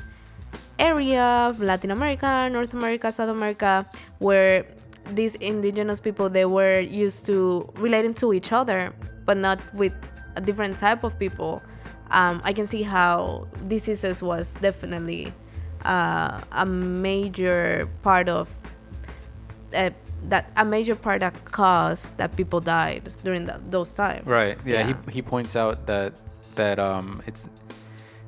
area 0.79 1.23
of 1.49 1.59
Latin 1.59 1.91
America, 1.91 2.49
North 2.51 2.73
America, 2.73 3.11
South 3.11 3.29
America, 3.29 3.85
where 4.19 4.65
these 5.11 5.35
indigenous 5.35 5.99
people 5.99 6.29
they 6.29 6.45
were 6.45 6.79
used 6.79 7.25
to 7.25 7.69
relating 7.75 8.13
to 8.15 8.33
each 8.33 8.51
other, 8.53 8.93
but 9.25 9.37
not 9.37 9.59
with 9.73 9.93
a 10.35 10.41
different 10.41 10.77
type 10.77 11.03
of 11.03 11.17
people. 11.19 11.61
Um, 12.13 12.41
I 12.43 12.53
can 12.53 12.67
see 12.67 12.83
how 12.83 13.47
diseases 13.67 14.21
was 14.21 14.53
definitely 14.61 15.33
uh, 15.83 16.39
a 16.51 16.65
major 16.65 17.89
part 18.03 18.29
of 18.29 18.49
uh, 19.73 19.89
that 20.29 20.43
a 20.55 20.63
major 20.63 20.95
part 20.95 21.19
that 21.21 21.33
caused 21.45 22.15
that 22.17 22.35
people 22.37 22.59
died 22.61 23.09
during 23.23 23.45
that, 23.47 23.59
those 23.71 23.91
times. 23.93 24.25
Right. 24.25 24.57
Yeah. 24.65 24.87
Yeah. 24.87 24.95
He, 25.07 25.11
he 25.17 25.21
points 25.21 25.55
out 25.55 25.85
that 25.87 26.13
that 26.55 26.77
um 26.79 27.21
it's 27.25 27.49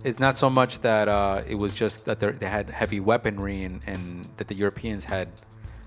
it's 0.03 0.19
not 0.19 0.35
so 0.35 0.49
much 0.49 0.81
that 0.81 1.07
uh, 1.07 1.41
it 1.47 1.57
was 1.57 1.73
just 1.75 2.05
that 2.05 2.19
they're- 2.19 2.37
had 2.41 2.69
heavy 2.69 2.99
weaponry 2.99 3.63
and, 3.63 3.81
and 3.87 4.23
that 4.37 4.47
the 4.47 4.55
Europeans 4.55 5.03
had 5.03 5.27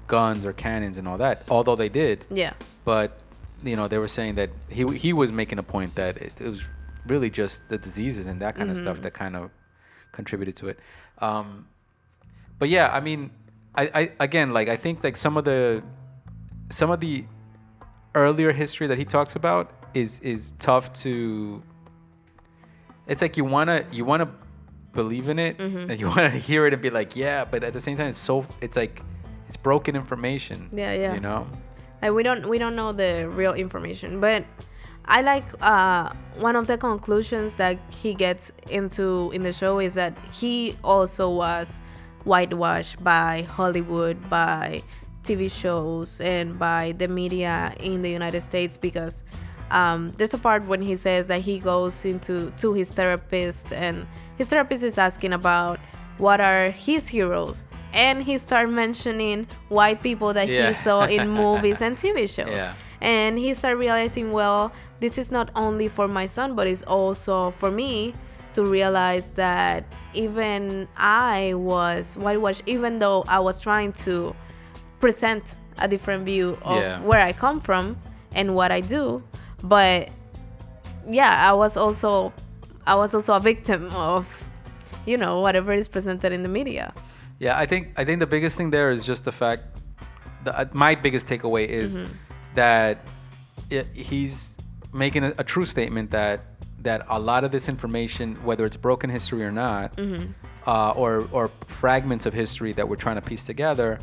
guns 0.07 0.47
or 0.47 0.53
cannons 0.53 0.97
and 0.99 1.07
all 1.07 1.19
that. 1.19 1.43
Although 1.51 1.77
they 1.77 1.89
did, 1.89 2.25
Yeah. 2.31 2.53
but 2.85 3.23
you 3.65 3.77
know 3.77 3.89
they 3.89 3.99
were 3.99 4.09
saying 4.19 4.35
that 4.37 4.51
he 4.71 4.85
he 5.05 5.13
was 5.13 5.31
making 5.33 5.59
a 5.59 5.63
point 5.65 5.95
that 5.97 6.17
it, 6.17 6.41
it 6.41 6.49
was 6.49 6.63
really 7.07 7.31
just 7.31 7.69
the 7.69 7.79
diseases 7.79 8.27
and 8.27 8.41
that 8.43 8.57
kind 8.57 8.71
of 8.71 8.77
stuff 8.77 9.01
that 9.03 9.15
kind 9.15 9.37
of 9.37 9.51
contributed 10.13 10.57
to 10.57 10.69
it. 10.69 10.79
Um, 11.19 11.67
but 12.59 12.69
yeah, 12.69 12.91
I 12.93 13.01
mean, 13.01 13.31
I, 13.75 13.91
I 13.95 14.13
again 14.21 14.53
like 14.53 14.69
I 14.69 14.77
think 14.77 15.05
like 15.05 15.17
some 15.17 15.37
of 15.37 15.45
the 15.45 15.83
some 16.71 16.91
of 16.91 17.01
the 17.01 17.25
earlier 18.15 18.53
history 18.53 18.87
that 18.89 18.99
he 18.99 19.05
talks 19.05 19.37
about 19.37 19.71
is 19.95 20.21
is 20.21 20.55
tough 20.59 20.93
to. 21.05 21.63
It's 23.07 23.23
like 23.23 23.37
you 23.37 23.45
wanna 23.45 23.87
you 23.91 24.05
wanna 24.05 24.31
believe 24.93 25.29
in 25.29 25.39
it 25.39 25.59
and 25.61 25.99
you 25.99 26.09
wanna 26.15 26.31
hear 26.31 26.67
it 26.67 26.73
and 26.73 26.83
be 26.83 26.91
like 26.91 27.17
yeah, 27.17 27.45
but 27.45 27.63
at 27.65 27.73
the 27.73 27.81
same 27.81 27.97
time 27.97 28.09
it's 28.09 28.19
so 28.19 28.45
it's 28.61 28.77
like 28.77 29.03
it's 29.47 29.57
broken 29.57 29.97
information. 29.97 30.69
Yeah, 30.73 30.93
yeah. 30.93 31.15
You 31.15 31.21
know. 31.21 31.47
like 32.03 32.13
we 32.13 32.23
don't 32.23 32.47
we 32.49 32.59
don't 32.59 32.77
know 32.77 32.93
the 32.93 33.29
real 33.29 33.55
information 33.55 34.21
but 34.21 34.45
i 35.09 35.21
like 35.23 35.45
uh, 35.61 36.13
one 36.39 36.55
of 36.55 36.67
the 36.67 36.77
conclusions 36.79 37.57
that 37.57 37.79
he 38.03 38.15
gets 38.15 38.53
into 38.71 39.31
in 39.35 39.43
the 39.43 39.53
show 39.53 39.79
is 39.81 39.95
that 39.95 40.13
he 40.33 40.77
also 40.85 41.29
was 41.31 41.81
whitewashed 42.25 43.03
by 43.03 43.43
hollywood 43.51 44.17
by 44.29 44.83
tv 45.25 45.51
shows 45.51 46.21
and 46.21 46.59
by 46.59 46.93
the 46.99 47.09
media 47.09 47.75
in 47.81 48.03
the 48.03 48.11
united 48.11 48.43
states 48.43 48.77
because 48.77 49.23
um, 49.71 50.13
there's 50.17 50.33
a 50.33 50.39
part 50.39 50.65
when 50.67 50.81
he 50.81 50.97
says 50.97 51.27
that 51.27 51.41
he 51.43 51.59
goes 51.59 52.05
into 52.07 52.51
to 52.53 52.73
his 52.73 52.91
therapist 52.91 53.71
and 53.73 54.07
his 54.39 54.49
therapist 54.49 54.83
is 54.83 54.97
asking 54.97 55.33
about 55.35 55.79
what 56.17 56.41
are 56.41 56.71
his 56.71 57.07
heroes 57.09 57.65
and 57.93 58.23
he 58.23 58.39
started 58.39 58.71
mentioning 58.73 59.47
white 59.69 60.03
people 60.03 60.33
that 60.33 60.49
Yeah. 60.49 60.69
he 60.69 60.75
saw 60.75 61.05
in 61.05 61.29
movies 61.45 61.83
and 61.83 61.97
tv 61.99 62.29
shows 62.29 62.49
Yeah. 62.49 62.73
and 63.03 63.39
he 63.39 63.53
started 63.55 63.77
realizing 63.77 64.33
well 64.33 64.73
this 65.01 65.19
is 65.19 65.31
not 65.31 65.51
only 65.55 65.89
for 65.89 66.09
my 66.09 66.27
son 66.27 66.55
but 66.55 66.67
it's 66.67 66.83
also 66.83 67.51
for 67.53 67.71
me 67.71 68.15
to 68.55 68.65
realize 68.65 69.33
that 69.33 69.85
even 70.15 70.89
i 70.97 71.53
was 71.55 72.17
whitewashed 72.17 72.63
even 72.67 72.99
though 72.99 73.25
i 73.29 73.39
was 73.39 73.61
trying 73.61 73.93
to 73.93 74.35
present 75.01 75.55
a 75.79 75.87
different 75.87 76.25
view 76.25 76.59
of 76.63 76.83
Yeah. 76.83 77.01
where 77.03 77.21
i 77.21 77.33
come 77.33 77.61
from 77.61 77.97
and 78.35 78.55
what 78.55 78.71
i 78.73 78.81
do 78.81 79.23
but 79.63 80.09
yeah 81.09 81.49
i 81.49 81.53
was 81.53 81.77
also 81.77 82.33
i 82.87 82.95
was 82.95 83.15
also 83.15 83.35
a 83.35 83.41
victim 83.41 83.91
of 83.95 84.27
you 85.07 85.17
know 85.17 85.41
whatever 85.41 85.73
is 85.73 85.89
presented 85.89 86.33
in 86.33 86.43
the 86.43 86.49
media 86.49 86.93
Yeah, 87.41 87.55
I 87.55 87.67
think 87.71 87.95
I 87.95 88.03
think 88.05 88.19
the 88.19 88.27
biggest 88.27 88.57
thing 88.59 88.71
there 88.75 88.91
is 88.91 89.07
just 89.07 89.23
the 89.23 89.31
fact. 89.31 89.63
The, 90.43 90.51
uh, 90.59 90.65
my 90.75 90.99
biggest 90.99 91.29
takeaway 91.31 91.71
is 91.71 91.95
Mm-hmm. 91.95 92.11
that 92.59 93.07
it, 93.71 93.87
he's 93.95 94.58
making 94.99 95.25
a, 95.25 95.33
a 95.39 95.45
true 95.45 95.65
statement 95.67 96.11
that 96.11 96.41
that 96.83 97.05
a 97.09 97.19
lot 97.19 97.43
of 97.45 97.51
this 97.51 97.69
information, 97.69 98.37
whether 98.45 98.65
it's 98.65 98.77
broken 98.77 99.11
history 99.11 99.45
or 99.45 99.51
not, 99.53 99.97
Mm-hmm. 99.97 100.31
uh, 100.67 100.91
or 100.93 101.29
or 101.33 101.51
fragments 101.67 102.27
of 102.27 102.35
history 102.35 102.73
that 102.75 102.89
we're 102.89 102.97
trying 103.07 103.17
to 103.17 103.23
piece 103.23 103.45
together, 103.45 103.99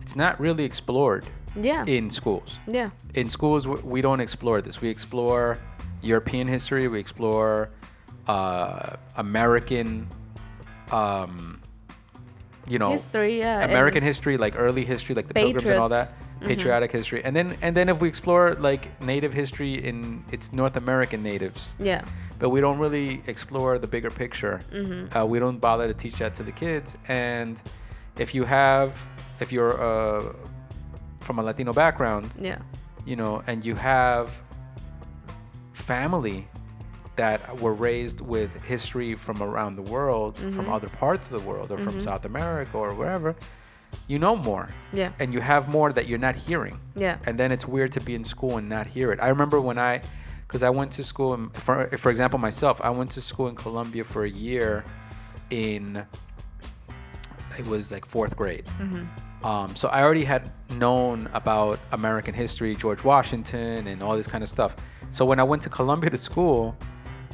it's 0.00 0.16
not 0.16 0.38
really 0.40 0.64
explored 0.64 1.24
yeah 1.60 1.84
in 1.86 2.10
schools. 2.10 2.58
yeah 2.66 2.90
In 3.14 3.28
schools, 3.28 3.66
we 3.68 4.00
don't 4.02 4.20
explore 4.20 4.62
this. 4.62 4.80
We 4.80 4.88
explore 4.88 5.58
European 6.02 6.48
history. 6.48 6.88
We 6.88 6.98
explore 7.00 7.70
uh, 8.26 8.96
American. 9.16 10.06
Um, 10.90 11.60
you 12.68 12.78
know, 12.78 12.90
history 12.92 13.38
yeah 13.38 13.64
American 13.64 14.02
history, 14.04 14.36
like 14.36 14.54
early 14.56 14.84
history, 14.84 15.14
like 15.14 15.26
the 15.28 15.34
Pilgrims 15.34 15.64
and 15.68 15.80
all 15.80 15.88
that, 15.88 16.12
Mm-hmm. 16.42 16.54
patriotic 16.54 16.90
history, 16.92 17.20
and 17.24 17.34
then 17.36 17.56
and 17.62 17.76
then 17.76 17.88
if 17.88 18.00
we 18.00 18.08
explore 18.08 18.54
like 18.54 18.82
Native 19.00 19.32
history 19.32 19.74
in 19.74 20.24
its 20.32 20.52
North 20.52 20.76
American 20.76 21.22
natives, 21.22 21.74
yeah 21.78 22.04
but 22.38 22.48
we 22.50 22.60
don't 22.60 22.78
really 22.80 23.22
explore 23.28 23.78
the 23.78 23.86
bigger 23.86 24.10
picture. 24.10 24.60
Mm-hmm. 24.72 25.16
Uh, 25.16 25.24
we 25.24 25.38
don't 25.38 25.58
bother 25.60 25.86
to 25.86 25.94
teach 25.94 26.16
that 26.18 26.34
to 26.34 26.42
the 26.42 26.50
kids. 26.50 26.96
And 27.06 27.62
if 28.18 28.34
you 28.34 28.42
have, 28.44 29.06
if 29.38 29.52
you're 29.52 29.76
uh, 29.80 30.32
from 31.20 31.38
a 31.38 31.42
Latino 31.42 31.72
background, 31.72 32.26
yeah 32.40 32.58
you 33.06 33.14
know, 33.16 33.42
and 33.46 33.64
you 33.64 33.74
have 33.76 34.42
family 35.72 36.46
that 37.16 37.60
were 37.60 37.74
raised 37.74 38.20
with 38.20 38.50
history 38.64 39.14
from 39.14 39.42
around 39.42 39.76
the 39.76 39.82
world, 39.82 40.34
Mm-hmm. 40.36 40.52
from 40.52 40.68
other 40.70 40.88
parts 40.88 41.30
of 41.30 41.40
the 41.42 41.48
world, 41.48 41.70
or 41.70 41.78
from 41.78 42.00
South 42.00 42.24
America 42.24 42.76
or 42.76 42.94
wherever, 42.94 43.34
you 44.08 44.18
know 44.18 44.36
more. 44.36 44.68
yeah 44.92 45.12
And 45.20 45.32
you 45.32 45.40
have 45.40 45.68
more 45.68 45.92
that 45.92 46.06
you're 46.08 46.18
not 46.28 46.36
hearing. 46.36 46.78
yeah 46.96 47.18
And 47.26 47.38
then 47.38 47.50
it's 47.52 47.66
weird 47.66 47.92
to 47.92 48.00
be 48.00 48.14
in 48.14 48.24
school 48.24 48.56
and 48.58 48.68
not 48.68 48.86
hear 48.86 49.12
it. 49.12 49.18
I 49.20 49.28
remember 49.28 49.60
when 49.60 49.78
I, 49.78 50.00
because 50.46 50.62
I 50.62 50.70
went 50.70 50.90
to 50.92 51.04
school, 51.04 51.34
in, 51.34 51.48
for, 51.50 51.88
for 51.96 52.10
example, 52.10 52.38
myself, 52.38 52.80
I 52.82 52.90
went 52.90 53.10
to 53.12 53.20
school 53.20 53.48
in 53.48 53.54
Colombia 53.56 54.04
for 54.04 54.24
a 54.24 54.30
year 54.30 54.84
in, 55.50 56.04
it 57.58 57.66
was 57.66 57.92
like 57.92 58.04
fourth 58.04 58.36
grade. 58.36 58.64
Um, 59.44 59.74
so 59.74 59.88
I 59.88 60.02
already 60.02 60.24
had 60.24 60.50
known 60.70 61.28
about 61.34 61.78
American 61.90 62.32
history, 62.34 62.76
George 62.76 63.02
Washington, 63.02 63.86
and 63.88 64.02
all 64.02 64.16
this 64.16 64.26
kind 64.28 64.42
of 64.44 64.48
stuff. 64.48 64.76
So 65.10 65.24
when 65.24 65.40
I 65.40 65.42
went 65.42 65.62
to 65.62 65.68
Colombia 65.70 66.10
to 66.10 66.18
school, 66.18 66.76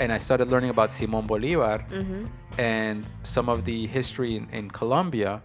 and 0.01 0.13
I 0.13 0.19
started 0.19 0.49
learning 0.49 0.71
about 0.71 0.93
Simon 0.93 1.27
Bolivar 1.27 1.85
and 2.57 3.05
some 3.25 3.49
of 3.49 3.65
the 3.65 3.87
history 3.89 4.37
in, 4.37 4.49
in 4.53 4.71
Colombia, 4.71 5.43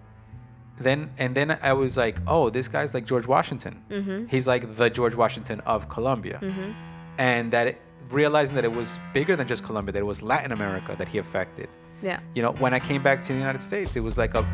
then 0.80 1.12
and 1.18 1.36
then 1.36 1.58
I 1.62 1.74
was 1.74 1.98
like, 1.98 2.18
oh, 2.28 2.50
this 2.50 2.68
guy's 2.68 2.94
like 2.94 3.06
George 3.06 3.28
Washington. 3.28 3.82
Mm-hmm. 3.90 4.26
He's 4.28 4.48
like 4.48 4.76
the 4.76 4.90
George 4.90 5.16
Washington 5.16 5.60
of 5.62 5.90
Colombia, 5.90 6.40
mm-hmm. 6.42 6.72
and 7.18 7.52
that 7.52 7.68
it, 7.68 7.82
realizing 8.10 8.56
that 8.56 8.66
it 8.66 8.72
was 8.72 9.00
bigger 9.14 9.36
than 9.36 9.48
just 9.48 9.64
Colombia, 9.64 9.94
that 9.94 10.00
it 10.00 10.06
was 10.06 10.22
Latin 10.22 10.52
America 10.52 10.96
that 10.98 11.08
he 11.08 11.18
affected. 11.18 11.70
Yeah. 12.02 12.20
You 12.36 12.42
know 12.42 12.52
when 12.54 12.74
i 12.74 12.80
came 12.80 13.02
back 13.02 13.22
to 13.22 13.32
the 13.32 13.40
united 13.40 13.62
states 13.62 13.96
it 13.96 14.02
was 14.02 14.18
like 14.18 14.36
a 14.36 14.46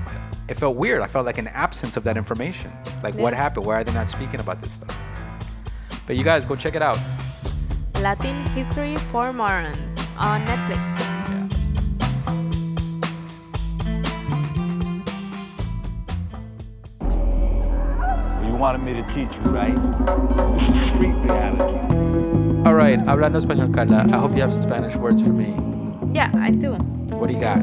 it 0.49 0.57
felt 0.57 0.75
weird. 0.75 1.01
I 1.01 1.07
felt 1.07 1.25
like 1.25 1.37
an 1.37 1.47
absence 1.47 1.95
of 1.95 2.03
that 2.03 2.17
information. 2.17 2.71
Like 3.03 3.15
what 3.15 3.33
happened? 3.33 3.65
Why 3.65 3.75
are 3.75 3.83
they 3.83 3.93
not 3.93 4.09
speaking 4.09 4.39
about 4.39 4.61
this 4.61 4.71
stuff? 4.71 4.97
But 6.07 6.17
you 6.17 6.23
guys 6.23 6.45
go 6.45 6.55
check 6.55 6.75
it 6.75 6.81
out. 6.81 6.99
Latin 7.95 8.45
History 8.47 8.97
for 8.97 9.31
Morons 9.31 9.99
on 10.17 10.41
Netflix. 10.45 11.08
Wanted 18.59 18.83
me 18.83 18.93
to 18.93 19.03
teach 19.13 19.31
you, 19.31 19.51
right? 19.51 19.75
Street 20.95 21.15
reality. 21.23 21.79
All 22.67 22.75
right, 22.75 22.99
hablando 22.99 23.37
español, 23.39 23.73
Carla. 23.73 24.03
I 24.11 24.17
hope 24.17 24.35
you 24.35 24.41
have 24.41 24.51
some 24.51 24.61
Spanish 24.61 24.95
words 24.97 25.21
for 25.23 25.31
me. 25.31 25.55
Yeah, 26.13 26.29
I 26.35 26.51
do. 26.51 26.73
What 27.15 27.27
do 27.29 27.33
you 27.33 27.39
got? 27.39 27.59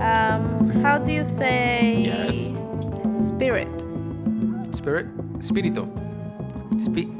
Um, 0.00 0.70
how 0.82 0.96
do 0.98 1.12
you 1.12 1.24
say 1.24 2.08
Yes. 2.08 2.52
spirit? 3.28 3.68
Spirit? 4.72 5.06
Spirito. 5.40 5.86
Spi- 6.78 7.12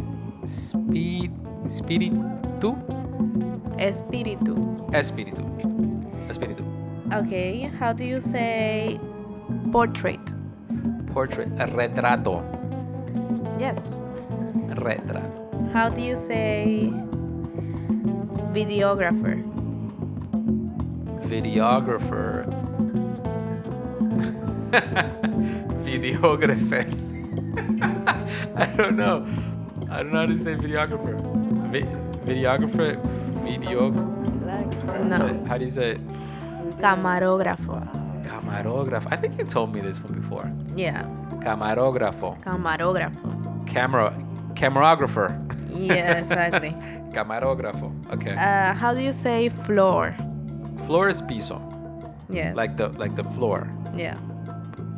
speed. 0.47 1.31
Spiritu? 1.69 2.73
Espíritu. 3.77 4.57
Espiritu. 4.97 5.45
Espiritu. 6.29 6.65
Okay, 7.13 7.69
how 7.79 7.93
do 7.93 8.03
you 8.05 8.21
say 8.21 8.99
portrait? 9.73 10.21
Portrait. 11.13 11.51
Retrato. 11.77 12.41
Yes. 13.61 14.01
Retrato. 14.81 15.21
How 15.73 15.91
do 15.91 16.01
you 16.01 16.17
say 16.17 16.89
videographer? 18.57 19.45
Videographer. 21.29 22.49
Videographer. 25.85 26.89
I 28.57 28.67
don't 28.77 28.97
know. 28.97 29.27
I 29.91 30.03
don't 30.03 30.13
know 30.13 30.21
how 30.21 30.27
to 30.27 30.39
say 30.39 30.55
videographer. 30.55 31.21
Vi- 31.71 31.85
videographer. 32.25 32.97
Video. 33.45 33.91
No. 35.05 35.45
How 35.47 35.59
do 35.59 35.65
you 35.65 35.71
say 35.71 35.91
it? 35.93 36.01
Camarógrafo. 36.81 37.77
Camarógrafo. 38.25 39.09
I 39.13 39.17
think 39.17 39.37
you 39.39 39.45
told 39.45 39.75
me 39.75 39.81
this 39.81 40.01
one 40.01 40.15
before. 40.15 40.51
Yeah. 40.75 41.05
Camarógrafo. 41.45 42.41
Camarógrafo. 42.43 43.40
Camera. 43.71 44.13
Camerographer. 44.55 45.31
Yeah, 45.73 46.19
exactly. 46.23 46.71
Camarógrafo. 47.13 47.91
Okay. 48.13 48.33
uh, 48.33 48.75
how 48.75 48.93
do 48.95 49.01
you 49.01 49.13
say 49.13 49.49
floor? 49.49 50.15
floor 50.87 51.09
is 51.09 51.23
piso. 51.23 51.61
Yes. 52.29 52.57
Like 52.57 52.77
the 52.77 52.89
like 52.99 53.15
the 53.17 53.25
floor. 53.25 53.67
Yeah. 53.97 54.15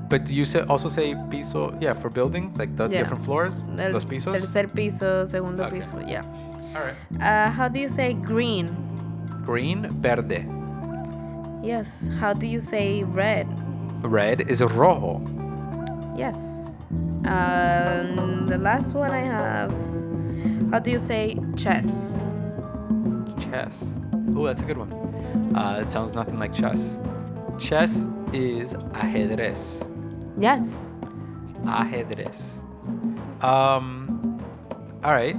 But 0.08 0.24
do 0.24 0.34
you 0.34 0.44
say, 0.44 0.60
also 0.68 0.88
say 0.90 1.14
piso? 1.30 1.76
Yeah, 1.80 1.94
for 1.94 2.10
buildings, 2.10 2.58
like 2.58 2.76
the 2.76 2.84
Yeah. 2.88 3.00
different 3.02 3.24
floors, 3.24 3.64
El 3.78 3.92
los 3.92 4.04
pisos. 4.04 4.36
Tercer 4.36 4.68
piso, 4.74 5.24
segundo 5.26 5.64
Okay. 5.64 5.78
piso. 5.80 6.00
Yeah. 6.06 6.22
All 6.76 6.82
right. 6.84 6.96
Uh, 7.20 7.50
how 7.50 7.68
do 7.68 7.80
you 7.80 7.88
say 7.88 8.12
green? 8.14 8.68
Green, 9.44 9.88
verde. 10.02 10.44
Yes. 11.62 12.04
How 12.20 12.32
do 12.34 12.46
you 12.46 12.60
say 12.60 13.04
red? 13.04 13.46
Red 14.02 14.50
is 14.50 14.60
rojo. 14.62 15.20
Yes. 16.16 16.61
Um, 17.26 18.46
the 18.46 18.58
last 18.58 18.94
one 18.94 19.10
I 19.10 19.20
have. 19.20 19.70
How 20.70 20.78
do 20.78 20.90
you 20.90 20.98
say 20.98 21.38
chess? 21.56 22.16
Chess. 23.38 23.84
Oh, 24.34 24.46
that's 24.46 24.60
a 24.60 24.64
good 24.64 24.78
one. 24.78 24.92
Uh, 25.54 25.80
it 25.82 25.88
sounds 25.88 26.14
nothing 26.14 26.38
like 26.38 26.52
chess. 26.52 26.98
Chess 27.58 28.08
is 28.32 28.74
ajedrez. 28.74 29.88
Yes. 30.38 30.88
Ajedrez. 31.64 32.40
Um. 33.44 34.40
All 35.04 35.12
right. 35.12 35.36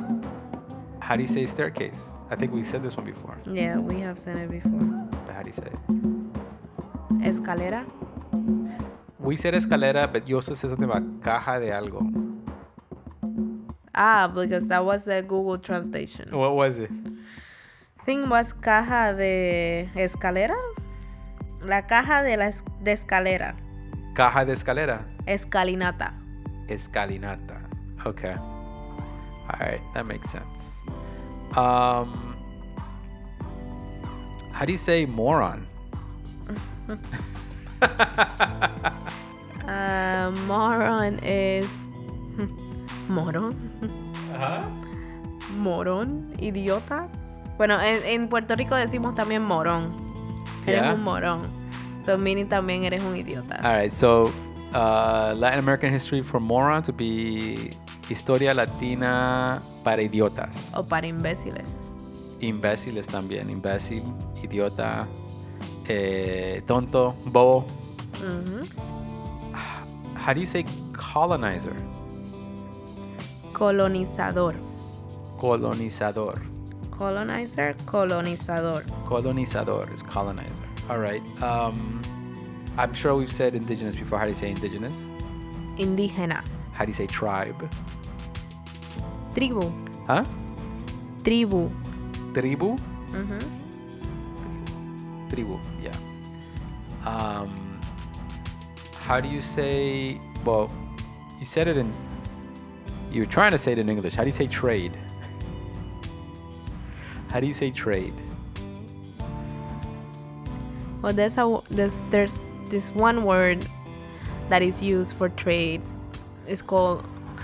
How 1.01 1.15
do 1.15 1.21
you 1.21 1.27
say 1.27 1.45
staircase? 1.45 1.99
I 2.29 2.36
think 2.36 2.53
we 2.53 2.63
said 2.63 2.81
this 2.84 2.95
one 2.95 3.05
before. 3.05 3.38
Yeah, 3.51 3.77
we 3.77 3.99
have 3.99 4.17
said 4.17 4.38
it 4.38 4.49
before. 4.49 4.79
But 5.25 5.34
how 5.36 5.41
do 5.41 5.49
you 5.49 5.53
say 5.53 5.67
it? 5.67 5.79
Escalera. 7.21 7.86
We 9.24 9.36
said 9.38 9.53
escalera, 9.53 10.11
but 10.11 10.28
you 10.28 10.36
also 10.36 10.53
said 10.53 10.69
something 10.69 10.89
about 10.89 11.24
caja 11.24 11.59
de 11.59 11.71
algo. 11.71 12.01
Ah, 13.95 14.28
because 14.28 14.67
that 14.67 14.84
was 14.84 15.05
the 15.05 15.21
Google 15.21 15.57
translation. 15.59 16.30
What 16.38 16.55
was 16.55 16.78
it? 16.80 16.89
Thing 18.05 18.28
was 18.28 18.51
caja 18.53 19.15
de 19.17 19.89
escalera. 19.95 20.57
La 21.61 21.82
caja 21.84 22.21
de 22.24 22.36
la 22.36 22.45
es- 22.47 22.63
de 22.84 22.91
escalera. 22.91 23.55
Caja 24.13 24.43
de 24.45 24.53
escalera. 24.53 25.05
Escalinata. 25.26 26.11
Escalinata. 26.67 27.61
Okay. 28.05 28.36
All 28.36 29.59
right, 29.59 29.82
that 29.93 30.05
makes 30.05 30.30
sense. 30.30 30.71
Um, 31.55 32.36
how 34.51 34.65
do 34.65 34.71
you 34.74 34.78
say 34.78 35.05
moron? 35.05 35.65
Uh, 39.65 40.31
moron 40.47 41.19
is 41.23 41.65
moron. 43.09 43.55
uh-huh. 44.34 45.57
Morón, 45.57 46.34
idiota. 46.39 47.07
Bueno, 47.57 47.79
en, 47.81 48.03
en 48.05 48.27
Puerto 48.27 48.55
Rico 48.55 48.75
decimos 48.75 49.15
también 49.15 49.43
morón. 49.43 49.93
Eres 50.65 50.81
Yeah. 50.81 50.93
un 50.93 51.03
morón. 51.03 51.47
So 52.05 52.17
meaning 52.17 52.47
también 52.49 52.84
eres 52.84 53.01
un 53.03 53.15
idiota. 53.15 53.55
All 53.63 53.73
right, 53.81 53.91
so 53.91 54.31
uh, 54.73 55.34
Latin 55.36 55.59
American 55.59 55.93
history 55.93 56.21
for 56.21 56.39
moron 56.41 56.81
to 56.84 56.91
be 56.91 57.69
historia 58.09 58.53
latina 58.53 59.61
para 59.84 60.01
idiotas. 60.01 60.73
O 60.75 60.84
para 60.84 61.07
imbéciles. 61.07 61.69
Imbéciles 62.41 63.07
también, 63.07 63.49
imbécil, 63.49 64.03
idiota, 64.43 65.07
eh, 65.88 66.61
tonto, 66.65 67.15
bobo. 67.25 67.65
Ujú. 68.24 68.63
How 70.15 70.32
do 70.34 70.39
you 70.39 70.45
say 70.47 70.63
colonizer? 70.93 71.76
Colonizador. 73.51 74.55
Colonizador. 75.38 76.39
Colonizer, 76.91 77.74
colonizador. 77.86 78.84
Colonizador 79.05 79.91
is 79.93 80.01
colonizer. 80.03 80.63
All 80.89 80.99
right. 80.99 81.21
Um, 81.41 82.01
I'm 82.78 82.93
sure 82.93 83.15
we've 83.15 83.32
said 83.32 83.55
indigenous 83.55 83.95
before. 83.95 84.17
How 84.19 84.26
do 84.26 84.30
you 84.32 84.36
say 84.39 84.49
indigenous? 84.51 84.95
Indígena. 85.78 86.43
How 86.71 86.86
do 86.86 86.89
you 86.89 86.93
say 86.95 87.07
tribe? 87.07 87.59
Tribu. 89.36 89.74
Huh? 90.07 90.24
Tribu. 91.24 91.69
Tribu? 92.34 92.78
Ujú. 93.11 93.39
Tribu, 95.30 95.59
yeah. 95.82 95.97
Um, 97.05 97.49
how 99.04 99.20
do 99.20 99.28
you 99.28 99.41
say, 99.41 100.18
well, 100.45 100.72
you 101.38 101.45
said 101.45 101.68
it 101.68 101.76
in, 101.76 101.93
you 103.12 103.22
were 103.22 103.26
trying 103.28 103.51
to 103.51 103.58
say 103.58 103.74
it 103.74 103.80
in 103.80 103.89
English. 103.89 104.16
How 104.16 104.24
do 104.24 104.30
you 104.30 104.32
say 104.32 104.47
trade? 104.47 104.97
How 107.30 107.41
do 107.41 107.47
you 107.47 107.54
say 107.54 107.70
trade? 107.70 108.14
Well, 111.01 111.12
there's 111.12 111.38
a 111.38 111.60
there's 111.70 111.97
there's 112.12 112.45
this 112.70 112.91
one 112.91 113.26
word 113.26 113.68
that 114.47 114.62
is 114.62 114.82
used 114.82 115.18
for 115.18 115.28
trade. 115.28 115.82
It's 116.47 116.62
called 116.62 117.04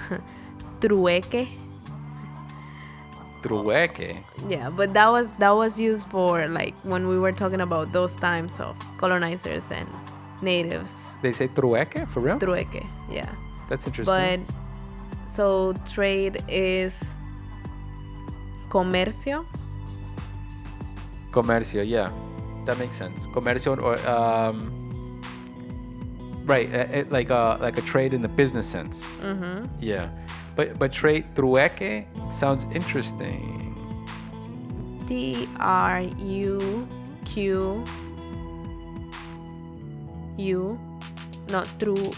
trueque. 0.80 1.50
Trueque. 3.42 4.24
Yeah, 4.48 4.70
but 4.70 4.94
that 4.94 5.10
was 5.10 5.34
that 5.34 5.52
was 5.52 5.78
used 5.78 6.08
for 6.08 6.48
like 6.48 6.74
when 6.84 7.10
we 7.10 7.20
were 7.20 7.34
talking 7.34 7.60
about 7.60 7.92
those 7.92 8.16
times 8.16 8.62
of 8.62 8.78
colonizers 8.98 9.72
and 9.72 9.90
natives. 10.42 11.18
They 11.22 11.32
say 11.32 11.48
trueque 11.48 12.10
for 12.10 12.20
real? 12.22 12.40
Trueque, 12.40 12.86
yeah. 13.10 13.36
That's 13.70 13.86
interesting. 13.86 14.46
But 14.48 14.56
so 15.30 15.74
trade 15.86 16.44
is 16.48 17.00
comercio. 18.70 19.46
Comercio, 21.32 21.88
yeah, 21.88 22.12
that 22.66 22.80
makes 22.80 22.98
sense. 22.98 23.28
Comercio 23.28 23.78
or 23.78 24.00
um, 24.10 24.72
right, 26.46 26.74
uh, 26.74 27.04
like 27.10 27.30
a 27.30 27.58
like 27.62 27.78
a 27.78 27.82
trade 27.82 28.14
in 28.14 28.22
the 28.22 28.28
business 28.28 28.66
sense. 28.66 29.04
Mm-hmm. 29.22 29.66
Yeah, 29.80 30.10
but 30.56 30.80
but 30.80 30.92
trade 30.92 31.26
trueque 31.36 32.08
sounds 32.32 32.66
interesting. 32.74 33.56
T 35.08 35.48
R 35.60 36.02
U 36.02 36.88
Q 37.26 37.84
U. 40.40 40.80
No, 41.52 41.64
true. 41.80 42.12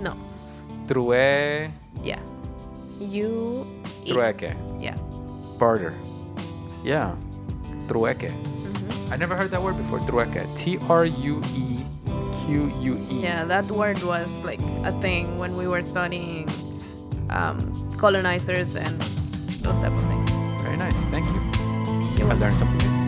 No. 0.00 0.14
True, 0.88 1.14
Yeah. 2.02 2.18
You. 2.98 3.64
trueque, 4.06 4.52
Yeah. 4.80 4.96
barter. 5.58 5.94
Yeah, 6.82 7.14
trueque. 7.88 8.28
Mhm. 8.28 9.12
I 9.12 9.16
never 9.16 9.34
heard 9.36 9.50
that 9.50 9.62
word 9.62 9.76
before. 9.78 10.00
Trueque. 10.04 10.44
T 10.56 10.78
R 10.90 11.06
U 11.06 11.40
E 11.56 11.80
Q 12.44 12.68
U 12.80 12.92
E. 13.10 13.22
Yeah, 13.22 13.44
that 13.46 13.70
word 13.70 14.02
was 14.04 14.28
like 14.44 14.60
a 14.84 14.92
thing 15.00 15.38
when 15.38 15.56
we 15.56 15.66
were 15.66 15.80
studying 15.82 16.48
um, 17.30 17.56
colonizers 17.96 18.76
and 18.76 19.00
those 19.64 19.76
type 19.80 19.92
of 19.96 20.04
things. 20.10 20.30
Very 20.62 20.76
nice. 20.76 20.96
Thank 21.08 21.24
you. 21.32 21.40
You're 22.18 22.30
I 22.30 22.34
learned 22.36 22.58
something 22.58 22.78
new. 22.84 23.03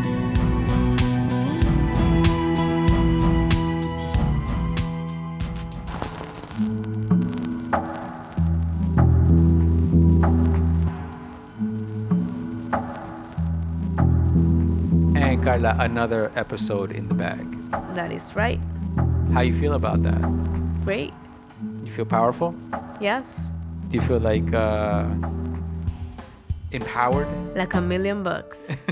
Another 15.64 16.30
episode 16.36 16.92
in 16.92 17.09
the 17.09 17.14
bag. 17.14 17.46
That 17.94 18.12
is 18.12 18.34
right. 18.36 18.61
How 19.32 19.40
you 19.40 19.54
feel 19.54 19.72
about 19.74 20.02
that? 20.02 20.20
Great. 20.84 21.12
You 21.84 21.90
feel 21.90 22.04
powerful? 22.04 22.54
Yes. 23.00 23.40
Do 23.88 23.96
you 23.96 24.02
feel 24.02 24.18
like 24.20 24.52
uh, 24.52 25.07
empowered? 26.72 27.28
Like 27.57 27.74
a 27.74 27.80
million 27.80 28.22
bucks. 28.22 28.68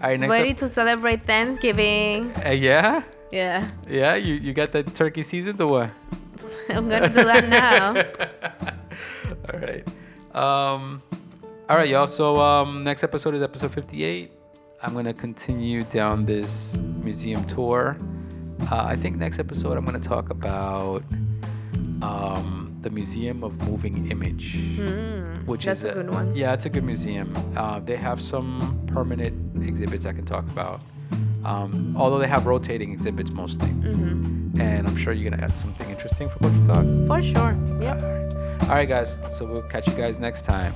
All 0.00 0.10
right, 0.10 0.20
next 0.20 0.30
Ready 0.30 0.50
up. 0.52 0.56
to 0.58 0.68
celebrate 0.68 1.24
Thanksgiving. 1.24 2.30
Uh, 2.46 2.50
yeah, 2.50 3.02
Yeah. 3.32 3.68
yeah. 3.88 4.14
You 4.14 4.34
you 4.34 4.52
got 4.52 4.70
that 4.72 4.94
turkey 4.94 5.22
seasoned 5.24 5.60
or 5.60 5.66
what? 5.66 5.90
I'm 6.70 6.88
gonna 6.88 7.08
do 7.08 7.24
that 7.24 7.48
now. 7.48 7.96
all 9.52 9.58
right. 9.58 9.82
Um, 10.36 11.02
all 11.68 11.76
right, 11.76 11.88
y'all. 11.88 12.06
So 12.06 12.38
um, 12.38 12.84
next 12.84 13.02
episode 13.02 13.34
is 13.34 13.42
episode 13.42 13.72
58. 13.74 14.30
I'm 14.82 14.94
gonna 14.94 15.14
continue 15.14 15.84
down 15.84 16.24
this 16.26 16.76
museum 17.02 17.44
tour. 17.44 17.96
Uh, 18.70 18.84
I 18.84 18.96
think 18.96 19.16
next 19.16 19.38
episode 19.38 19.76
I'm 19.76 19.84
gonna 19.84 19.98
talk 19.98 20.30
about 20.30 21.02
um, 22.02 22.76
the 22.82 22.90
Museum 22.90 23.42
of 23.42 23.60
Moving 23.68 24.10
Image, 24.10 24.54
which 25.46 25.64
Hmm, 25.64 25.68
that's 25.68 25.80
is 25.80 25.84
a 25.84 25.92
good 25.94 26.10
one. 26.14 26.34
Yeah, 26.34 26.52
it's 26.52 26.66
a 26.66 26.68
good 26.70 26.84
museum. 26.84 27.34
Uh, 27.56 27.80
they 27.80 27.96
have 27.96 28.20
some 28.20 28.80
permanent 28.86 29.34
exhibits 29.66 30.06
I 30.06 30.12
can 30.12 30.24
talk 30.24 30.44
about. 30.50 30.82
Um, 31.44 31.94
although 31.96 32.18
they 32.18 32.28
have 32.28 32.46
rotating 32.46 32.92
exhibits 32.92 33.32
mostly, 33.32 33.68
Mm-hmm. 33.70 34.60
and 34.60 34.86
I'm 34.88 34.96
sure 34.96 35.12
you're 35.12 35.28
gonna 35.30 35.42
add 35.42 35.52
something 35.56 35.88
interesting 35.90 36.28
for 36.28 36.38
Bookie 36.38 36.62
Talk. 36.66 36.84
For 37.06 37.22
sure. 37.22 37.56
Yep. 37.80 38.02
All 38.62 38.68
right, 38.74 38.88
guys. 38.88 39.16
So 39.32 39.44
we'll 39.44 39.62
catch 39.62 39.86
you 39.88 39.94
guys 39.94 40.18
next 40.20 40.42
time. 40.44 40.72